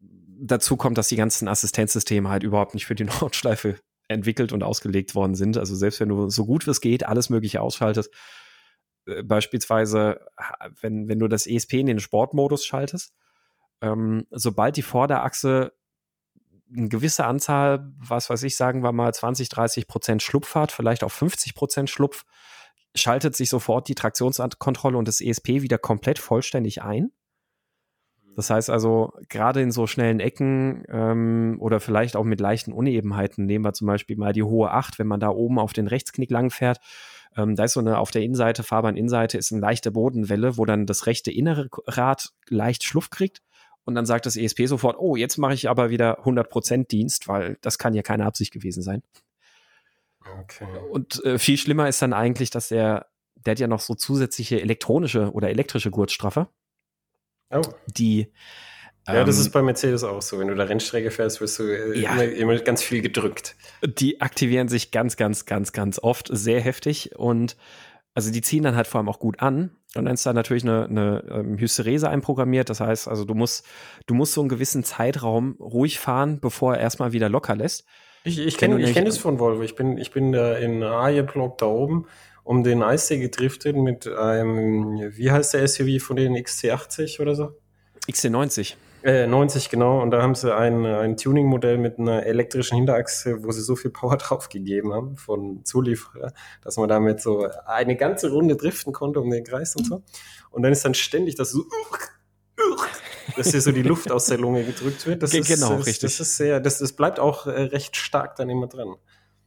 dazu 0.00 0.76
kommt, 0.76 0.98
dass 0.98 1.08
die 1.08 1.16
ganzen 1.16 1.48
Assistenzsysteme 1.48 2.28
halt 2.28 2.42
überhaupt 2.42 2.74
nicht 2.74 2.86
für 2.86 2.94
die 2.94 3.04
Nordschleife 3.20 3.76
entwickelt 4.08 4.52
und 4.52 4.62
ausgelegt 4.62 5.14
worden 5.14 5.34
sind. 5.34 5.56
Also 5.56 5.74
selbst 5.74 6.00
wenn 6.00 6.08
du 6.08 6.28
so 6.28 6.44
gut 6.44 6.66
wie 6.66 6.70
es 6.70 6.80
geht 6.80 7.06
alles 7.06 7.30
Mögliche 7.30 7.60
ausschaltest, 7.60 8.12
beispielsweise, 9.24 10.20
wenn, 10.80 11.08
wenn 11.08 11.18
du 11.18 11.28
das 11.28 11.46
ESP 11.46 11.74
in 11.74 11.86
den 11.86 12.00
Sportmodus 12.00 12.64
schaltest, 12.64 13.14
ähm, 13.80 14.26
sobald 14.30 14.76
die 14.76 14.82
Vorderachse 14.82 15.72
eine 16.74 16.88
gewisse 16.88 17.26
Anzahl, 17.26 17.92
was 17.98 18.30
weiß 18.30 18.42
ich, 18.44 18.56
sagen 18.56 18.82
wir 18.82 18.92
mal 18.92 19.12
20, 19.12 19.48
30 19.48 19.86
Prozent 19.86 20.22
Schlupf 20.22 20.54
hat, 20.54 20.72
vielleicht 20.72 21.04
auch 21.04 21.10
50 21.10 21.54
Prozent 21.54 21.90
Schlupf, 21.90 22.24
schaltet 22.94 23.36
sich 23.36 23.50
sofort 23.50 23.88
die 23.88 23.94
Traktionskontrolle 23.94 24.96
und 24.96 25.08
das 25.08 25.20
ESP 25.20 25.62
wieder 25.62 25.78
komplett 25.78 26.18
vollständig 26.18 26.82
ein. 26.82 27.10
Das 28.34 28.48
heißt 28.48 28.70
also, 28.70 29.12
gerade 29.28 29.60
in 29.60 29.70
so 29.70 29.86
schnellen 29.86 30.20
Ecken 30.20 30.84
ähm, 30.88 31.56
oder 31.60 31.80
vielleicht 31.80 32.16
auch 32.16 32.24
mit 32.24 32.40
leichten 32.40 32.72
Unebenheiten, 32.72 33.44
nehmen 33.44 33.64
wir 33.64 33.74
zum 33.74 33.86
Beispiel 33.86 34.16
mal 34.16 34.32
die 34.32 34.42
hohe 34.42 34.70
8, 34.70 34.98
wenn 34.98 35.06
man 35.06 35.20
da 35.20 35.28
oben 35.28 35.58
auf 35.58 35.74
den 35.74 35.86
Rechtsknick 35.86 36.30
lang 36.30 36.50
fährt, 36.50 36.80
ähm, 37.36 37.56
da 37.56 37.64
ist 37.64 37.74
so 37.74 37.80
eine 37.80 37.98
auf 37.98 38.10
der 38.10 38.22
Innenseite, 38.22 38.62
Fahrbahn-Innenseite 38.62 39.38
ist 39.38 39.52
eine 39.52 39.60
leichte 39.60 39.90
Bodenwelle, 39.90 40.56
wo 40.56 40.64
dann 40.64 40.86
das 40.86 41.06
rechte 41.06 41.30
innere 41.30 41.68
Rad 41.86 42.30
leicht 42.48 42.84
Schluff 42.84 43.10
kriegt 43.10 43.42
und 43.84 43.94
dann 43.94 44.06
sagt 44.06 44.26
das 44.26 44.36
ESP 44.36 44.66
sofort, 44.66 44.96
oh, 44.98 45.16
jetzt 45.16 45.38
mache 45.38 45.54
ich 45.54 45.68
aber 45.68 45.90
wieder 45.90 46.24
100% 46.24 46.86
Dienst, 46.86 47.28
weil 47.28 47.58
das 47.62 47.78
kann 47.78 47.94
ja 47.94 48.02
keine 48.02 48.26
Absicht 48.26 48.52
gewesen 48.52 48.82
sein. 48.82 49.02
Okay. 50.40 50.68
Und 50.90 51.24
äh, 51.24 51.38
viel 51.38 51.56
schlimmer 51.56 51.88
ist 51.88 52.00
dann 52.00 52.12
eigentlich, 52.12 52.50
dass 52.50 52.68
der, 52.68 53.08
der 53.34 53.52
hat 53.52 53.58
ja 53.58 53.66
noch 53.66 53.80
so 53.80 53.94
zusätzliche 53.94 54.60
elektronische 54.60 55.32
oder 55.32 55.50
elektrische 55.50 55.90
Gurtstraffer. 55.90 56.48
Oh. 57.50 57.62
Die 57.86 58.32
ja, 59.06 59.24
das 59.24 59.36
ähm, 59.36 59.42
ist 59.42 59.50
bei 59.50 59.62
Mercedes 59.62 60.04
auch 60.04 60.22
so. 60.22 60.38
Wenn 60.38 60.48
du 60.48 60.54
da 60.54 60.64
Rennstrecke 60.64 61.10
fährst, 61.10 61.40
wirst 61.40 61.58
du 61.58 61.64
äh, 61.64 61.98
ja, 61.98 62.12
immer, 62.12 62.24
immer, 62.24 62.58
ganz 62.58 62.82
viel 62.82 63.02
gedrückt. 63.02 63.56
Die 63.84 64.20
aktivieren 64.20 64.68
sich 64.68 64.90
ganz, 64.90 65.16
ganz, 65.16 65.44
ganz, 65.44 65.72
ganz 65.72 65.98
oft 65.98 66.28
sehr 66.30 66.60
heftig 66.60 67.16
und 67.16 67.56
also 68.14 68.30
die 68.30 68.42
ziehen 68.42 68.62
dann 68.62 68.76
halt 68.76 68.86
vor 68.86 68.98
allem 68.98 69.08
auch 69.08 69.18
gut 69.18 69.40
an. 69.40 69.76
Und 69.94 70.04
dann 70.04 70.14
ist 70.14 70.24
da 70.24 70.32
natürlich 70.32 70.62
eine, 70.62 70.84
eine 70.84 71.24
ähm, 71.30 71.58
Hysterese 71.58 72.08
einprogrammiert. 72.08 72.70
Das 72.70 72.80
heißt, 72.80 73.08
also 73.08 73.24
du 73.24 73.34
musst, 73.34 73.66
du 74.06 74.14
musst 74.14 74.34
so 74.34 74.40
einen 74.40 74.48
gewissen 74.48 74.84
Zeitraum 74.84 75.56
ruhig 75.58 75.98
fahren, 75.98 76.38
bevor 76.40 76.74
er 76.74 76.80
erstmal 76.80 77.12
wieder 77.12 77.28
locker 77.28 77.56
lässt. 77.56 77.84
Ich, 78.24 78.38
ich 78.38 78.56
kenne 78.56 78.80
ich 78.80 78.94
kenn 78.94 79.06
es 79.06 79.18
von 79.18 79.38
Volvo. 79.38 79.62
Ich 79.62 79.74
bin, 79.74 79.98
ich 79.98 80.12
bin 80.12 80.32
da 80.32 80.56
in 80.56 80.82
Aje-Block 80.82 81.58
da 81.58 81.66
oben 81.66 82.06
um 82.44 82.64
den 82.64 82.82
Eissee 82.82 83.18
gedriftet 83.18 83.76
mit 83.76 84.06
einem, 84.08 84.98
wie 85.16 85.30
heißt 85.30 85.54
der 85.54 85.66
SUV 85.66 86.02
von 86.02 86.16
den 86.16 86.34
XC80 86.36 87.20
oder 87.20 87.34
so? 87.34 87.56
XC90. 88.10 88.74
Äh, 89.02 89.26
90, 89.26 89.68
genau. 89.68 90.00
Und 90.00 90.10
da 90.10 90.22
haben 90.22 90.34
sie 90.34 90.54
ein, 90.54 90.86
ein 90.86 91.16
Tuning-Modell 91.16 91.78
mit 91.78 91.98
einer 91.98 92.24
elektrischen 92.24 92.76
Hinterachse, 92.76 93.42
wo 93.42 93.50
sie 93.50 93.62
so 93.62 93.74
viel 93.74 93.90
Power 93.90 94.16
draufgegeben 94.18 94.92
haben 94.92 95.16
von 95.16 95.64
Zulieferer, 95.64 96.32
dass 96.62 96.76
man 96.76 96.88
damit 96.88 97.20
so 97.20 97.48
eine 97.66 97.96
ganze 97.96 98.30
Runde 98.30 98.56
driften 98.56 98.92
konnte 98.92 99.20
um 99.20 99.30
den 99.30 99.44
Kreis 99.44 99.74
und 99.76 99.86
so. 99.86 100.02
Und 100.50 100.62
dann 100.62 100.72
ist 100.72 100.84
dann 100.84 100.94
ständig 100.94 101.34
das 101.34 101.50
so, 101.50 101.64
dass 103.36 103.50
hier 103.50 103.60
so 103.60 103.72
die 103.72 103.82
Luft 103.82 104.10
aus 104.12 104.26
der 104.26 104.38
Lunge 104.38 104.64
gedrückt 104.64 105.06
wird. 105.06 105.22
Das 105.22 105.32
genau, 105.32 105.78
ist, 105.78 105.86
richtig. 105.86 106.02
Das 106.02 106.20
ist 106.20 106.36
sehr, 106.36 106.60
das, 106.60 106.78
das 106.78 106.92
bleibt 106.92 107.18
auch 107.18 107.46
äh, 107.46 107.50
recht 107.50 107.96
stark 107.96 108.36
dann 108.36 108.50
immer 108.50 108.66
dran. 108.66 108.94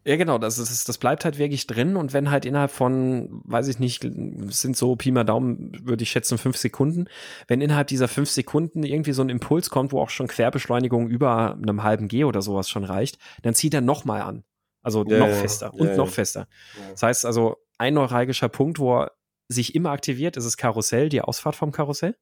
Ja, 0.08 0.18
genau, 0.18 0.38
das, 0.38 0.60
ist, 0.60 0.88
das 0.88 1.00
bleibt 1.00 1.26
halt 1.26 1.40
wirklich 1.40 1.66
drin 1.66 1.96
und 1.96 2.14
wenn 2.14 2.30
halt 2.30 2.46
innerhalb 2.46 2.70
von, 2.70 3.42
weiß 3.44 3.68
ich 3.68 3.80
nicht, 3.80 4.08
sind 4.50 4.78
so 4.78 4.96
Pi 4.96 5.12
mal 5.12 5.24
Daumen, 5.24 5.72
würde 5.84 6.04
ich 6.04 6.12
schätzen, 6.12 6.38
fünf 6.38 6.58
Sekunden, 6.58 7.06
wenn 7.48 7.60
innerhalb 7.60 7.88
dieser 7.88 8.08
fünf 8.08 8.30
Sekunden 8.30 8.84
irgendwie 8.84 9.14
so 9.14 9.24
ein 9.24 9.30
Impuls 9.30 9.72
kommt, 9.72 9.94
wo 9.94 10.00
auch 10.00 10.12
schon 10.12 10.28
Querbeschleunigung 10.28 11.10
über 11.10 11.56
einem 11.56 11.82
halben 11.82 12.08
G 12.08 12.24
oder 12.24 12.44
sowas 12.44 12.70
schon 12.70 12.84
reicht, 12.84 13.18
dann 13.42 13.56
zieht 13.56 13.74
er 13.74 13.82
nochmal 13.82 14.22
an. 14.22 14.44
Also 14.84 15.04
ja, 15.08 15.18
noch 15.18 15.30
fester 15.30 15.72
ja, 15.74 15.82
und 15.82 15.88
ja, 15.88 15.98
noch 15.98 16.10
fester. 16.10 16.48
Das 16.92 17.02
heißt 17.02 17.26
also, 17.26 17.58
ein 17.80 17.96
neuralgischer 17.96 18.50
Punkt, 18.50 18.78
wo 18.78 19.00
er 19.00 19.12
sich 19.48 19.74
immer 19.74 19.90
aktiviert, 19.90 20.38
ist 20.38 20.46
das 20.46 20.58
Karussell, 20.58 21.10
die 21.10 21.22
Ausfahrt 21.22 21.56
vom 21.56 21.72
Karussell. 21.72 22.16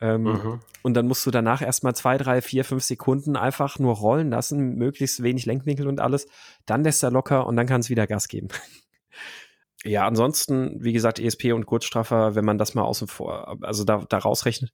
Ähm, 0.00 0.22
mhm. 0.22 0.60
Und 0.82 0.94
dann 0.94 1.06
musst 1.06 1.24
du 1.26 1.30
danach 1.30 1.62
erstmal 1.62 1.94
zwei, 1.94 2.18
drei, 2.18 2.42
vier, 2.42 2.64
fünf 2.64 2.82
Sekunden 2.84 3.36
einfach 3.36 3.78
nur 3.78 3.94
rollen 3.94 4.30
lassen, 4.30 4.74
möglichst 4.76 5.22
wenig 5.22 5.46
Lenkwinkel 5.46 5.88
und 5.88 6.00
alles. 6.00 6.26
Dann 6.66 6.84
lässt 6.84 7.02
er 7.02 7.10
locker 7.10 7.46
und 7.46 7.56
dann 7.56 7.66
kann 7.66 7.80
es 7.80 7.90
wieder 7.90 8.06
Gas 8.06 8.28
geben. 8.28 8.48
ja, 9.84 10.06
ansonsten, 10.06 10.82
wie 10.82 10.92
gesagt, 10.92 11.18
ESP 11.18 11.52
und 11.52 11.66
Kurzstraffer, 11.66 12.34
wenn 12.34 12.44
man 12.44 12.58
das 12.58 12.74
mal 12.74 12.82
außen 12.82 13.08
vor, 13.08 13.56
also 13.62 13.84
da, 13.84 14.04
da 14.08 14.18
rausrechnet, 14.18 14.72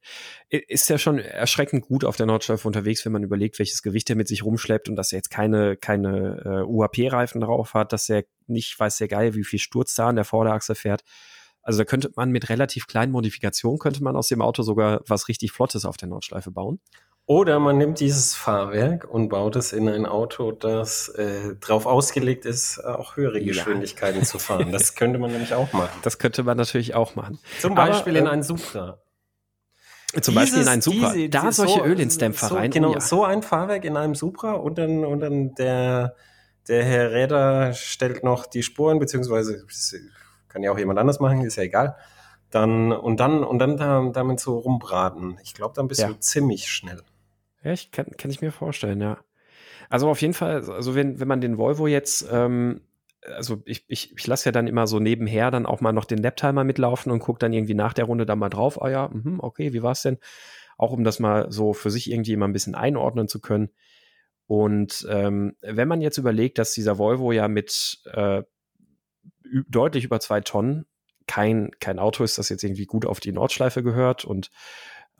ist 0.48 0.88
ja 0.88 0.98
schon 0.98 1.18
erschreckend 1.18 1.86
gut 1.86 2.04
auf 2.04 2.16
der 2.16 2.26
Nordschleife 2.26 2.66
unterwegs, 2.66 3.04
wenn 3.04 3.12
man 3.12 3.22
überlegt, 3.22 3.58
welches 3.58 3.82
Gewicht 3.82 4.08
er 4.10 4.16
mit 4.16 4.28
sich 4.28 4.44
rumschleppt 4.44 4.88
und 4.88 4.96
dass 4.96 5.12
er 5.12 5.18
jetzt 5.18 5.30
keine, 5.30 5.76
keine 5.76 6.42
äh, 6.44 6.64
UAP-Reifen 6.64 7.40
drauf 7.40 7.74
hat, 7.74 7.92
dass 7.92 8.08
er 8.08 8.24
nicht 8.46 8.78
weiß 8.78 8.96
der 8.96 9.08
Geil, 9.08 9.34
wie 9.34 9.44
viel 9.44 9.58
Sturz 9.58 9.94
da 9.94 10.08
an 10.08 10.16
der 10.16 10.24
Vorderachse 10.24 10.74
fährt. 10.74 11.02
Also 11.62 11.78
da 11.78 11.84
könnte 11.84 12.10
man 12.16 12.30
mit 12.30 12.48
relativ 12.48 12.86
kleinen 12.86 13.12
Modifikationen 13.12 13.78
könnte 13.78 14.02
man 14.02 14.16
aus 14.16 14.28
dem 14.28 14.42
Auto 14.42 14.62
sogar 14.62 15.02
was 15.06 15.28
richtig 15.28 15.52
Flottes 15.52 15.84
auf 15.84 15.96
der 15.96 16.08
Nordschleife 16.08 16.50
bauen. 16.50 16.80
Oder 17.26 17.60
man 17.60 17.78
nimmt 17.78 18.00
dieses 18.00 18.34
Fahrwerk 18.34 19.08
und 19.08 19.28
baut 19.28 19.54
es 19.54 19.72
in 19.72 19.88
ein 19.88 20.04
Auto, 20.04 20.50
das 20.50 21.08
äh, 21.10 21.54
darauf 21.60 21.86
ausgelegt 21.86 22.44
ist, 22.44 22.84
auch 22.84 23.16
höhere 23.16 23.40
Geschwindigkeiten 23.40 24.22
ja. 24.22 24.26
zu 24.26 24.40
fahren. 24.40 24.72
Das 24.72 24.96
könnte 24.96 25.20
man 25.20 25.30
nämlich 25.30 25.54
auch 25.54 25.72
machen. 25.72 25.96
Das 26.02 26.18
könnte 26.18 26.42
man 26.42 26.56
natürlich 26.56 26.94
auch 26.94 27.14
machen. 27.14 27.38
Zum 27.60 27.76
Beispiel 27.76 28.14
Aber, 28.14 28.20
in 28.20 28.26
äh, 28.26 28.30
einen 28.30 28.42
Supra. 28.42 28.98
Zum 30.20 30.34
Beispiel 30.34 30.58
Dieses, 30.58 30.66
in 30.66 30.72
einen 30.72 30.82
Supra. 30.82 31.12
Diese, 31.12 31.28
da 31.28 31.52
solche 31.52 31.78
so, 31.78 31.84
Ölinsdämpfer 31.84 32.48
so, 32.48 32.54
rein. 32.56 32.72
Genau, 32.72 32.90
oh, 32.90 32.94
ja. 32.94 33.00
so 33.00 33.24
ein 33.24 33.42
Fahrwerk 33.44 33.84
in 33.84 33.96
einem 33.96 34.16
Supra 34.16 34.54
und 34.54 34.76
dann, 34.78 35.04
und 35.04 35.20
dann 35.20 35.54
der, 35.54 36.16
der 36.66 36.84
Herr 36.84 37.12
Räder 37.12 37.74
stellt 37.74 38.24
noch 38.24 38.46
die 38.46 38.64
Spuren, 38.64 38.98
beziehungsweise 38.98 39.64
kann 40.50 40.62
ja 40.62 40.70
auch 40.72 40.78
jemand 40.78 40.98
anders 40.98 41.20
machen, 41.20 41.40
ist 41.42 41.56
ja 41.56 41.62
egal. 41.62 41.96
Dann, 42.50 42.92
und 42.92 43.20
dann, 43.20 43.44
und 43.44 43.58
dann 43.60 43.76
da, 43.76 44.10
damit 44.12 44.40
so 44.40 44.58
rumbraten. 44.58 45.38
Ich 45.42 45.54
glaube, 45.54 45.74
dann 45.74 45.88
bist 45.88 46.00
ja. 46.00 46.08
du 46.08 46.18
ziemlich 46.18 46.68
schnell. 46.68 47.00
Ja, 47.62 47.72
ich 47.72 47.92
kann, 47.92 48.06
kann 48.18 48.30
ich 48.30 48.40
mir 48.40 48.52
vorstellen, 48.52 49.00
ja. 49.00 49.18
Also 49.88 50.08
auf 50.08 50.20
jeden 50.20 50.34
Fall, 50.34 50.68
also 50.70 50.94
wenn, 50.94 51.20
wenn 51.20 51.28
man 51.28 51.40
den 51.40 51.58
Volvo 51.58 51.86
jetzt, 51.86 52.28
ähm, 52.30 52.82
also 53.36 53.62
ich, 53.66 53.84
ich, 53.88 54.16
ich 54.16 54.26
lasse 54.26 54.46
ja 54.46 54.52
dann 54.52 54.66
immer 54.66 54.86
so 54.86 54.98
nebenher 54.98 55.50
dann 55.50 55.66
auch 55.66 55.80
mal 55.80 55.92
noch 55.92 56.04
den 56.04 56.18
Laptimer 56.18 56.64
mitlaufen 56.64 57.12
und 57.12 57.20
gucke 57.20 57.38
dann 57.38 57.52
irgendwie 57.52 57.74
nach 57.74 57.92
der 57.92 58.06
Runde 58.06 58.26
da 58.26 58.34
mal 58.36 58.48
drauf, 58.48 58.80
ah 58.82 58.90
ja, 58.90 59.10
mh, 59.12 59.42
okay, 59.42 59.72
wie 59.72 59.82
war's 59.82 60.02
denn? 60.02 60.18
Auch 60.76 60.92
um 60.92 61.04
das 61.04 61.18
mal 61.18 61.52
so 61.52 61.72
für 61.72 61.90
sich 61.90 62.10
irgendwie 62.10 62.36
mal 62.36 62.46
ein 62.46 62.52
bisschen 62.52 62.74
einordnen 62.74 63.28
zu 63.28 63.40
können. 63.40 63.70
Und 64.46 65.06
ähm, 65.08 65.54
wenn 65.60 65.86
man 65.86 66.00
jetzt 66.00 66.18
überlegt, 66.18 66.58
dass 66.58 66.72
dieser 66.72 66.98
Volvo 66.98 67.30
ja 67.30 67.46
mit 67.46 68.00
äh, 68.12 68.42
deutlich 69.68 70.04
über 70.04 70.20
zwei 70.20 70.40
Tonnen. 70.40 70.86
Kein, 71.26 71.70
kein 71.80 71.98
Auto 71.98 72.24
ist, 72.24 72.38
das 72.38 72.48
jetzt 72.48 72.64
irgendwie 72.64 72.86
gut 72.86 73.06
auf 73.06 73.20
die 73.20 73.32
Nordschleife 73.32 73.82
gehört. 73.82 74.24
Und 74.24 74.50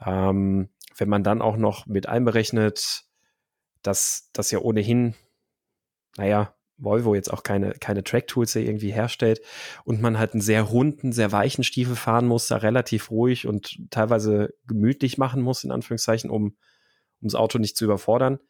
ähm, 0.04 0.70
wenn 0.96 1.08
man 1.08 1.22
dann 1.22 1.42
auch 1.42 1.56
noch 1.56 1.86
mit 1.86 2.08
einberechnet, 2.08 3.04
dass 3.82 4.30
das 4.32 4.50
ja 4.50 4.58
ohnehin, 4.58 5.14
naja, 6.16 6.54
Volvo 6.82 7.14
jetzt 7.14 7.32
auch 7.32 7.42
keine, 7.42 7.72
keine 7.72 8.02
Track-Tools 8.02 8.56
irgendwie 8.56 8.90
herstellt 8.90 9.40
und 9.84 10.00
man 10.00 10.18
halt 10.18 10.32
einen 10.32 10.40
sehr 10.40 10.62
runden, 10.62 11.12
sehr 11.12 11.30
weichen 11.30 11.62
Stiefel 11.62 11.94
fahren 11.94 12.26
muss, 12.26 12.48
da 12.48 12.56
relativ 12.56 13.10
ruhig 13.10 13.46
und 13.46 13.78
teilweise 13.90 14.54
gemütlich 14.66 15.18
machen 15.18 15.42
muss, 15.42 15.62
in 15.62 15.72
Anführungszeichen, 15.72 16.30
um, 16.30 16.56
um 17.20 17.28
das 17.28 17.34
Auto 17.34 17.58
nicht 17.58 17.76
zu 17.76 17.84
überfordern, 17.84 18.40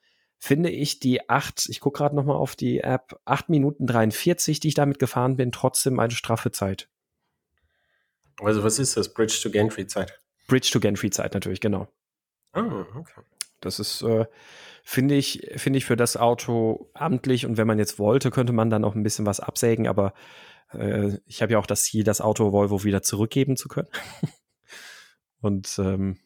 finde 0.41 0.71
ich 0.71 0.99
die 0.99 1.29
acht, 1.29 1.69
ich 1.69 1.81
gucke 1.81 1.99
gerade 1.99 2.17
nochmal 2.17 2.37
auf 2.37 2.57
die 2.57 2.81
App, 2.81 3.21
acht 3.27 3.51
Minuten 3.51 3.87
43, 3.87 4.59
die 4.59 4.69
ich 4.69 4.75
damit 4.75 4.99
gefahren 4.99 5.37
bin, 5.37 5.53
trotzdem 5.53 6.01
eine 6.01 6.11
straffe 6.13 6.51
Zeit. 6.51 6.89
Also 8.41 8.65
was 8.65 8.79
ist 8.79 8.97
das? 8.97 9.13
Bridge 9.13 9.39
to 9.43 9.51
Gantry 9.51 9.87
Zeit? 9.87 10.19
Bridge 10.49 10.71
to 10.73 10.81
Gantry 10.81 11.11
Zeit 11.11 11.35
natürlich, 11.35 11.61
genau. 11.61 11.89
Ah, 12.53 12.87
okay. 12.97 13.21
Das 13.61 13.79
ist, 13.79 14.01
äh, 14.01 14.25
finde 14.83 15.15
ich, 15.15 15.47
finde 15.57 15.77
ich 15.77 15.85
für 15.85 15.97
das 15.97 16.17
Auto 16.17 16.91
amtlich 16.95 17.45
und 17.45 17.59
wenn 17.59 17.67
man 17.67 17.79
jetzt 17.79 17.99
wollte, 17.99 18.31
könnte 18.31 18.55
man 18.55 18.71
dann 18.71 18.85
auch 18.85 18.95
ein 18.95 19.03
bisschen 19.03 19.27
was 19.27 19.41
absägen, 19.41 19.87
aber 19.87 20.15
äh, 20.73 21.19
ich 21.27 21.43
habe 21.43 21.53
ja 21.53 21.59
auch 21.59 21.67
das 21.67 21.85
Ziel, 21.85 22.03
das 22.03 22.23
Auto 22.23 22.51
Volvo 22.53 22.83
wieder 22.83 23.03
zurückgeben 23.03 23.59
zu 23.59 23.69
können. 23.69 23.89
und 25.43 25.79
ähm, 25.79 26.17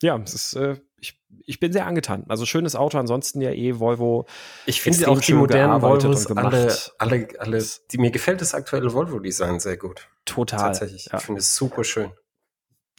ja, 0.00 0.16
es 0.16 0.32
ist, 0.32 0.54
äh, 0.54 0.80
ich, 1.02 1.20
ich 1.44 1.58
bin 1.58 1.72
sehr 1.72 1.86
angetan. 1.86 2.24
Also 2.28 2.46
schönes 2.46 2.76
Auto, 2.76 2.96
ansonsten 2.96 3.40
ja 3.40 3.50
eh 3.50 3.80
Volvo. 3.80 4.26
Ich 4.66 4.80
finde 4.80 5.08
auch 5.08 5.20
die 5.20 5.34
modernen 5.34 5.82
Volvos 5.82 6.28
alle, 6.28 6.72
alle, 6.98 7.28
alle, 7.38 7.64
die, 7.90 7.98
mir 7.98 8.12
gefällt 8.12 8.40
das 8.40 8.54
aktuelle 8.54 8.92
Volvo-Design 8.92 9.58
sehr 9.58 9.76
gut. 9.76 10.08
Total. 10.24 10.60
Tatsächlich. 10.60 11.06
Ja. 11.06 11.18
Ich 11.18 11.24
finde 11.24 11.40
es 11.40 11.56
super 11.56 11.82
schön. 11.82 12.12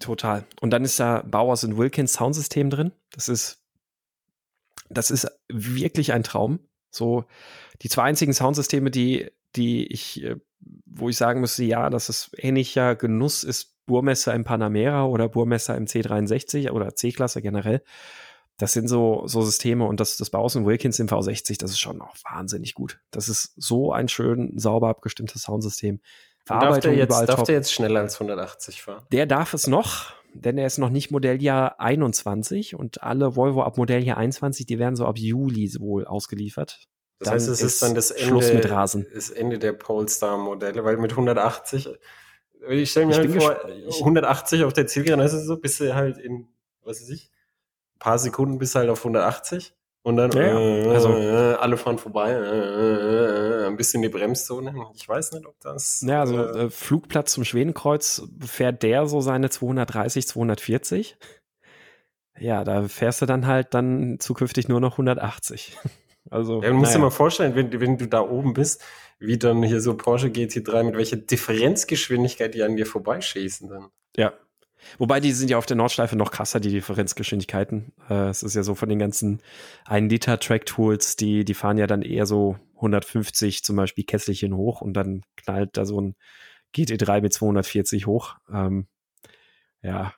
Total. 0.01 0.43
Und 0.59 0.71
dann 0.71 0.83
ist 0.83 0.99
da 0.99 1.21
Bowers 1.25 1.63
und 1.63 1.77
Wilkins 1.77 2.13
Soundsystem 2.13 2.69
drin. 2.69 2.91
Das 3.11 3.29
ist, 3.29 3.63
das 4.89 5.09
ist 5.09 5.31
wirklich 5.47 6.11
ein 6.11 6.23
Traum. 6.23 6.59
So 6.91 7.23
die 7.81 7.89
zwei 7.89 8.03
einzigen 8.03 8.33
Soundsysteme, 8.33 8.91
die, 8.91 9.31
die 9.55 9.87
ich, 9.87 10.21
äh, 10.23 10.35
wo 10.85 11.07
ich 11.07 11.15
sagen 11.15 11.39
müsste, 11.39 11.63
ja, 11.63 11.89
das 11.89 12.09
ist 12.09 12.31
ähnlicher 12.37 12.95
Genuss, 12.97 13.45
ist 13.45 13.72
Burmesser 13.86 14.34
im 14.34 14.43
Panamera 14.43 15.05
oder 15.05 15.29
Burmesser 15.29 15.75
im 15.75 15.86
C63 15.86 16.71
oder 16.71 16.95
C-Klasse 16.95 17.41
generell. 17.41 17.84
Das 18.57 18.71
sind 18.71 18.88
so, 18.88 19.23
so 19.25 19.41
Systeme 19.41 19.86
und 19.86 19.99
das, 19.99 20.17
das 20.17 20.29
und 20.29 20.65
Wilkins 20.65 20.99
im 20.99 21.07
V60, 21.07 21.57
das 21.59 21.71
ist 21.71 21.79
schon 21.79 22.01
auch 22.01 22.15
wahnsinnig 22.23 22.75
gut. 22.75 22.99
Das 23.11 23.27
ist 23.27 23.53
so 23.57 23.91
ein 23.91 24.07
schön 24.07 24.57
sauber 24.59 24.89
abgestimmtes 24.89 25.43
Soundsystem. 25.43 26.01
Verarbeitung 26.45 26.73
darf 26.73 26.84
der 26.84 26.93
jetzt, 26.95 27.29
darf 27.29 27.43
der 27.43 27.55
jetzt 27.55 27.73
schneller 27.73 28.01
als 28.01 28.15
180 28.15 28.81
fahren? 28.81 29.05
Der 29.11 29.25
darf 29.25 29.53
es 29.53 29.65
noch, 29.67 30.13
denn 30.34 30.57
er 30.57 30.67
ist 30.67 30.77
noch 30.77 30.89
nicht 30.89 31.09
Modelljahr 31.09 31.79
21 31.79 32.75
und 32.75 33.01
alle 33.01 33.36
Volvo 33.36 33.63
ab 33.63 33.77
Modelljahr 33.77 34.17
21, 34.17 34.65
die 34.65 34.77
werden 34.77 34.95
so 34.95 35.05
ab 35.05 35.17
Juli 35.17 35.73
wohl 35.79 36.05
ausgeliefert. 36.05 36.88
Das 37.19 37.27
dann 37.27 37.36
heißt, 37.36 37.47
es 37.47 37.61
ist, 37.61 37.73
ist 37.73 37.84
dann 37.84 37.95
das 37.95 38.11
Ende, 38.11 38.53
mit 38.53 38.69
Rasen. 38.69 39.07
das 39.13 39.29
Ende 39.29 39.57
der 39.57 39.73
Polestar-Modelle, 39.73 40.84
weil 40.84 40.97
mit 40.97 41.11
180, 41.11 41.89
ich 42.70 42.91
stelle 42.91 43.07
mir 43.07 43.24
ich 43.24 43.45
halt 43.45 43.59
vor, 43.59 43.99
180 43.99 44.64
auf 44.64 44.74
der 44.74 44.88
Zielgrenze, 44.88 45.38
ist 45.38 45.45
so, 45.45 45.57
bist 45.57 45.80
du 45.80 45.93
halt 45.93 46.18
in, 46.18 46.47
was 46.84 47.01
weiß 47.01 47.09
ich, 47.09 47.32
ein 47.95 47.99
paar 47.99 48.20
Sekunden 48.20 48.57
bis 48.57 48.76
halt 48.76 48.89
auf 48.89 48.99
180 48.99 49.74
und 50.05 50.18
dann, 50.18 50.32
ja, 50.32 50.59
äh, 50.59 50.89
also, 50.89 51.18
äh, 51.18 51.53
alle 51.53 51.78
fahren 51.78 51.97
vorbei, 51.97 52.32
äh, 52.32 52.36
äh, 52.36 53.64
äh, 53.64 53.68
ein 53.68 53.78
bisschen 53.78 54.01
die 54.01 54.09
Bremszone. 54.09 54.76
Ich 54.95 55.07
weiß 55.07 55.32
nicht, 55.32 55.45
ob 55.45 55.57
das. 55.61 56.03
Ja, 56.05 56.20
also 56.20 56.43
äh, 56.43 56.70
Flugplatz 56.70 57.32
zum 57.32 57.45
Schwedenkreuz 57.45 58.24
fährt 58.45 58.84
der 58.84 59.07
so 59.07 59.22
seine 59.22 59.49
230, 59.49 60.28
240. 60.28 61.18
Ja, 62.38 62.66
da 62.66 62.89
fährst 62.89 63.22
du 63.22 63.26
dann 63.26 63.47
halt 63.47 63.74
dann 63.74 64.18
zukünftig 64.20 64.68
nur 64.68 64.82
noch 64.82 64.93
180. 64.93 65.78
Also, 66.34 66.61
ja, 66.61 66.69
du 66.69 66.75
musst 66.75 66.91
naja. 66.91 66.97
dir 66.97 67.03
mal 67.03 67.11
vorstellen, 67.11 67.55
wenn, 67.55 67.79
wenn 67.79 67.97
du 67.97 68.07
da 68.07 68.21
oben 68.21 68.53
bist, 68.53 68.81
wie 69.19 69.38
dann 69.38 69.63
hier 69.63 69.81
so 69.81 69.95
Porsche 69.95 70.27
GT3 70.27 70.84
mit 70.84 70.97
welcher 70.97 71.17
Differenzgeschwindigkeit 71.17 72.53
die 72.53 72.63
an 72.63 72.75
dir 72.75 72.86
vorbeischießen 72.86 73.69
dann. 73.69 73.89
Ja, 74.15 74.34
Wobei 74.97 75.19
die 75.19 75.31
sind 75.31 75.49
ja 75.49 75.57
auf 75.57 75.65
der 75.65 75.77
Nordschleife 75.77 76.15
noch 76.15 76.31
krasser, 76.31 76.59
die 76.59 76.69
Differenzgeschwindigkeiten. 76.69 77.93
Äh, 78.09 78.29
es 78.29 78.43
ist 78.43 78.55
ja 78.55 78.63
so 78.63 78.75
von 78.75 78.89
den 78.89 78.99
ganzen 78.99 79.41
1 79.86 80.11
Liter 80.11 80.39
Track 80.39 80.65
Tools, 80.65 81.15
die, 81.15 81.45
die 81.45 81.53
fahren 81.53 81.77
ja 81.77 81.88
dann 81.88 82.01
eher 82.01 82.25
so 82.25 82.57
150 82.75 83.63
zum 83.63 83.75
Beispiel 83.75 84.03
Kesselchen 84.03 84.55
hoch 84.55 84.81
und 84.81 84.93
dann 84.93 85.23
knallt 85.38 85.77
da 85.77 85.86
so 85.86 85.99
ein 85.99 86.15
GT3 86.75 87.21
mit 87.21 87.34
240 87.34 88.07
hoch. 88.07 88.36
Ähm, 88.51 88.88
ja. 89.81 90.13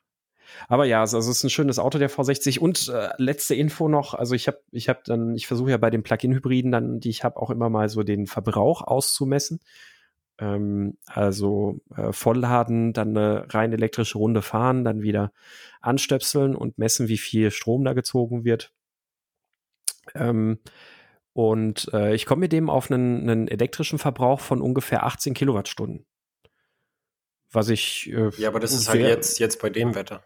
Aber 0.68 0.86
ja, 0.86 1.02
also 1.02 1.18
es 1.18 1.28
ist 1.28 1.44
ein 1.44 1.50
schönes 1.50 1.80
Auto, 1.80 1.98
der 1.98 2.10
V60. 2.10 2.60
Und 2.60 2.90
äh, 2.90 3.10
letzte 3.18 3.56
Info 3.56 3.88
noch, 3.88 4.14
also 4.14 4.36
ich 4.36 4.48
habe 4.48 4.60
ich 4.72 4.90
hab 4.90 5.04
dann, 5.06 5.36
ich 5.36 5.48
versuche 5.48 5.72
ja 5.72 5.78
bei 5.78 5.90
den 5.90 6.04
Plug-in-Hybriden 6.04 6.72
dann, 6.72 7.00
die 7.00 7.10
ich 7.10 7.24
habe, 7.24 7.38
auch 7.42 7.50
immer 7.50 7.70
mal 7.70 7.90
so 7.90 8.04
den 8.04 8.28
Verbrauch 8.28 8.82
auszumessen. 8.82 9.60
Ähm, 10.38 10.98
also 11.06 11.80
äh, 11.96 12.12
vollladen, 12.12 12.94
dann 12.94 13.18
eine 13.18 13.46
rein 13.54 13.72
elektrische 13.72 14.18
Runde 14.18 14.42
fahren, 14.42 14.84
dann 14.84 15.02
wieder 15.02 15.32
anstöpseln 15.82 16.56
und 16.56 16.78
messen, 16.78 17.08
wie 17.08 17.18
viel 17.18 17.52
Strom 17.52 17.86
da 17.86 17.94
gezogen 17.94 18.44
wird. 18.44 18.74
Ähm, 20.14 20.60
und 21.34 21.90
äh, 21.94 22.16
ich 22.16 22.26
komme 22.26 22.42
mit 22.42 22.54
dem 22.54 22.70
auf 22.70 22.92
einen, 22.92 23.30
einen, 23.30 23.48
elektrischen 23.48 24.00
Verbrauch 24.00 24.40
von 24.40 24.62
ungefähr 24.62 25.06
18 25.06 25.34
Kilowattstunden. 25.34 26.06
Was 27.52 27.70
ich. 27.70 28.12
Äh, 28.12 28.30
ja, 28.38 28.50
aber 28.50 28.60
das 28.60 28.74
ist 28.74 28.90
halt 28.90 29.02
jetzt, 29.02 29.40
jetzt 29.40 29.62
bei 29.62 29.70
dem 29.70 29.96
Wetter. 29.96 30.24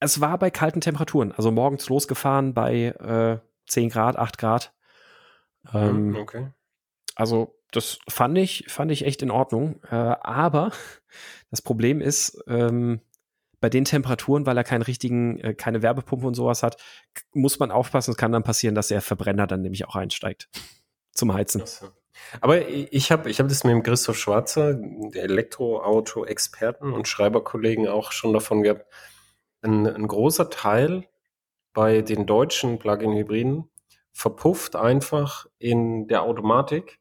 Es 0.00 0.20
war 0.20 0.38
bei 0.38 0.50
kalten 0.50 0.80
Temperaturen, 0.80 1.32
also 1.32 1.50
morgens 1.50 1.88
losgefahren 1.88 2.54
bei 2.54 2.86
äh, 2.86 3.38
10 3.68 3.88
Grad, 3.88 4.16
8 4.16 4.38
Grad. 4.38 4.72
Ähm, 5.72 6.16
okay. 6.16 6.48
Also 7.14 7.54
das 7.72 7.98
fand 8.08 8.38
ich, 8.38 8.64
fand 8.68 8.90
ich 8.92 9.04
echt 9.04 9.22
in 9.22 9.30
Ordnung. 9.30 9.80
Äh, 9.90 9.94
aber 9.94 10.72
das 11.50 11.62
Problem 11.62 12.00
ist, 12.00 12.42
ähm, 12.46 13.00
bei 13.60 13.68
den 13.68 13.84
Temperaturen, 13.84 14.46
weil 14.46 14.56
er 14.56 14.64
keinen 14.64 14.82
richtigen, 14.82 15.38
äh, 15.40 15.54
keine 15.54 15.82
Werbepumpe 15.82 16.26
und 16.26 16.34
sowas 16.34 16.62
hat, 16.62 16.76
muss 17.32 17.58
man 17.58 17.70
aufpassen. 17.70 18.12
Es 18.12 18.16
kann 18.16 18.32
dann 18.32 18.44
passieren, 18.44 18.74
dass 18.74 18.88
der 18.88 19.02
Verbrenner 19.02 19.46
dann 19.46 19.62
nämlich 19.62 19.86
auch 19.86 19.96
einsteigt 19.96 20.48
zum 21.12 21.34
Heizen. 21.34 21.64
Aber 22.40 22.68
ich 22.68 23.12
habe 23.12 23.30
ich 23.30 23.38
hab 23.40 23.48
das 23.48 23.64
mit 23.64 23.72
dem 23.72 23.82
Christoph 23.82 24.18
Schwarzer, 24.18 24.78
Elektroauto-Experten 25.12 26.92
und 26.92 27.06
Schreiberkollegen 27.06 27.88
auch 27.88 28.12
schon 28.12 28.32
davon 28.32 28.62
gehabt. 28.62 28.86
Ein, 29.62 29.86
ein 29.86 30.06
großer 30.06 30.50
Teil 30.50 31.06
bei 31.72 32.02
den 32.02 32.26
deutschen 32.26 32.78
Plug-in-Hybriden 32.78 33.68
verpufft 34.12 34.76
einfach 34.76 35.46
in 35.58 36.08
der 36.08 36.22
Automatik 36.22 36.98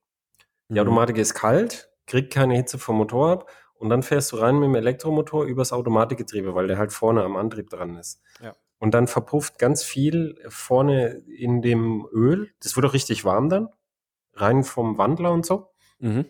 die 0.69 0.73
mhm. 0.73 0.79
Automatik 0.81 1.17
ist 1.17 1.33
kalt 1.33 1.89
kriegt 2.07 2.33
keine 2.33 2.55
Hitze 2.55 2.77
vom 2.77 2.97
Motor 2.97 3.31
ab 3.31 3.49
und 3.75 3.89
dann 3.89 4.01
fährst 4.01 4.31
du 4.31 4.37
rein 4.37 4.55
mit 4.55 4.69
dem 4.69 4.75
Elektromotor 4.75 5.43
übers 5.45 5.73
Automatikgetriebe, 5.73 6.55
weil 6.55 6.67
der 6.67 6.77
halt 6.77 6.93
vorne 6.93 7.23
am 7.23 7.35
Antrieb 7.35 7.69
dran 7.69 7.97
ist. 7.97 8.21
Ja. 8.41 8.55
Und 8.79 8.93
dann 8.93 9.07
verpufft 9.07 9.59
ganz 9.59 9.83
viel 9.83 10.39
vorne 10.47 11.21
in 11.27 11.61
dem 11.61 12.07
Öl. 12.11 12.49
Das 12.61 12.75
wird 12.75 12.85
auch 12.85 12.93
richtig 12.93 13.25
warm 13.25 13.49
dann, 13.49 13.69
rein 14.33 14.63
vom 14.63 14.97
Wandler 14.97 15.31
und 15.31 15.45
so. 15.45 15.69
Mhm. 15.99 16.25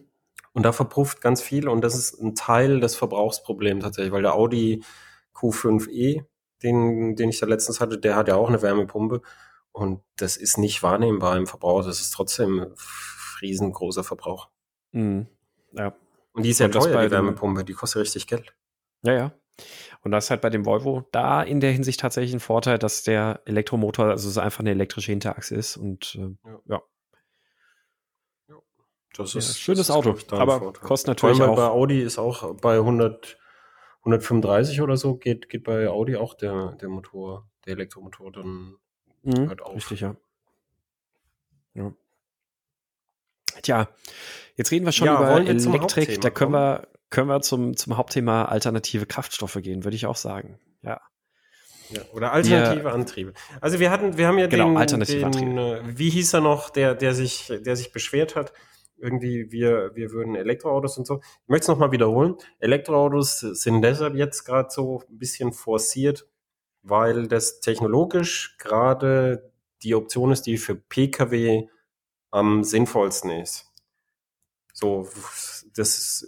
Und 0.54 0.64
da 0.64 0.72
verpufft 0.72 1.22
ganz 1.22 1.42
viel 1.42 1.70
und 1.70 1.82
das 1.84 1.94
ist 1.94 2.20
ein 2.20 2.34
Teil 2.34 2.80
des 2.80 2.96
Verbrauchsproblems 2.96 3.84
tatsächlich, 3.84 4.12
weil 4.12 4.24
der 4.24 4.34
Audi 4.34 4.84
Q5e, 5.38 6.24
den, 6.64 7.16
den 7.16 7.30
ich 7.30 7.40
da 7.40 7.46
letztens 7.46 7.80
hatte, 7.80 7.98
der 8.00 8.16
hat 8.16 8.28
ja 8.28 8.36
auch 8.36 8.50
eine 8.50 8.62
Wärmepumpe 8.62 9.22
und 9.72 10.02
das 10.18 10.38
ist 10.38 10.58
nicht 10.58 10.82
wahrnehmbar 10.84 11.38
im 11.38 11.46
Verbrauch. 11.48 11.84
Das 11.86 12.02
ist 12.02 12.12
trotzdem 12.12 12.60
ein 12.62 12.74
riesengroßer 13.42 14.04
Verbrauch. 14.04 14.50
Mhm. 14.92 15.28
Ja. 15.74 15.96
Und 16.34 16.44
die 16.44 16.50
ist 16.50 16.60
ja 16.60 16.68
das 16.68 16.86
teuer, 16.86 16.94
bei 16.94 17.06
die 17.06 17.12
Wärmepumpe, 17.12 17.64
die 17.64 17.74
kostet 17.74 18.02
richtig 18.02 18.26
Geld. 18.28 18.56
Ja, 19.04 19.14
ja. 19.14 19.32
Und 20.02 20.12
das 20.12 20.26
ist 20.26 20.30
halt 20.30 20.42
bei 20.42 20.50
dem 20.50 20.66
Volvo 20.66 21.08
da 21.12 21.42
in 21.44 21.60
der 21.60 21.72
Hinsicht 21.72 22.00
tatsächlich 22.00 22.34
ein 22.34 22.40
Vorteil, 22.40 22.78
dass 22.80 23.04
der 23.04 23.42
Elektromotor, 23.46 24.06
also 24.06 24.30
es 24.30 24.38
einfach 24.38 24.60
eine 24.62 24.72
elektrische 24.72 25.12
Hinterachse 25.12 25.56
ist 25.56 25.78
und 25.78 26.16
äh, 26.20 26.50
ja, 26.68 26.82
Das 29.16 29.34
Ja, 29.34 29.40
ist 29.40 29.60
schönes 29.60 29.88
das 29.88 29.90
ist, 29.90 29.96
Auto, 29.96 30.16
aber 30.36 30.60
Vorteil. 30.60 30.88
kostet 30.88 31.08
natürlich 31.10 31.40
bei, 31.40 31.48
bei 31.48 31.52
auch. 31.68 31.74
Audi 31.74 32.02
ist 32.02 32.20
auch 32.20 32.54
bei 32.56 32.76
100, 32.76 33.38
135 34.08 34.82
oder 34.82 34.98
so 34.98 35.16
geht, 35.16 35.50
geht 35.50 35.64
bei 35.64 35.88
Audi 35.90 36.16
auch 36.16 36.34
der, 36.34 36.74
der 36.82 36.90
Motor, 36.90 37.48
der 37.66 37.74
Elektromotor 37.74 38.32
dann 38.32 38.78
Mhm, 39.24 39.50
hört 39.50 39.62
auf. 39.62 39.76
richtig, 39.76 40.02
ja. 40.02 40.16
ja. 41.74 41.92
Tja, 43.62 43.90
jetzt 44.56 44.72
reden 44.72 44.86
wir 44.86 44.92
schon 44.92 45.08
Ja, 45.08 45.18
über 45.18 45.28
wir 45.28 45.38
Elektrik. 45.76 46.22
Da 46.22 46.30
können 46.30 46.52
kommen? 46.52 46.62
wir, 46.62 46.88
können 47.10 47.28
wir 47.28 47.42
zum, 47.42 47.76
zum 47.76 47.98
Hauptthema 47.98 48.46
alternative 48.46 49.06
Kraftstoffe 49.06 49.58
gehen, 49.62 49.84
würde 49.84 49.96
ich 49.96 50.06
auch 50.06 50.16
sagen. 50.16 50.60
Ja. 50.82 51.02
Ja, 51.90 52.02
oder 52.12 52.34
alternative 52.34 52.92
Antriebe. 52.92 53.34
Also 53.62 53.80
wir 53.80 53.92
hatten, 53.92 54.18
wir 54.18 54.28
haben 54.28 54.38
ja 54.38 54.48
Genau, 54.48 54.68
den, 54.68 54.78
alternative 54.78 55.30
den 55.32 55.58
äh, 55.58 55.82
wie 55.98 56.10
hieß 56.10 56.34
er 56.34 56.42
noch, 56.42 56.70
der, 56.70 56.96
der 56.96 57.14
sich, 57.14 57.48
der 57.48 57.76
sich 57.78 57.92
beschwert 57.94 58.36
hat, 58.36 58.52
irgendwie 58.98 59.52
wir, 59.52 59.96
wir 59.96 60.12
würden 60.12 60.36
Elektroautos 60.36 60.98
und 60.98 61.06
so. 61.06 61.20
Ich 61.44 61.50
möchte 61.50 61.64
es 61.64 61.68
nochmal 61.68 61.92
wiederholen. 61.92 62.36
Elektroautos 62.60 63.40
sind 63.40 63.82
deshalb 63.82 64.16
jetzt 64.16 64.44
gerade 64.44 64.70
so 64.72 65.04
ein 65.10 65.18
bisschen 65.18 65.54
forciert, 65.54 66.28
weil 66.82 67.28
das 67.28 67.60
technologisch 67.60 68.58
gerade 68.58 69.52
die 69.84 69.96
Option 69.96 70.32
ist, 70.32 70.44
die 70.44 70.58
für 70.58 70.76
Pkw 70.76 71.68
am 72.32 72.64
sinnvollsten 72.64 73.32
ist. 73.32 73.72
So, 74.74 75.08
das 75.76 76.28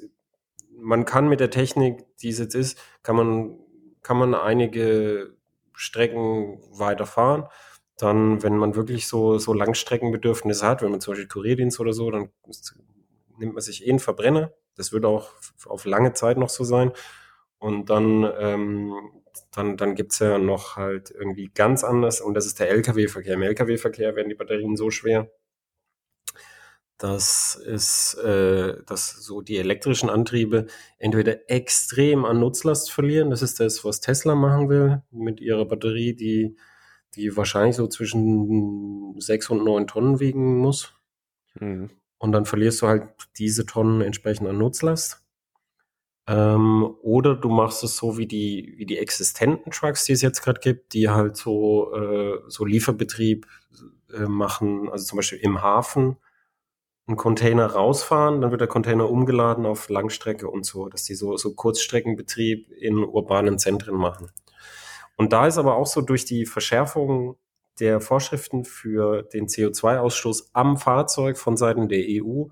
man 0.82 1.06
kann 1.06 1.28
mit 1.28 1.40
der 1.40 1.50
Technik, 1.50 2.06
die 2.18 2.30
es 2.30 2.40
jetzt 2.40 2.56
ist, 2.56 2.80
kann 3.04 3.16
man, 3.16 3.60
kann 4.02 4.18
man 4.18 4.34
einige 4.34 5.36
Strecken 5.74 6.60
weiterfahren. 6.72 7.48
Dann, 8.00 8.42
wenn 8.44 8.58
man 8.58 8.76
wirklich 8.76 9.08
so, 9.08 9.38
so 9.40 9.54
Langstreckenbedürfnisse 9.54 10.66
hat, 10.66 10.82
wenn 10.82 10.92
man 10.92 11.02
zum 11.02 11.12
Beispiel 11.12 11.28
Kurierdienst 11.28 11.80
oder 11.82 11.94
so, 11.94 12.10
dann 12.10 12.30
nimmt 13.38 13.54
man 13.54 13.62
sich 13.62 13.86
eh 13.86 13.90
einen 13.90 14.00
Verbrenner. 14.00 14.54
Das 14.76 14.94
wird 14.94 15.06
auch 15.06 15.32
auf 15.66 15.86
lange 15.86 16.14
Zeit 16.14 16.38
noch 16.38 16.50
so 16.50 16.64
sein. 16.64 16.94
Und 17.60 17.90
dann, 17.90 18.24
ähm, 18.40 18.94
dann, 19.52 19.76
dann 19.76 19.96
gibt's 19.96 20.20
ja 20.20 20.38
noch 20.38 20.78
halt 20.78 21.12
irgendwie 21.12 21.52
ganz 21.54 21.84
anders, 21.84 22.22
und 22.22 22.34
das 22.36 22.46
ist 22.46 22.60
der 22.60 22.70
Lkw-Verkehr. 22.72 23.34
Im 23.34 23.42
Lkw-Verkehr 23.42 24.16
werden 24.16 24.30
die 24.30 24.36
Batterien 24.36 24.78
so 24.78 24.92
schwer, 24.92 25.30
dass 26.98 27.56
es, 27.56 28.14
äh, 28.16 28.76
dass 28.86 29.12
so 29.12 29.42
die 29.42 29.58
elektrischen 29.58 30.10
Antriebe 30.10 30.68
entweder 30.98 31.50
extrem 31.50 32.26
an 32.26 32.40
Nutzlast 32.40 32.92
verlieren. 32.92 33.30
Das 33.30 33.42
ist 33.42 33.60
das, 33.60 33.84
was 33.86 34.02
Tesla 34.02 34.36
machen 34.36 34.70
will 34.70 35.02
mit 35.12 35.42
ihrer 35.42 35.66
Batterie, 35.66 36.14
die, 36.14 36.58
die 37.16 37.36
wahrscheinlich 37.36 37.76
so 37.76 37.88
zwischen 37.88 39.20
sechs 39.20 39.50
und 39.50 39.64
neun 39.64 39.88
Tonnen 39.88 40.20
wiegen 40.20 40.58
muss. 40.58 40.94
Mhm. 41.60 41.90
Und 42.18 42.32
dann 42.32 42.46
verlierst 42.46 42.82
du 42.82 42.88
halt 42.88 43.10
diese 43.38 43.66
Tonnen 43.66 44.02
entsprechend 44.02 44.48
an 44.48 44.58
Nutzlast. 44.58 45.24
Ähm, 46.28 46.96
oder 47.02 47.36
du 47.36 47.50
machst 47.50 47.84
es 47.84 47.98
so 47.98 48.18
wie 48.18 48.28
die, 48.28 48.76
wie 48.78 48.86
die 48.86 49.00
existenten 49.00 49.72
Trucks, 49.72 50.06
die 50.06 50.14
es 50.14 50.22
jetzt 50.22 50.44
gerade 50.44 50.60
gibt, 50.60 50.94
die 50.94 51.10
halt 51.10 51.38
so, 51.38 51.94
äh, 51.96 52.40
so 52.48 52.66
Lieferbetrieb 52.66 53.48
äh, 54.14 54.28
machen, 54.28 54.90
also 54.90 55.06
zum 55.06 55.18
Beispiel 55.18 55.40
im 55.40 55.62
Hafen 55.62 56.18
einen 57.08 57.18
Container 57.18 57.66
rausfahren, 57.66 58.42
dann 58.42 58.52
wird 58.52 58.62
der 58.62 58.68
Container 58.68 59.10
umgeladen 59.10 59.66
auf 59.66 59.90
Langstrecke 59.90 60.48
und 60.48 60.66
so, 60.66 60.88
dass 60.90 61.04
die 61.04 61.16
so, 61.16 61.36
so 61.38 61.56
Kurzstreckenbetrieb 61.56 62.70
in 62.72 62.98
urbanen 62.98 63.58
Zentren 63.58 63.96
machen. 63.96 64.30
Und 65.20 65.34
da 65.34 65.48
ist 65.48 65.58
aber 65.58 65.76
auch 65.76 65.88
so 65.88 66.02
durch 66.02 66.26
die 66.26 66.46
Verschärfung 66.46 67.36
der 67.80 68.00
Vorschriften 68.00 68.66
für 68.66 69.24
den 69.24 69.48
CO2-Ausstoß 69.48 70.50
am 70.54 70.78
Fahrzeug 70.78 71.38
von 71.38 71.58
Seiten 71.58 71.90
der 71.90 72.06
EU 72.08 72.46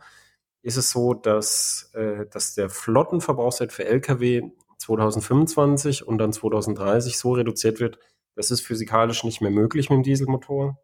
ist 0.62 0.78
es 0.78 0.92
so, 0.92 1.14
dass, 1.14 1.92
äh, 1.94 2.26
dass 2.28 2.56
der 2.56 2.70
Flottenverbrauchswert 2.70 3.72
für 3.72 3.86
Lkw 3.86 4.52
2025 4.80 6.06
und 6.06 6.18
dann 6.18 6.34
2030 6.34 7.18
so 7.18 7.34
reduziert 7.34 7.80
wird, 7.80 8.00
das 8.36 8.52
ist 8.52 8.62
physikalisch 8.62 9.24
nicht 9.24 9.42
mehr 9.42 9.52
möglich 9.52 9.90
mit 9.90 9.98
dem 9.98 10.04
Dieselmotor 10.04 10.78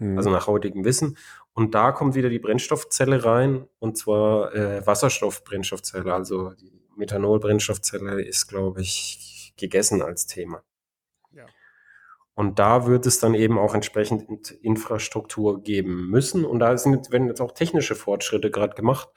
Mhm. 0.00 0.16
also 0.16 0.30
nach 0.30 0.46
heutigem 0.46 0.84
Wissen. 0.84 1.16
Und 1.52 1.74
da 1.74 1.92
kommt 1.92 2.14
wieder 2.14 2.30
die 2.30 2.38
Brennstoffzelle 2.38 3.24
rein, 3.24 3.66
und 3.78 3.98
zwar 3.98 4.54
äh, 4.54 4.86
Wasserstoffbrennstoffzelle. 4.86 6.12
Also 6.12 6.50
die 6.54 6.72
Methanol-Brennstoffzelle 6.96 8.22
ist, 8.22 8.48
glaube 8.48 8.80
ich, 8.80 9.52
gegessen 9.56 10.02
als 10.02 10.26
Thema. 10.26 10.62
Und 12.34 12.58
da 12.58 12.86
wird 12.86 13.06
es 13.06 13.18
dann 13.18 13.34
eben 13.34 13.58
auch 13.58 13.74
entsprechend 13.74 14.50
Infrastruktur 14.50 15.62
geben 15.62 16.08
müssen. 16.08 16.44
Und 16.44 16.60
da 16.60 16.76
sind, 16.78 17.10
werden 17.10 17.28
jetzt 17.28 17.40
auch 17.40 17.52
technische 17.52 17.94
Fortschritte 17.94 18.50
gerade 18.50 18.74
gemacht. 18.74 19.08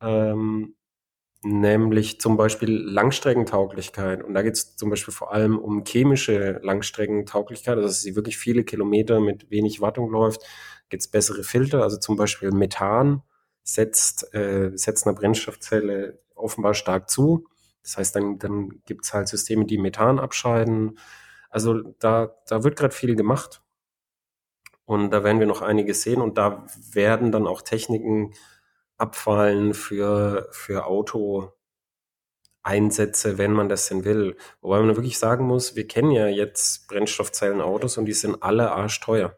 Ähm, 0.00 0.74
nämlich 1.44 2.20
zum 2.20 2.36
Beispiel 2.36 2.70
Langstreckentauglichkeit. 2.70 4.22
Und 4.22 4.34
da 4.34 4.42
geht 4.42 4.54
es 4.54 4.76
zum 4.76 4.90
Beispiel 4.90 5.12
vor 5.12 5.32
allem 5.32 5.58
um 5.58 5.84
chemische 5.84 6.60
Langstreckentauglichkeit, 6.62 7.76
also 7.76 7.88
dass 7.88 8.02
sie 8.02 8.14
wirklich 8.14 8.38
viele 8.38 8.64
Kilometer 8.64 9.20
mit 9.20 9.50
wenig 9.50 9.80
Wartung 9.80 10.10
läuft. 10.10 10.42
Gibt 10.88 11.02
es 11.02 11.08
bessere 11.08 11.42
Filter, 11.42 11.82
also 11.82 11.96
zum 11.98 12.16
Beispiel 12.16 12.52
Methan 12.52 13.22
setzt, 13.64 14.32
äh, 14.34 14.70
setzt 14.74 15.06
einer 15.06 15.16
Brennstoffzelle 15.16 16.20
offenbar 16.34 16.74
stark 16.74 17.10
zu. 17.10 17.46
Das 17.82 17.96
heißt, 17.96 18.14
dann, 18.14 18.38
dann 18.38 18.82
gibt 18.86 19.04
es 19.04 19.12
halt 19.12 19.28
Systeme, 19.28 19.64
die 19.64 19.78
Methan 19.78 20.20
abscheiden. 20.20 20.98
Also 21.52 21.80
da, 22.00 22.34
da 22.48 22.64
wird 22.64 22.76
gerade 22.76 22.94
viel 22.94 23.14
gemacht. 23.14 23.62
Und 24.84 25.10
da 25.10 25.22
werden 25.22 25.38
wir 25.38 25.46
noch 25.46 25.62
einiges 25.62 26.02
sehen. 26.02 26.20
Und 26.20 26.38
da 26.38 26.66
werden 26.90 27.30
dann 27.30 27.46
auch 27.46 27.62
Techniken 27.62 28.34
abfallen 28.96 29.74
für, 29.74 30.48
für 30.50 30.86
Auto-Einsätze, 30.86 33.38
wenn 33.38 33.52
man 33.52 33.68
das 33.68 33.88
denn 33.88 34.04
will. 34.04 34.36
Wobei 34.60 34.80
man 34.80 34.96
wirklich 34.96 35.18
sagen 35.18 35.46
muss, 35.46 35.76
wir 35.76 35.86
kennen 35.86 36.10
ja 36.10 36.26
jetzt 36.26 36.88
Brennstoffzellenautos 36.88 37.96
und 37.98 38.06
die 38.06 38.12
sind 38.12 38.42
alle 38.42 38.72
arschteuer. 38.72 39.36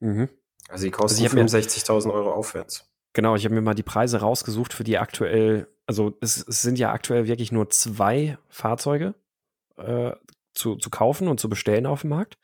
Mhm. 0.00 0.28
Also 0.68 0.84
die 0.84 0.90
kosten 0.90 1.20
ich 1.20 1.26
hab 1.26 1.34
mir- 1.34 1.46
65.000 1.46 2.12
Euro 2.12 2.32
aufwärts. 2.32 2.90
Genau, 3.12 3.34
ich 3.34 3.44
habe 3.44 3.54
mir 3.54 3.62
mal 3.62 3.74
die 3.74 3.82
Preise 3.82 4.20
rausgesucht 4.20 4.74
für 4.74 4.84
die 4.84 4.98
aktuell, 4.98 5.68
also 5.86 6.12
es, 6.20 6.46
es 6.46 6.60
sind 6.60 6.78
ja 6.78 6.92
aktuell 6.92 7.26
wirklich 7.26 7.50
nur 7.50 7.70
zwei 7.70 8.36
Fahrzeuge 8.50 9.14
äh, 9.78 10.12
zu, 10.56 10.76
zu 10.76 10.90
kaufen 10.90 11.28
und 11.28 11.38
zu 11.38 11.48
bestellen 11.48 11.86
auf 11.86 12.00
dem 12.00 12.10
Markt. 12.10 12.38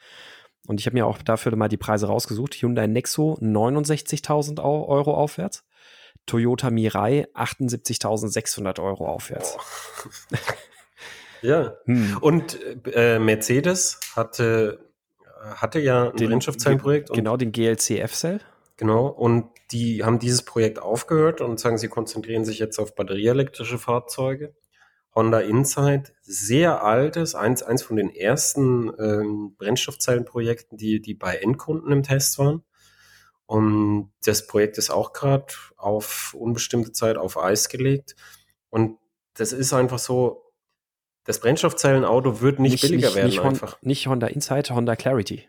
Und 0.69 0.79
ich 0.79 0.87
habe 0.87 0.95
mir 0.95 1.07
auch 1.07 1.19
dafür 1.23 1.57
mal 1.57 1.69
die 1.69 1.77
Preise 1.77 2.07
rausgesucht. 2.07 2.55
Hyundai 2.55 2.87
Nexo 2.87 3.37
69.000 3.41 4.61
Au- 4.61 4.87
Euro 4.87 5.15
aufwärts. 5.15 5.65
Toyota 6.27 6.71
Mirai 6.71 7.27
78.600 7.35 8.81
Euro 8.81 9.09
aufwärts. 9.09 9.57
Ja. 11.45 11.75
Hm. 11.87 12.19
Und 12.21 12.57
äh, 12.95 13.19
Mercedes 13.19 13.99
hatte, 14.15 14.79
hatte 15.57 15.81
ja 15.81 16.11
ein 16.11 16.17
Den- 16.17 16.31
Genau, 17.17 17.37
den 17.37 17.51
GLC 17.51 17.99
F-Cell. 17.99 18.41
Genau, 18.77 19.09
und 19.09 19.47
die 19.73 20.05
haben 20.05 20.21
dieses 20.21 20.43
Projekt 20.45 20.79
aufgehört 20.81 21.41
und 21.41 21.59
sagen, 21.59 21.79
sie 21.79 21.89
konzentrieren 21.89 22.45
sich 22.45 22.61
jetzt 22.61 22.79
auf 22.79 22.95
batterieelektrische 22.95 23.79
Fahrzeuge. 23.79 24.55
Honda 25.15 25.41
Insight, 25.41 26.15
sehr 26.23 26.83
altes, 26.83 27.35
eins, 27.35 27.63
eins 27.63 27.83
von 27.83 27.97
den 27.97 28.11
ersten 28.11 28.91
ähm, 28.99 29.55
Brennstoffzellenprojekten, 29.59 30.79
die, 30.79 31.01
die 31.03 31.15
bei 31.15 31.37
Endkunden 31.37 31.93
im 31.93 32.03
Test 32.03 32.39
waren. 32.39 32.63
Und 33.47 34.13
das 34.25 34.47
Projekt 34.47 34.79
ist 34.79 34.91
auch 34.91 35.13
gerade 35.13 35.53
auf 35.77 36.35
unbestimmte 36.39 36.93
Zeit 36.93 37.19
auf 37.19 37.37
Eis 37.37 37.69
gelegt. 37.69 38.17
Und 38.71 38.99
das 39.35 39.53
ist 39.53 39.75
einfach 39.75 39.99
so, 39.99 40.51
das 41.25 41.41
Brennstoffzellenauto 41.41 42.41
wird 42.41 42.59
nicht, 42.59 42.81
billiger 42.81 43.15
werden 43.15 43.27
nicht, 43.27 43.41
Hon- 43.41 43.51
einfach. 43.51 43.81
nicht 43.83 44.07
Honda 44.07 44.29
Insight, 44.29 44.71
Honda 44.71 44.97
Clarity. 44.97 45.47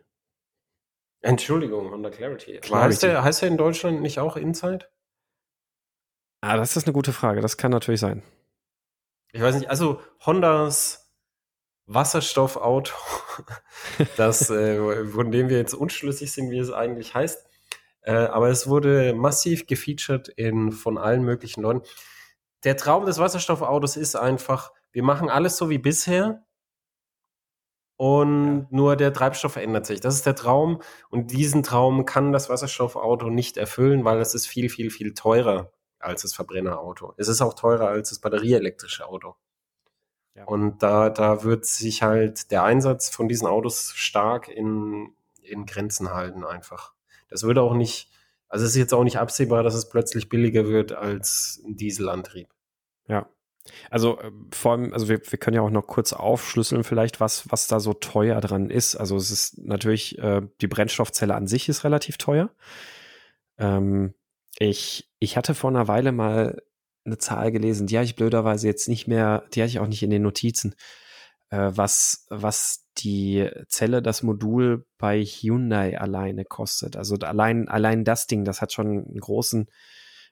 Entschuldigung, 1.22 1.90
Honda 1.90 2.10
Clarity. 2.10 2.58
Clarity. 2.60 2.92
Heißt 2.92 3.04
der, 3.04 3.24
heißt 3.24 3.42
der 3.44 3.50
in 3.50 3.58
Deutschland 3.58 4.02
nicht 4.02 4.20
auch 4.20 4.36
Insight? 4.36 4.92
Ah, 6.42 6.58
das 6.58 6.76
ist 6.76 6.86
eine 6.86 6.94
gute 6.94 7.14
Frage. 7.14 7.40
Das 7.40 7.56
kann 7.56 7.72
natürlich 7.72 8.02
sein. 8.02 8.22
Ich 9.34 9.42
weiß 9.42 9.56
nicht, 9.56 9.70
also 9.70 10.00
Hondas 10.26 11.12
Wasserstoffauto, 11.88 12.94
das, 14.18 14.50
äh, 14.50 15.06
von 15.06 15.32
dem 15.32 15.50
wir 15.50 15.58
jetzt 15.58 15.74
unschlüssig 15.74 16.32
sind, 16.32 16.50
wie 16.52 16.60
es 16.60 16.72
eigentlich 16.72 17.14
heißt. 17.14 17.46
Äh, 18.02 18.14
aber 18.14 18.50
es 18.50 18.68
wurde 18.68 19.14
massiv 19.14 19.66
gefeatured 19.66 20.30
in, 20.30 20.72
von 20.72 20.98
allen 20.98 21.24
möglichen 21.24 21.62
Leuten. 21.62 21.82
Der 22.64 22.78
Traum 22.78 23.06
des 23.06 23.18
Wasserstoffautos 23.18 23.98
ist 23.98 24.16
einfach, 24.16 24.72
wir 24.92 25.04
machen 25.04 25.30
alles 25.30 25.58
so 25.58 25.70
wie 25.70 25.80
bisher 25.80 26.46
und 27.98 28.60
ja. 28.60 28.68
nur 28.70 28.96
der 28.96 29.14
Treibstoff 29.14 29.54
verändert 29.54 29.86
sich. 29.88 30.00
Das 30.00 30.16
ist 30.16 30.26
der 30.28 30.36
Traum 30.36 30.82
und 31.10 31.32
diesen 31.32 31.64
Traum 31.64 32.06
kann 32.06 32.32
das 32.32 32.50
Wasserstoffauto 32.50 33.30
nicht 33.30 33.58
erfüllen, 33.58 34.06
weil 34.06 34.20
es 34.20 34.36
ist 34.36 34.48
viel, 34.48 34.70
viel, 34.70 34.92
viel 34.92 35.14
teurer 35.16 35.72
als 36.04 36.24
das 36.24 36.34
Verbrennerauto. 36.34 37.14
Es 37.18 37.28
ist 37.28 37.42
auch 37.42 37.54
teurer 37.54 37.88
als 37.88 38.10
das 38.10 38.20
batterieelektrische 38.20 39.08
Auto. 39.08 39.36
Ja. 40.36 40.46
Und 40.46 40.82
da, 40.82 41.10
da 41.10 41.44
wird 41.44 41.66
sich 41.66 42.02
halt 42.02 42.52
der 42.52 42.64
Einsatz 42.64 43.10
von 43.10 43.28
diesen 43.28 43.48
Autos 43.48 43.94
stark 43.96 44.48
in, 44.48 45.14
in 45.42 45.66
Grenzen 45.66 46.14
halten 46.14 46.44
einfach. 46.44 46.94
Das 47.30 47.44
würde 47.44 47.62
auch 47.62 47.76
nicht, 47.76 48.12
also 48.50 48.66
es 48.66 48.72
ist 48.72 48.78
jetzt 48.78 48.94
auch 48.94 49.04
nicht 49.04 49.20
absehbar, 49.20 49.64
dass 49.64 49.76
es 49.76 49.90
plötzlich 49.90 50.30
billiger 50.30 50.68
wird 50.68 50.92
als 50.92 51.62
ein 51.66 51.76
Dieselantrieb. 51.76 52.50
Ja. 53.08 53.30
Also 53.90 54.20
äh, 54.20 54.32
vor 54.52 54.74
allem, 54.74 54.94
also 54.94 55.08
wir, 55.08 55.22
wir 55.30 55.40
können 55.40 55.56
ja 55.56 55.62
auch 55.62 55.70
noch 55.70 55.88
kurz 55.88 56.14
aufschlüsseln 56.14 56.84
vielleicht, 56.84 57.20
was, 57.20 57.50
was 57.52 57.68
da 57.68 57.80
so 57.80 57.94
teuer 57.94 58.42
dran 58.42 58.70
ist. 58.70 58.96
Also 58.96 59.16
es 59.16 59.32
ist 59.32 59.60
natürlich, 59.60 60.18
äh, 60.20 60.42
die 60.62 60.68
Brennstoffzelle 60.68 61.36
an 61.36 61.48
sich 61.48 61.70
ist 61.70 61.84
relativ 61.84 62.18
teuer. 62.18 62.50
Ähm, 63.58 64.14
ich, 64.60 65.10
ich 65.20 65.38
hatte 65.38 65.56
vor 65.56 65.70
einer 65.70 65.88
Weile 65.88 66.12
mal 66.12 66.62
eine 67.06 67.18
Zahl 67.18 67.52
gelesen, 67.52 67.88
die 67.88 67.98
habe 67.98 68.06
ich 68.06 68.16
blöderweise 68.16 68.68
jetzt 68.68 68.88
nicht 68.88 69.08
mehr, 69.08 69.44
die 69.54 69.62
hatte 69.62 69.72
ich 69.72 69.80
auch 69.80 69.88
nicht 69.88 70.04
in 70.04 70.10
den 70.10 70.22
Notizen, 70.22 70.76
äh, 71.50 71.72
was, 71.74 72.26
was 72.30 72.86
die 72.98 73.50
Zelle, 73.68 74.02
das 74.02 74.24
Modul 74.24 74.86
bei 74.98 75.24
Hyundai 75.24 76.00
alleine 76.00 76.46
kostet. 76.46 76.96
Also 76.96 77.16
allein, 77.16 77.68
allein 77.68 78.04
das 78.04 78.28
Ding, 78.28 78.46
das 78.46 78.62
hat 78.62 78.72
schon 78.72 78.88
einen 78.88 79.20
großen, 79.20 79.70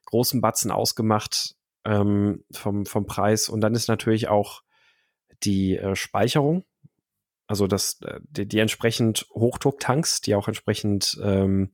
großen 0.06 0.42
Batzen 0.42 0.72
ausgemacht 0.72 1.56
ähm, 1.86 2.44
vom, 2.52 2.86
vom 2.86 3.06
Preis. 3.06 3.50
Und 3.50 3.62
dann 3.62 3.76
ist 3.76 3.88
natürlich 3.88 4.28
auch 4.28 4.62
die 5.44 5.78
äh, 5.78 5.96
Speicherung, 5.96 6.64
also 7.48 7.68
das, 7.68 8.00
äh, 8.04 8.20
die, 8.24 8.48
die 8.48 8.60
entsprechend 8.60 9.28
Hochdrucktanks, 9.34 10.22
die 10.22 10.36
auch 10.36 10.48
entsprechend 10.48 11.20
ähm, 11.24 11.72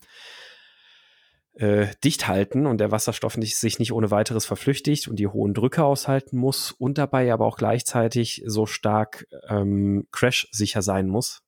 äh, 1.58 1.88
dicht 2.04 2.28
halten 2.28 2.68
und 2.68 2.78
der 2.78 2.92
Wasserstoff 2.92 3.36
nicht, 3.36 3.58
sich 3.58 3.80
nicht 3.80 3.92
ohne 3.92 4.12
weiteres 4.12 4.46
verflüchtigt 4.46 5.08
und 5.08 5.18
die 5.18 5.28
hohen 5.28 5.54
Drücke 5.54 5.84
aushalten 5.84 6.38
muss 6.38 6.72
und 6.72 6.98
dabei 6.98 7.34
aber 7.34 7.46
auch 7.46 7.58
gleichzeitig 7.58 8.44
so 8.46 8.66
stark 8.66 9.28
ähm, 9.48 10.08
crash-sicher 10.12 10.82
sein 10.82 11.08
muss. 11.08 11.42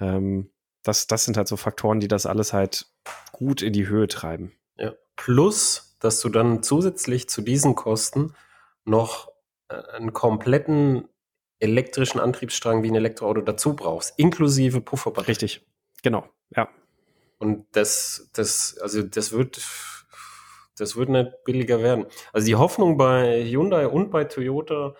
Ähm, 0.00 0.50
das, 0.82 1.06
das 1.06 1.24
sind 1.24 1.36
halt 1.36 1.48
so 1.48 1.56
Faktoren, 1.56 2.00
die 2.00 2.08
das 2.08 2.26
alles 2.26 2.52
halt 2.52 2.86
gut 3.32 3.62
in 3.62 3.72
die 3.72 3.86
Höhe 3.86 4.08
treiben. 4.08 4.52
Ja. 4.76 4.92
Plus, 5.16 5.96
dass 6.00 6.20
du 6.20 6.28
dann 6.28 6.62
zusätzlich 6.62 7.28
zu 7.28 7.40
diesen 7.40 7.76
Kosten 7.76 8.34
noch 8.84 9.30
äh, 9.68 9.76
einen 9.92 10.12
kompletten 10.12 11.08
elektrischen 11.60 12.18
Antriebsstrang 12.20 12.82
wie 12.82 12.90
ein 12.90 12.96
Elektroauto 12.96 13.40
dazu 13.40 13.74
brauchst, 13.74 14.18
inklusive 14.18 14.80
Pufferbatterie. 14.80 15.30
Richtig, 15.30 15.66
genau, 16.02 16.28
ja. 16.50 16.68
Und 17.38 17.66
das, 17.72 18.30
das, 18.32 18.78
also 18.80 19.02
das 19.02 19.32
wird, 19.32 19.60
das 20.78 20.96
wird 20.96 21.08
nicht 21.08 21.44
billiger 21.44 21.82
werden. 21.82 22.06
Also 22.32 22.46
die 22.46 22.56
Hoffnung 22.56 22.96
bei 22.96 23.44
Hyundai 23.44 23.88
und 23.88 24.10
bei 24.10 24.24
Toyota 24.24 24.94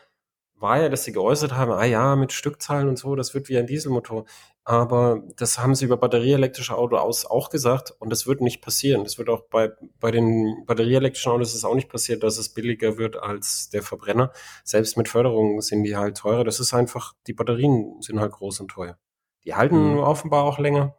war 0.57 0.80
ja, 0.80 0.89
dass 0.89 1.05
sie 1.05 1.12
geäußert 1.12 1.53
haben, 1.53 1.72
ah 1.72 1.85
ja, 1.85 2.16
mit 2.16 2.32
Stückzahlen 2.32 2.89
und 2.89 2.99
so, 2.99 3.16
das 3.16 3.35
wird 3.35 3.49
wie 3.49 3.59
ein 3.59 3.66
Dieselmotor. 3.66 4.24
Aber 4.66 5.22
das 5.37 5.59
haben 5.59 5.74
sie 5.74 5.85
über 5.85 5.99
batterieelektrische 5.99 6.76
Autos 6.76 7.26
auch 7.26 7.51
gesagt 7.51 7.95
und 7.99 8.09
das 8.11 8.26
wird 8.26 8.41
nicht 8.41 8.62
passieren. 8.62 9.05
Das 9.05 9.18
wird 9.18 9.28
auch 9.28 9.43
bei, 9.51 9.72
bei 10.01 10.11
den 10.11 10.64
batterieelektrischen 10.64 11.32
Autos 11.32 11.55
ist 11.55 11.64
auch 11.64 11.74
nicht 11.74 11.91
passiert, 11.91 12.22
dass 12.22 12.39
es 12.39 12.49
billiger 12.49 12.97
wird 12.97 13.16
als 13.16 13.68
der 13.68 13.82
Verbrenner. 13.82 14.32
Selbst 14.64 14.97
mit 14.97 15.09
Förderung 15.09 15.61
sind 15.61 15.82
die 15.82 15.97
halt 15.97 16.16
teurer. 16.16 16.45
Das 16.45 16.61
ist 16.61 16.72
einfach, 16.72 17.12
die 17.26 17.35
Batterien 17.35 18.01
sind 18.01 18.20
halt 18.20 18.32
groß 18.32 18.61
und 18.61 18.68
teuer. 18.68 18.97
Die 19.45 19.55
halten 19.55 19.93
mhm. 19.93 19.99
offenbar 19.99 20.45
auch 20.45 20.59
länger. 20.59 20.97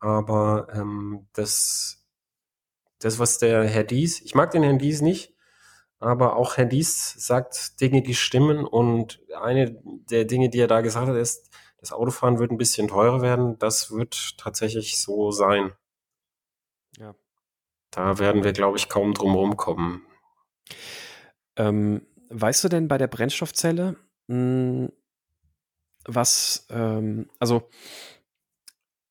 Aber 0.00 0.68
ähm, 0.72 1.26
das, 1.32 2.06
das, 2.98 3.18
was 3.18 3.38
der 3.38 3.64
Herr 3.64 3.84
Dies, 3.84 4.20
ich 4.20 4.34
mag 4.34 4.50
den 4.50 4.62
Herrn 4.62 4.78
Dies 4.78 5.00
nicht, 5.00 5.34
aber 6.00 6.36
auch 6.36 6.56
Herr 6.56 6.66
Dies 6.66 7.14
sagt 7.18 7.80
Dinge, 7.80 8.02
die 8.02 8.14
stimmen. 8.14 8.64
Und 8.64 9.20
eine 9.40 9.80
der 9.84 10.24
Dinge, 10.24 10.48
die 10.48 10.60
er 10.60 10.68
da 10.68 10.80
gesagt 10.80 11.08
hat, 11.08 11.16
ist, 11.16 11.50
das 11.78 11.92
Autofahren 11.92 12.38
wird 12.38 12.50
ein 12.50 12.58
bisschen 12.58 12.88
teurer 12.88 13.20
werden. 13.22 13.58
Das 13.58 13.90
wird 13.90 14.38
tatsächlich 14.38 15.00
so 15.00 15.30
sein. 15.30 15.72
Ja. 16.98 17.14
Da 17.90 18.18
werden 18.18 18.44
wir, 18.44 18.52
glaube 18.52 18.78
ich, 18.78 18.88
kaum 18.88 19.14
drum 19.14 19.34
rumkommen. 19.34 20.02
Ähm, 21.56 22.06
weißt 22.30 22.64
du 22.64 22.68
denn 22.68 22.88
bei 22.88 22.98
der 22.98 23.06
Brennstoffzelle, 23.08 23.96
mh, 24.26 24.36
hm, 24.36 24.92
was, 26.04 26.66
ähm, 26.70 27.28
also 27.38 27.68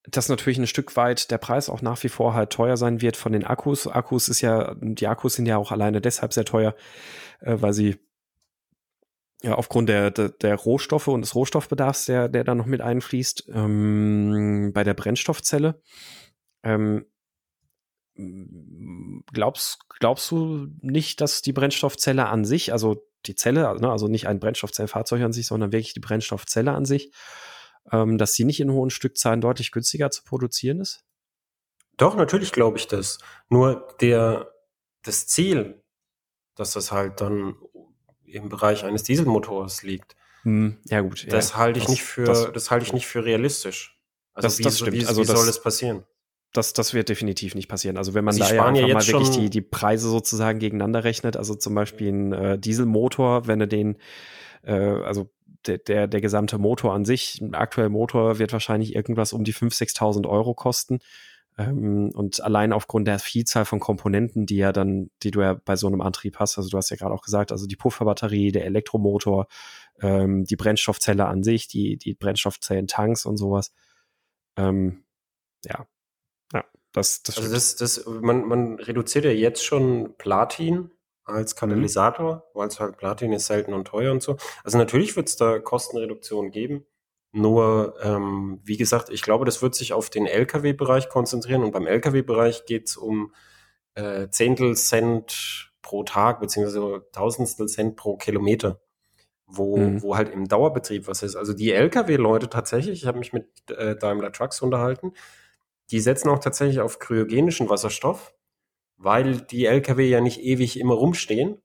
dass 0.10 0.30
natürlich 0.30 0.58
ein 0.58 0.68
Stück 0.68 0.96
weit 0.96 1.32
der 1.32 1.38
Preis 1.38 1.70
auch 1.70 1.82
nach 1.82 2.02
wie 2.04 2.10
vor 2.10 2.34
halt 2.34 2.52
teuer 2.52 2.78
sein 2.78 3.02
wird 3.02 3.18
von 3.18 3.34
den 3.34 3.44
Akkus. 3.44 3.88
Akkus 3.88 4.30
ist 4.30 4.42
ja, 4.42 4.76
die 4.80 5.08
Akkus 5.08 5.36
sind 5.36 5.46
ja 5.46 5.58
auch 5.58 5.72
alleine 5.72 6.02
deshalb 6.02 6.34
sehr 6.34 6.46
teuer, 6.46 6.76
äh, 7.42 7.58
weil 7.60 7.74
sie 7.74 7.98
ja 9.44 9.56
aufgrund 9.56 9.90
der, 9.90 10.12
der, 10.12 10.30
der 10.30 10.56
Rohstoffe 10.56 11.08
und 11.10 11.22
des 11.22 11.36
Rohstoffbedarfs, 11.36 12.06
der, 12.06 12.30
der 12.30 12.44
da 12.44 12.56
noch 12.56 12.66
mit 12.66 12.82
einfließt, 12.82 13.50
ähm, 13.54 14.72
bei 14.74 14.84
der 14.84 14.94
Brennstoffzelle. 14.94 15.82
Ähm, 16.64 17.06
glaubst, 19.32 19.80
glaubst 20.00 20.32
du 20.32 20.68
nicht, 20.82 21.22
dass 21.22 21.42
die 21.42 21.54
Brennstoffzelle 21.54 22.28
an 22.28 22.46
sich, 22.46 22.72
also 22.72 23.06
die 23.26 23.36
Zelle, 23.36 23.80
ne, 23.80 23.92
also 23.92 24.08
nicht 24.08 24.28
ein 24.28 24.40
Brennstoffzellfahrzeug 24.40 25.22
an 25.22 25.34
sich, 25.34 25.46
sondern 25.46 25.72
wirklich 25.72 25.94
die 25.94 26.00
Brennstoffzelle 26.00 26.72
an 26.72 26.86
sich, 26.86 27.12
ähm, 27.92 28.18
dass 28.18 28.34
sie 28.34 28.44
nicht 28.44 28.60
in 28.60 28.72
hohen 28.72 28.90
Stückzahlen 28.90 29.42
deutlich 29.42 29.72
günstiger 29.72 30.12
zu 30.12 30.24
produzieren 30.24 30.80
ist? 30.80 31.04
Doch, 31.98 32.16
natürlich 32.16 32.52
glaube 32.52 32.78
ich 32.78 32.88
das. 32.88 33.18
Nur 33.50 33.88
der, 34.02 34.52
das 35.04 35.28
Ziel, 35.28 35.82
dass 36.56 36.74
das 36.74 36.92
halt 36.92 37.22
dann 37.22 37.56
im 38.26 38.50
Bereich 38.50 38.84
eines 38.84 39.04
Dieselmotors 39.04 39.84
liegt. 39.84 40.16
Hm, 40.44 40.78
ja 40.86 41.02
gut. 41.02 41.26
Das 41.32 41.52
ja, 41.52 41.58
halte 41.58 41.80
ich 41.80 41.86
das, 41.86 41.92
nicht 41.92 42.04
für, 42.04 42.24
das, 42.24 42.52
das, 42.52 42.72
halte 42.72 42.86
ich 42.86 42.94
nicht 42.94 43.08
für 43.08 43.26
realistisch. 43.26 44.00
Also 44.34 44.48
das, 44.48 44.60
wie, 44.60 44.64
das 44.64 44.78
stimmt. 44.78 44.94
Wie, 44.94 45.06
also 45.06 45.22
wie 45.22 45.26
soll 45.26 45.48
es 45.48 45.62
passieren? 45.62 46.04
Das, 46.54 46.74
das 46.74 46.94
wird 46.94 47.10
definitiv 47.10 47.56
nicht 47.56 47.68
passieren. 47.68 47.98
Also 47.98 48.14
wenn 48.14 48.24
man 48.24 48.34
also 48.34 48.50
da 48.50 48.56
ja 48.56 48.66
einfach 48.66 48.88
mal 48.88 49.08
wirklich 49.08 49.30
die, 49.32 49.50
die 49.50 49.62
Preise 49.62 50.10
sozusagen 50.10 50.60
gegeneinander 50.60 51.04
rechnet, 51.04 51.36
also 51.36 51.56
zum 51.56 51.76
Beispiel 51.76 52.10
ein 52.10 52.34
äh, 52.34 52.60
Dieselmotor, 52.60 53.48
wenn 53.48 53.60
du 53.60 53.68
den, 53.68 53.98
äh, 54.64 54.74
also 54.74 55.30
der, 55.68 55.78
der, 55.80 56.08
der 56.08 56.22
gesamte 56.22 56.58
Motor 56.58 56.94
an 56.94 57.06
sich, 57.06 57.42
ein 57.42 57.56
aktueller 57.56 57.90
Motor 57.90 58.40
wird 58.40 58.54
wahrscheinlich 58.54 58.96
irgendwas 58.96 59.34
um 59.34 59.44
die 59.44 59.54
5.000, 59.54 59.98
6.000 59.98 60.28
Euro 60.28 60.54
kosten. 60.54 61.00
Ähm, 61.58 62.12
und 62.14 62.42
allein 62.42 62.72
aufgrund 62.72 63.08
der 63.08 63.20
Vielzahl 63.20 63.66
von 63.66 63.80
Komponenten, 63.80 64.46
die 64.46 64.58
ja 64.58 64.72
dann, 64.72 65.10
die 65.24 65.32
du 65.32 65.42
ja 65.42 65.54
bei 65.54 65.76
so 65.76 65.88
einem 65.88 66.02
Antrieb 66.02 66.38
hast, 66.38 66.58
also 66.58 66.70
du 66.70 66.78
hast 66.78 66.90
ja 66.90 66.98
gerade 66.98 67.14
auch 67.14 67.24
gesagt, 67.24 67.52
also 67.52 67.66
die 67.66 67.76
Pufferbatterie, 67.76 68.52
der 68.52 68.66
Elektromotor, 68.66 69.48
ähm, 70.02 70.46
die 70.46 70.56
Brennstoffzelle 70.56 71.26
an 71.26 71.44
sich, 71.44 71.68
die, 71.68 71.98
die 71.98 72.14
Brennstoffzellentanks 72.14 73.26
und 73.26 73.38
sowas. 73.38 73.74
Ähm, 74.56 75.04
ja, 75.66 75.88
ja, 76.54 76.64
das, 76.92 77.24
das, 77.24 77.38
also 77.38 77.52
das, 77.52 77.76
das, 77.76 78.06
man, 78.06 78.46
man 78.46 78.76
reduziert 78.76 79.26
ja 79.26 79.32
jetzt 79.32 79.66
schon 79.66 80.16
Platin 80.18 80.92
als 81.28 81.54
mhm. 81.54 81.60
Katalysator, 81.60 82.36
mhm. 82.36 82.42
weil 82.54 82.68
es 82.68 82.80
halt 82.80 82.98
Platin 82.98 83.34
ist 83.34 83.48
selten 83.48 83.74
und 83.74 83.86
teuer 83.86 84.12
und 84.12 84.24
so. 84.24 84.38
Also 84.64 84.78
natürlich 84.78 85.16
wird 85.16 85.30
es 85.30 85.36
da 85.36 85.60
Kostenreduktionen 85.60 86.52
geben. 86.52 86.86
Nur, 87.34 87.96
ähm, 88.02 88.62
wie 88.64 88.78
gesagt, 88.78 89.10
ich 89.10 89.22
glaube, 89.22 89.46
das 89.46 89.62
wird 89.62 89.76
sich 89.76 89.94
auf 89.94 90.10
den 90.10 90.26
Lkw-Bereich 90.26 91.10
konzentrieren 91.10 91.64
und 91.64 91.72
beim 91.72 91.86
Lkw-Bereich 91.86 92.66
geht 92.66 92.88
es 92.88 92.98
um 92.98 93.34
äh, 93.96 94.30
Zehntel 94.30 94.76
Cent 94.76 95.72
pro 95.82 96.04
Tag, 96.04 96.40
beziehungsweise 96.40 97.06
Tausendstel 97.12 97.68
Cent 97.68 97.96
pro 97.96 98.18
Kilometer, 98.18 98.80
wo, 99.46 99.78
mhm. 99.78 100.02
wo 100.02 100.16
halt 100.16 100.30
im 100.30 100.48
Dauerbetrieb 100.48 101.08
was 101.08 101.22
ist. 101.22 101.36
Also 101.36 101.54
die 101.54 101.72
Lkw-Leute 101.72 102.50
tatsächlich, 102.50 103.02
ich 103.02 103.08
habe 103.08 103.20
mich 103.20 103.34
mit 103.34 103.48
äh, 103.70 103.96
Daimler 103.96 104.32
Trucks 104.32 104.62
unterhalten, 104.62 105.14
die 105.92 106.00
setzen 106.00 106.30
auch 106.30 106.40
tatsächlich 106.40 106.80
auf 106.80 107.00
kryogenischen 107.00 107.70
Wasserstoff 107.70 108.34
weil 108.98 109.38
die 109.38 109.66
LKW 109.66 110.08
ja 110.08 110.22
nicht 110.22 110.42
ewig 110.42 110.80
immer 110.80 110.96
rumstehen 110.96 111.62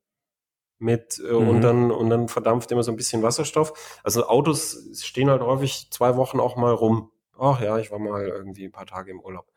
mit 0.78 1.20
äh, 1.20 1.32
mhm. 1.32 1.48
und 1.48 1.60
dann 1.60 1.90
und 1.90 2.10
dann 2.10 2.28
verdampft 2.28 2.70
immer 2.72 2.82
so 2.82 2.92
ein 2.92 2.96
bisschen 2.96 3.22
Wasserstoff. 3.22 4.00
Also 4.04 4.26
Autos 4.26 5.00
stehen 5.02 5.30
halt 5.30 5.42
häufig 5.42 5.88
zwei 5.90 6.16
Wochen 6.16 6.40
auch 6.40 6.56
mal 6.56 6.72
rum. 6.72 7.10
Ach 7.38 7.60
ja, 7.60 7.78
ich 7.78 7.90
war 7.90 7.98
mal 7.98 8.26
irgendwie 8.26 8.64
ein 8.64 8.72
paar 8.72 8.86
Tage 8.86 9.10
im 9.10 9.20
Urlaub. 9.20 9.50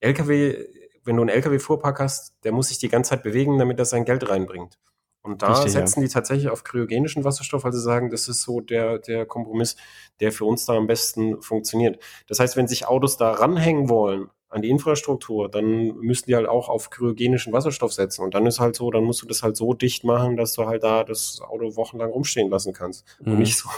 LKW 0.00 0.66
wenn 1.04 1.16
du 1.16 1.22
einen 1.22 1.30
LKW-Fuhrpark 1.30 2.00
hast, 2.00 2.34
der 2.44 2.52
muss 2.52 2.68
sich 2.68 2.78
die 2.78 2.88
ganze 2.88 3.10
Zeit 3.10 3.22
bewegen, 3.22 3.58
damit 3.58 3.78
er 3.78 3.84
sein 3.84 4.04
Geld 4.04 4.28
reinbringt. 4.28 4.78
Und 5.22 5.42
da 5.42 5.52
Richtig, 5.52 5.74
ja. 5.74 5.80
setzen 5.80 6.00
die 6.00 6.08
tatsächlich 6.08 6.48
auf 6.48 6.64
kryogenischen 6.64 7.24
Wasserstoff, 7.24 7.62
weil 7.62 7.72
sie 7.72 7.80
sagen, 7.80 8.10
das 8.10 8.28
ist 8.28 8.42
so 8.42 8.60
der, 8.60 8.98
der 8.98 9.24
Kompromiss, 9.24 9.76
der 10.20 10.32
für 10.32 10.44
uns 10.44 10.64
da 10.64 10.74
am 10.74 10.88
besten 10.88 11.40
funktioniert. 11.40 12.02
Das 12.26 12.40
heißt, 12.40 12.56
wenn 12.56 12.66
sich 12.66 12.86
Autos 12.86 13.16
da 13.16 13.30
ranhängen 13.32 13.88
wollen 13.88 14.30
an 14.52 14.60
die 14.60 14.68
Infrastruktur, 14.68 15.48
dann 15.48 15.96
müssen 15.96 16.26
die 16.26 16.36
halt 16.36 16.46
auch 16.46 16.68
auf 16.68 16.90
kryogenischen 16.90 17.52
Wasserstoff 17.52 17.92
setzen. 17.92 18.22
Und 18.22 18.34
dann 18.34 18.46
ist 18.46 18.60
halt 18.60 18.76
so, 18.76 18.90
dann 18.90 19.04
musst 19.04 19.22
du 19.22 19.26
das 19.26 19.42
halt 19.42 19.56
so 19.56 19.72
dicht 19.72 20.04
machen, 20.04 20.36
dass 20.36 20.52
du 20.52 20.66
halt 20.66 20.82
da 20.82 21.04
das 21.04 21.40
Auto 21.40 21.74
wochenlang 21.76 22.10
rumstehen 22.10 22.50
lassen 22.50 22.74
kannst. 22.74 23.06
Mhm. 23.20 23.32
Und 23.32 23.38
nicht 23.38 23.56
so, 23.56 23.68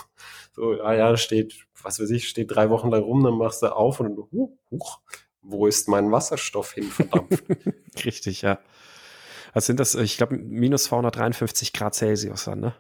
so, 0.53 0.83
ah 0.83 0.95
ja, 0.95 1.17
steht, 1.17 1.55
was 1.81 2.01
weiß 2.01 2.11
ich, 2.11 2.29
steht 2.29 2.51
drei 2.51 2.71
Wochen 2.71 2.91
lang 2.91 3.03
rum, 3.03 3.23
dann 3.23 3.39
machst 3.39 3.63
du 3.63 3.75
auf 3.75 4.01
und 4.01 4.19
huch, 4.33 4.51
huch, 4.71 4.99
wo 5.43 5.67
ist 5.67 5.89
mein 5.89 6.11
Wasserstoff 6.11 6.73
hin, 6.73 6.85
verdammt? 6.85 7.43
Richtig, 8.05 8.43
ja. 8.43 8.59
Was 9.53 9.67
sind 9.67 9.79
das? 9.79 9.95
Ich 9.95 10.17
glaube, 10.17 10.37
minus 10.37 10.85
253 10.85 11.73
Grad 11.73 11.95
Celsius 11.95 12.47
dann, 12.47 12.61
ne? 12.61 12.75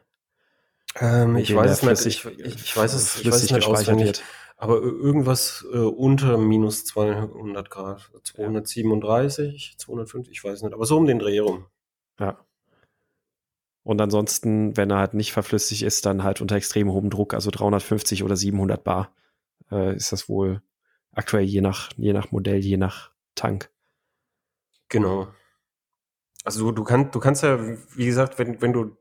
ähm, 1.00 1.36
ich 1.36 1.54
weiß 1.54 1.70
es 1.70 2.04
nicht, 2.04 2.06
ich, 2.06 2.38
ich, 2.40 2.54
ich 2.56 2.76
weiß 2.76 2.92
es, 2.92 3.20
ich 3.20 3.26
weiß 3.26 3.42
es 3.42 3.50
nicht 3.52 3.68
auswendig. 3.68 4.06
wird. 4.06 4.22
Aber 4.64 4.78
ir- 4.78 4.98
irgendwas 4.98 5.66
äh, 5.74 5.76
unter 5.76 6.38
minus 6.38 6.86
200 6.86 7.68
Grad, 7.68 8.10
237, 8.22 9.74
250, 9.76 10.32
ich 10.32 10.42
weiß 10.42 10.62
nicht, 10.62 10.72
aber 10.72 10.86
so 10.86 10.96
um 10.96 11.04
den 11.06 11.18
Dreh 11.18 11.38
rum. 11.38 11.66
Ja. 12.18 12.38
Und 13.82 14.00
ansonsten, 14.00 14.74
wenn 14.78 14.90
er 14.90 14.96
halt 14.96 15.12
nicht 15.12 15.34
verflüssigt 15.34 15.82
ist, 15.82 16.06
dann 16.06 16.24
halt 16.24 16.40
unter 16.40 16.56
extrem 16.56 16.90
hohem 16.90 17.10
Druck, 17.10 17.34
also 17.34 17.50
350 17.50 18.24
oder 18.24 18.36
700 18.36 18.82
Bar, 18.82 19.14
äh, 19.70 19.94
ist 19.94 20.12
das 20.12 20.30
wohl 20.30 20.62
aktuell 21.12 21.44
je 21.44 21.60
nach, 21.60 21.90
je 21.98 22.14
nach 22.14 22.32
Modell, 22.32 22.64
je 22.64 22.78
nach 22.78 23.12
Tank. 23.34 23.70
Genau. 24.88 25.28
Also 26.42 26.64
du, 26.64 26.72
du, 26.72 26.84
kannst, 26.84 27.14
du 27.14 27.20
kannst 27.20 27.42
ja, 27.42 27.58
wie 27.94 28.06
gesagt, 28.06 28.38
wenn, 28.38 28.62
wenn 28.62 28.72
du 28.72 28.96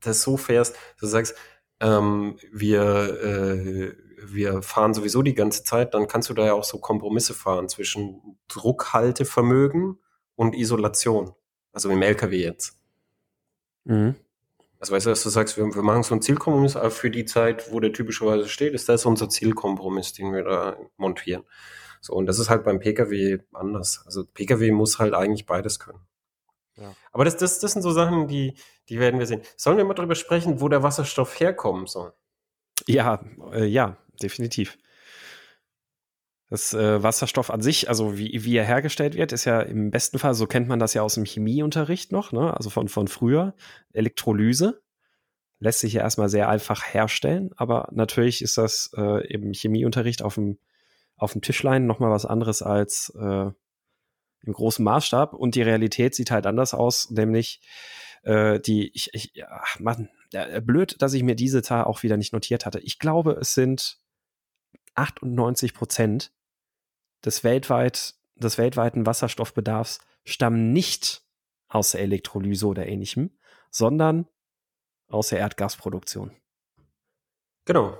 das 0.00 0.22
so 0.22 0.36
fährst, 0.36 0.76
du 1.00 1.06
sagst, 1.06 1.34
ähm, 1.80 2.38
wir, 2.52 2.82
äh, 3.24 3.96
wir 4.22 4.62
fahren 4.62 4.94
sowieso 4.94 5.22
die 5.22 5.34
ganze 5.34 5.64
Zeit, 5.64 5.94
dann 5.94 6.08
kannst 6.08 6.30
du 6.30 6.34
da 6.34 6.46
ja 6.46 6.52
auch 6.54 6.64
so 6.64 6.78
Kompromisse 6.78 7.34
fahren 7.34 7.68
zwischen 7.68 8.38
Druckhaltevermögen 8.48 9.98
und 10.36 10.54
Isolation. 10.54 11.34
Also 11.72 11.90
im 11.90 12.02
LKW 12.02 12.42
jetzt. 12.42 12.78
Mhm. 13.84 14.16
Also 14.78 14.94
weißt 14.94 15.06
du, 15.06 15.10
dass 15.10 15.22
du 15.22 15.28
sagst, 15.28 15.56
wir, 15.56 15.74
wir 15.74 15.82
machen 15.82 16.02
so 16.02 16.14
einen 16.14 16.22
Zielkompromiss, 16.22 16.76
aber 16.76 16.90
für 16.90 17.10
die 17.10 17.26
Zeit, 17.26 17.70
wo 17.70 17.80
der 17.80 17.92
typischerweise 17.92 18.48
steht, 18.48 18.72
ist 18.72 18.88
das 18.88 19.04
unser 19.04 19.28
Zielkompromiss, 19.28 20.14
den 20.14 20.32
wir 20.32 20.42
da 20.42 20.76
montieren. 20.96 21.44
So, 22.00 22.14
und 22.14 22.26
das 22.26 22.38
ist 22.38 22.48
halt 22.48 22.64
beim 22.64 22.80
Pkw 22.80 23.40
anders. 23.52 24.02
Also 24.06 24.24
Pkw 24.24 24.70
muss 24.72 24.98
halt 24.98 25.12
eigentlich 25.12 25.44
beides 25.44 25.78
können. 25.78 26.00
Ja. 26.76 26.94
Aber 27.12 27.26
das, 27.26 27.36
das, 27.36 27.58
das 27.58 27.72
sind 27.72 27.82
so 27.82 27.90
Sachen, 27.90 28.26
die, 28.26 28.54
die 28.88 28.98
werden 28.98 29.18
wir 29.18 29.26
sehen. 29.26 29.42
Sollen 29.56 29.76
wir 29.76 29.84
mal 29.84 29.92
drüber 29.92 30.14
sprechen, 30.14 30.62
wo 30.62 30.68
der 30.68 30.82
Wasserstoff 30.82 31.38
herkommen 31.38 31.86
soll? 31.86 32.14
Ja, 32.86 33.22
äh, 33.52 33.66
ja, 33.66 33.98
definitiv. 34.22 34.78
Das 36.50 36.74
äh, 36.74 37.00
Wasserstoff 37.00 37.50
an 37.50 37.62
sich, 37.62 37.88
also 37.88 38.18
wie, 38.18 38.44
wie 38.44 38.56
er 38.56 38.64
hergestellt 38.64 39.14
wird, 39.14 39.30
ist 39.30 39.44
ja 39.44 39.60
im 39.60 39.92
besten 39.92 40.18
Fall, 40.18 40.34
so 40.34 40.48
kennt 40.48 40.66
man 40.66 40.80
das 40.80 40.94
ja 40.94 41.02
aus 41.02 41.14
dem 41.14 41.24
Chemieunterricht 41.24 42.10
noch, 42.10 42.32
ne? 42.32 42.56
also 42.56 42.70
von, 42.70 42.88
von 42.88 43.06
früher, 43.06 43.54
Elektrolyse. 43.92 44.82
Lässt 45.60 45.80
sich 45.80 45.92
ja 45.92 46.02
erstmal 46.02 46.28
sehr 46.28 46.48
einfach 46.48 46.82
herstellen, 46.92 47.50
aber 47.56 47.88
natürlich 47.92 48.42
ist 48.42 48.58
das 48.58 48.90
äh, 48.96 49.24
im 49.28 49.52
Chemieunterricht 49.52 50.22
auf 50.22 50.34
dem, 50.34 50.58
auf 51.16 51.32
dem 51.32 51.42
Tischlein 51.42 51.86
nochmal 51.86 52.10
was 52.10 52.26
anderes 52.26 52.62
als 52.62 53.12
äh, 53.14 53.50
im 54.42 54.52
großen 54.52 54.84
Maßstab 54.84 55.34
und 55.34 55.54
die 55.54 55.62
Realität 55.62 56.16
sieht 56.16 56.32
halt 56.32 56.46
anders 56.46 56.74
aus, 56.74 57.10
nämlich 57.10 57.60
äh, 58.22 58.58
die, 58.58 58.90
ich, 58.94 59.10
ich, 59.12 59.32
ja, 59.34 59.62
Mann, 59.78 60.08
ja, 60.32 60.58
blöd, 60.58 60.96
dass 61.00 61.12
ich 61.12 61.22
mir 61.22 61.36
diese 61.36 61.62
Zahl 61.62 61.84
auch 61.84 62.02
wieder 62.02 62.16
nicht 62.16 62.32
notiert 62.32 62.66
hatte. 62.66 62.80
Ich 62.80 62.98
glaube, 62.98 63.38
es 63.40 63.54
sind 63.54 63.99
98 64.94 65.74
Prozent 65.74 66.32
des 67.24 67.44
weltweit, 67.44 68.14
des 68.36 68.58
weltweiten 68.58 69.06
Wasserstoffbedarfs 69.06 70.00
stammen 70.24 70.72
nicht 70.72 71.24
aus 71.68 71.92
der 71.92 72.00
Elektrolyse 72.00 72.66
oder 72.66 72.86
ähnlichem, 72.86 73.30
sondern 73.70 74.26
aus 75.08 75.28
der 75.28 75.38
Erdgasproduktion. 75.38 76.32
Genau. 77.64 77.98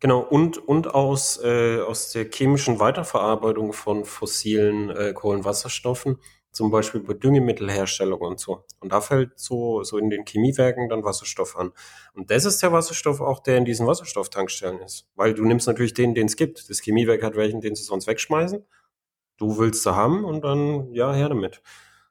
Genau, 0.00 0.20
und, 0.20 0.58
und 0.58 0.88
aus, 0.94 1.42
äh, 1.42 1.80
aus 1.80 2.12
der 2.12 2.30
chemischen 2.30 2.78
Weiterverarbeitung 2.78 3.72
von 3.72 4.04
fossilen 4.04 4.90
äh, 4.90 5.14
Kohlenwasserstoffen, 5.14 6.20
zum 6.52 6.70
Beispiel 6.70 7.00
bei 7.02 7.12
Düngemittelherstellung 7.14 8.20
und 8.20 8.40
so. 8.40 8.64
Und 8.80 8.92
da 8.92 9.00
fällt 9.00 9.38
so, 9.38 9.82
so 9.82 9.98
in 9.98 10.08
den 10.10 10.24
Chemiewerken 10.24 10.88
dann 10.88 11.04
Wasserstoff 11.04 11.56
an. 11.56 11.72
Und 12.14 12.30
das 12.30 12.44
ist 12.46 12.62
der 12.62 12.72
Wasserstoff 12.72 13.20
auch, 13.20 13.40
der 13.40 13.58
in 13.58 13.64
diesen 13.66 13.86
Wasserstofftankstellen 13.86 14.80
ist. 14.80 15.06
Weil 15.16 15.34
du 15.34 15.44
nimmst 15.44 15.66
natürlich 15.66 15.94
den, 15.94 16.14
den 16.14 16.26
es 16.26 16.36
gibt. 16.36 16.70
Das 16.70 16.80
Chemiewerk 16.80 17.22
hat 17.22 17.36
welchen, 17.36 17.60
den 17.60 17.74
sie 17.74 17.82
sonst 17.82 18.06
wegschmeißen. 18.06 18.64
Du 19.38 19.58
willst 19.58 19.82
sie 19.82 19.94
haben 19.94 20.24
und 20.24 20.42
dann, 20.42 20.92
ja, 20.92 21.12
her 21.12 21.28
damit. 21.28 21.62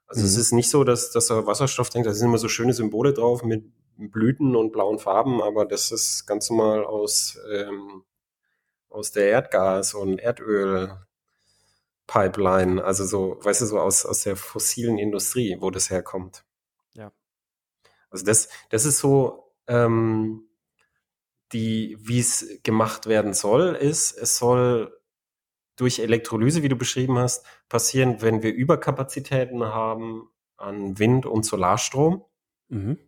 Also 0.06 0.20
Mhm. 0.22 0.26
es 0.26 0.36
ist 0.36 0.52
nicht 0.52 0.70
so, 0.70 0.84
dass, 0.84 1.10
dass 1.10 1.26
der 1.28 1.46
Wasserstoff 1.46 1.90
denkt, 1.90 2.06
da 2.06 2.14
sind 2.14 2.28
immer 2.28 2.38
so 2.38 2.48
schöne 2.48 2.72
Symbole 2.72 3.12
drauf 3.12 3.42
mit 3.42 3.64
Blüten 3.96 4.54
und 4.54 4.72
blauen 4.72 4.98
Farben, 4.98 5.42
aber 5.42 5.64
das 5.64 5.90
ist 5.90 6.26
ganz 6.26 6.50
normal 6.50 6.84
aus, 6.84 7.38
ähm, 7.52 8.04
aus 8.88 9.10
der 9.12 9.30
Erdgas- 9.30 9.94
und 9.94 10.20
Erdöl-Pipeline, 12.06 12.82
also 12.82 13.04
so, 13.04 13.38
weißt 13.42 13.62
du, 13.62 13.66
so 13.66 13.80
aus, 13.80 14.06
aus 14.06 14.22
der 14.22 14.36
fossilen 14.36 14.98
Industrie, 14.98 15.56
wo 15.60 15.70
das 15.70 15.90
herkommt. 15.90 16.44
Ja. 16.94 17.12
Also 18.10 18.24
das, 18.24 18.48
das 18.70 18.84
ist 18.84 18.98
so, 18.98 19.52
ähm, 19.66 20.48
die, 21.52 21.96
wie 22.00 22.18
es 22.18 22.60
gemacht 22.62 23.06
werden 23.06 23.34
soll, 23.34 23.74
ist, 23.74 24.16
es 24.16 24.38
soll 24.38 24.96
durch 25.76 25.98
Elektrolyse, 25.98 26.62
wie 26.62 26.68
du 26.68 26.76
beschrieben 26.76 27.18
hast, 27.18 27.44
passieren, 27.68 28.22
wenn 28.22 28.42
wir 28.42 28.52
Überkapazitäten 28.52 29.64
haben 29.64 30.28
an 30.56 30.98
Wind- 30.98 31.26
und 31.26 31.44
Solarstrom. 31.44 32.24
Mhm. 32.68 32.98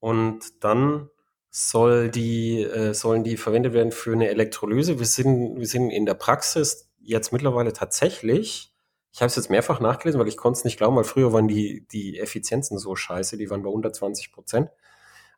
Und 0.00 0.64
dann 0.64 1.10
soll 1.50 2.10
die, 2.10 2.62
äh, 2.62 2.94
sollen 2.94 3.22
die 3.22 3.36
verwendet 3.36 3.74
werden 3.74 3.92
für 3.92 4.12
eine 4.12 4.28
Elektrolyse. 4.28 4.98
Wir 4.98 5.06
sind, 5.06 5.58
wir 5.58 5.66
sind 5.66 5.90
in 5.90 6.06
der 6.06 6.14
Praxis 6.14 6.91
jetzt 7.02 7.32
mittlerweile 7.32 7.72
tatsächlich, 7.72 8.72
ich 9.12 9.20
habe 9.20 9.26
es 9.26 9.36
jetzt 9.36 9.50
mehrfach 9.50 9.80
nachgelesen, 9.80 10.20
weil 10.20 10.28
ich 10.28 10.36
konnte 10.36 10.58
es 10.58 10.64
nicht 10.64 10.78
glauben, 10.78 10.96
weil 10.96 11.04
früher 11.04 11.32
waren 11.32 11.48
die, 11.48 11.86
die 11.92 12.18
Effizienzen 12.18 12.78
so 12.78 12.96
scheiße, 12.96 13.36
die 13.36 13.50
waren 13.50 13.62
bei 13.62 13.68
120 13.68 14.32
Prozent. 14.32 14.70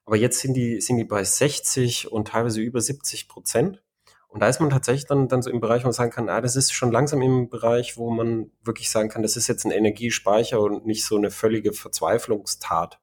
Aber 0.04 0.16
jetzt 0.16 0.40
sind 0.40 0.54
die, 0.54 0.80
sind 0.80 0.98
die 0.98 1.04
bei 1.04 1.24
60 1.24 2.12
und 2.12 2.28
teilweise 2.28 2.60
über 2.60 2.80
70 2.80 3.28
Prozent. 3.28 3.82
Und 4.28 4.40
da 4.40 4.48
ist 4.48 4.60
man 4.60 4.70
tatsächlich 4.70 5.06
dann, 5.06 5.28
dann 5.28 5.42
so 5.42 5.50
im 5.50 5.60
Bereich, 5.60 5.82
wo 5.82 5.86
man 5.86 5.92
sagen 5.92 6.10
kann, 6.10 6.28
ah, 6.28 6.40
das 6.40 6.56
ist 6.56 6.72
schon 6.72 6.92
langsam 6.92 7.22
im 7.22 7.48
Bereich, 7.48 7.96
wo 7.96 8.10
man 8.10 8.50
wirklich 8.62 8.90
sagen 8.90 9.08
kann, 9.08 9.22
das 9.22 9.36
ist 9.36 9.48
jetzt 9.48 9.64
ein 9.64 9.70
Energiespeicher 9.70 10.60
und 10.60 10.86
nicht 10.86 11.04
so 11.04 11.16
eine 11.16 11.30
völlige 11.30 11.72
Verzweiflungstat. 11.72 13.00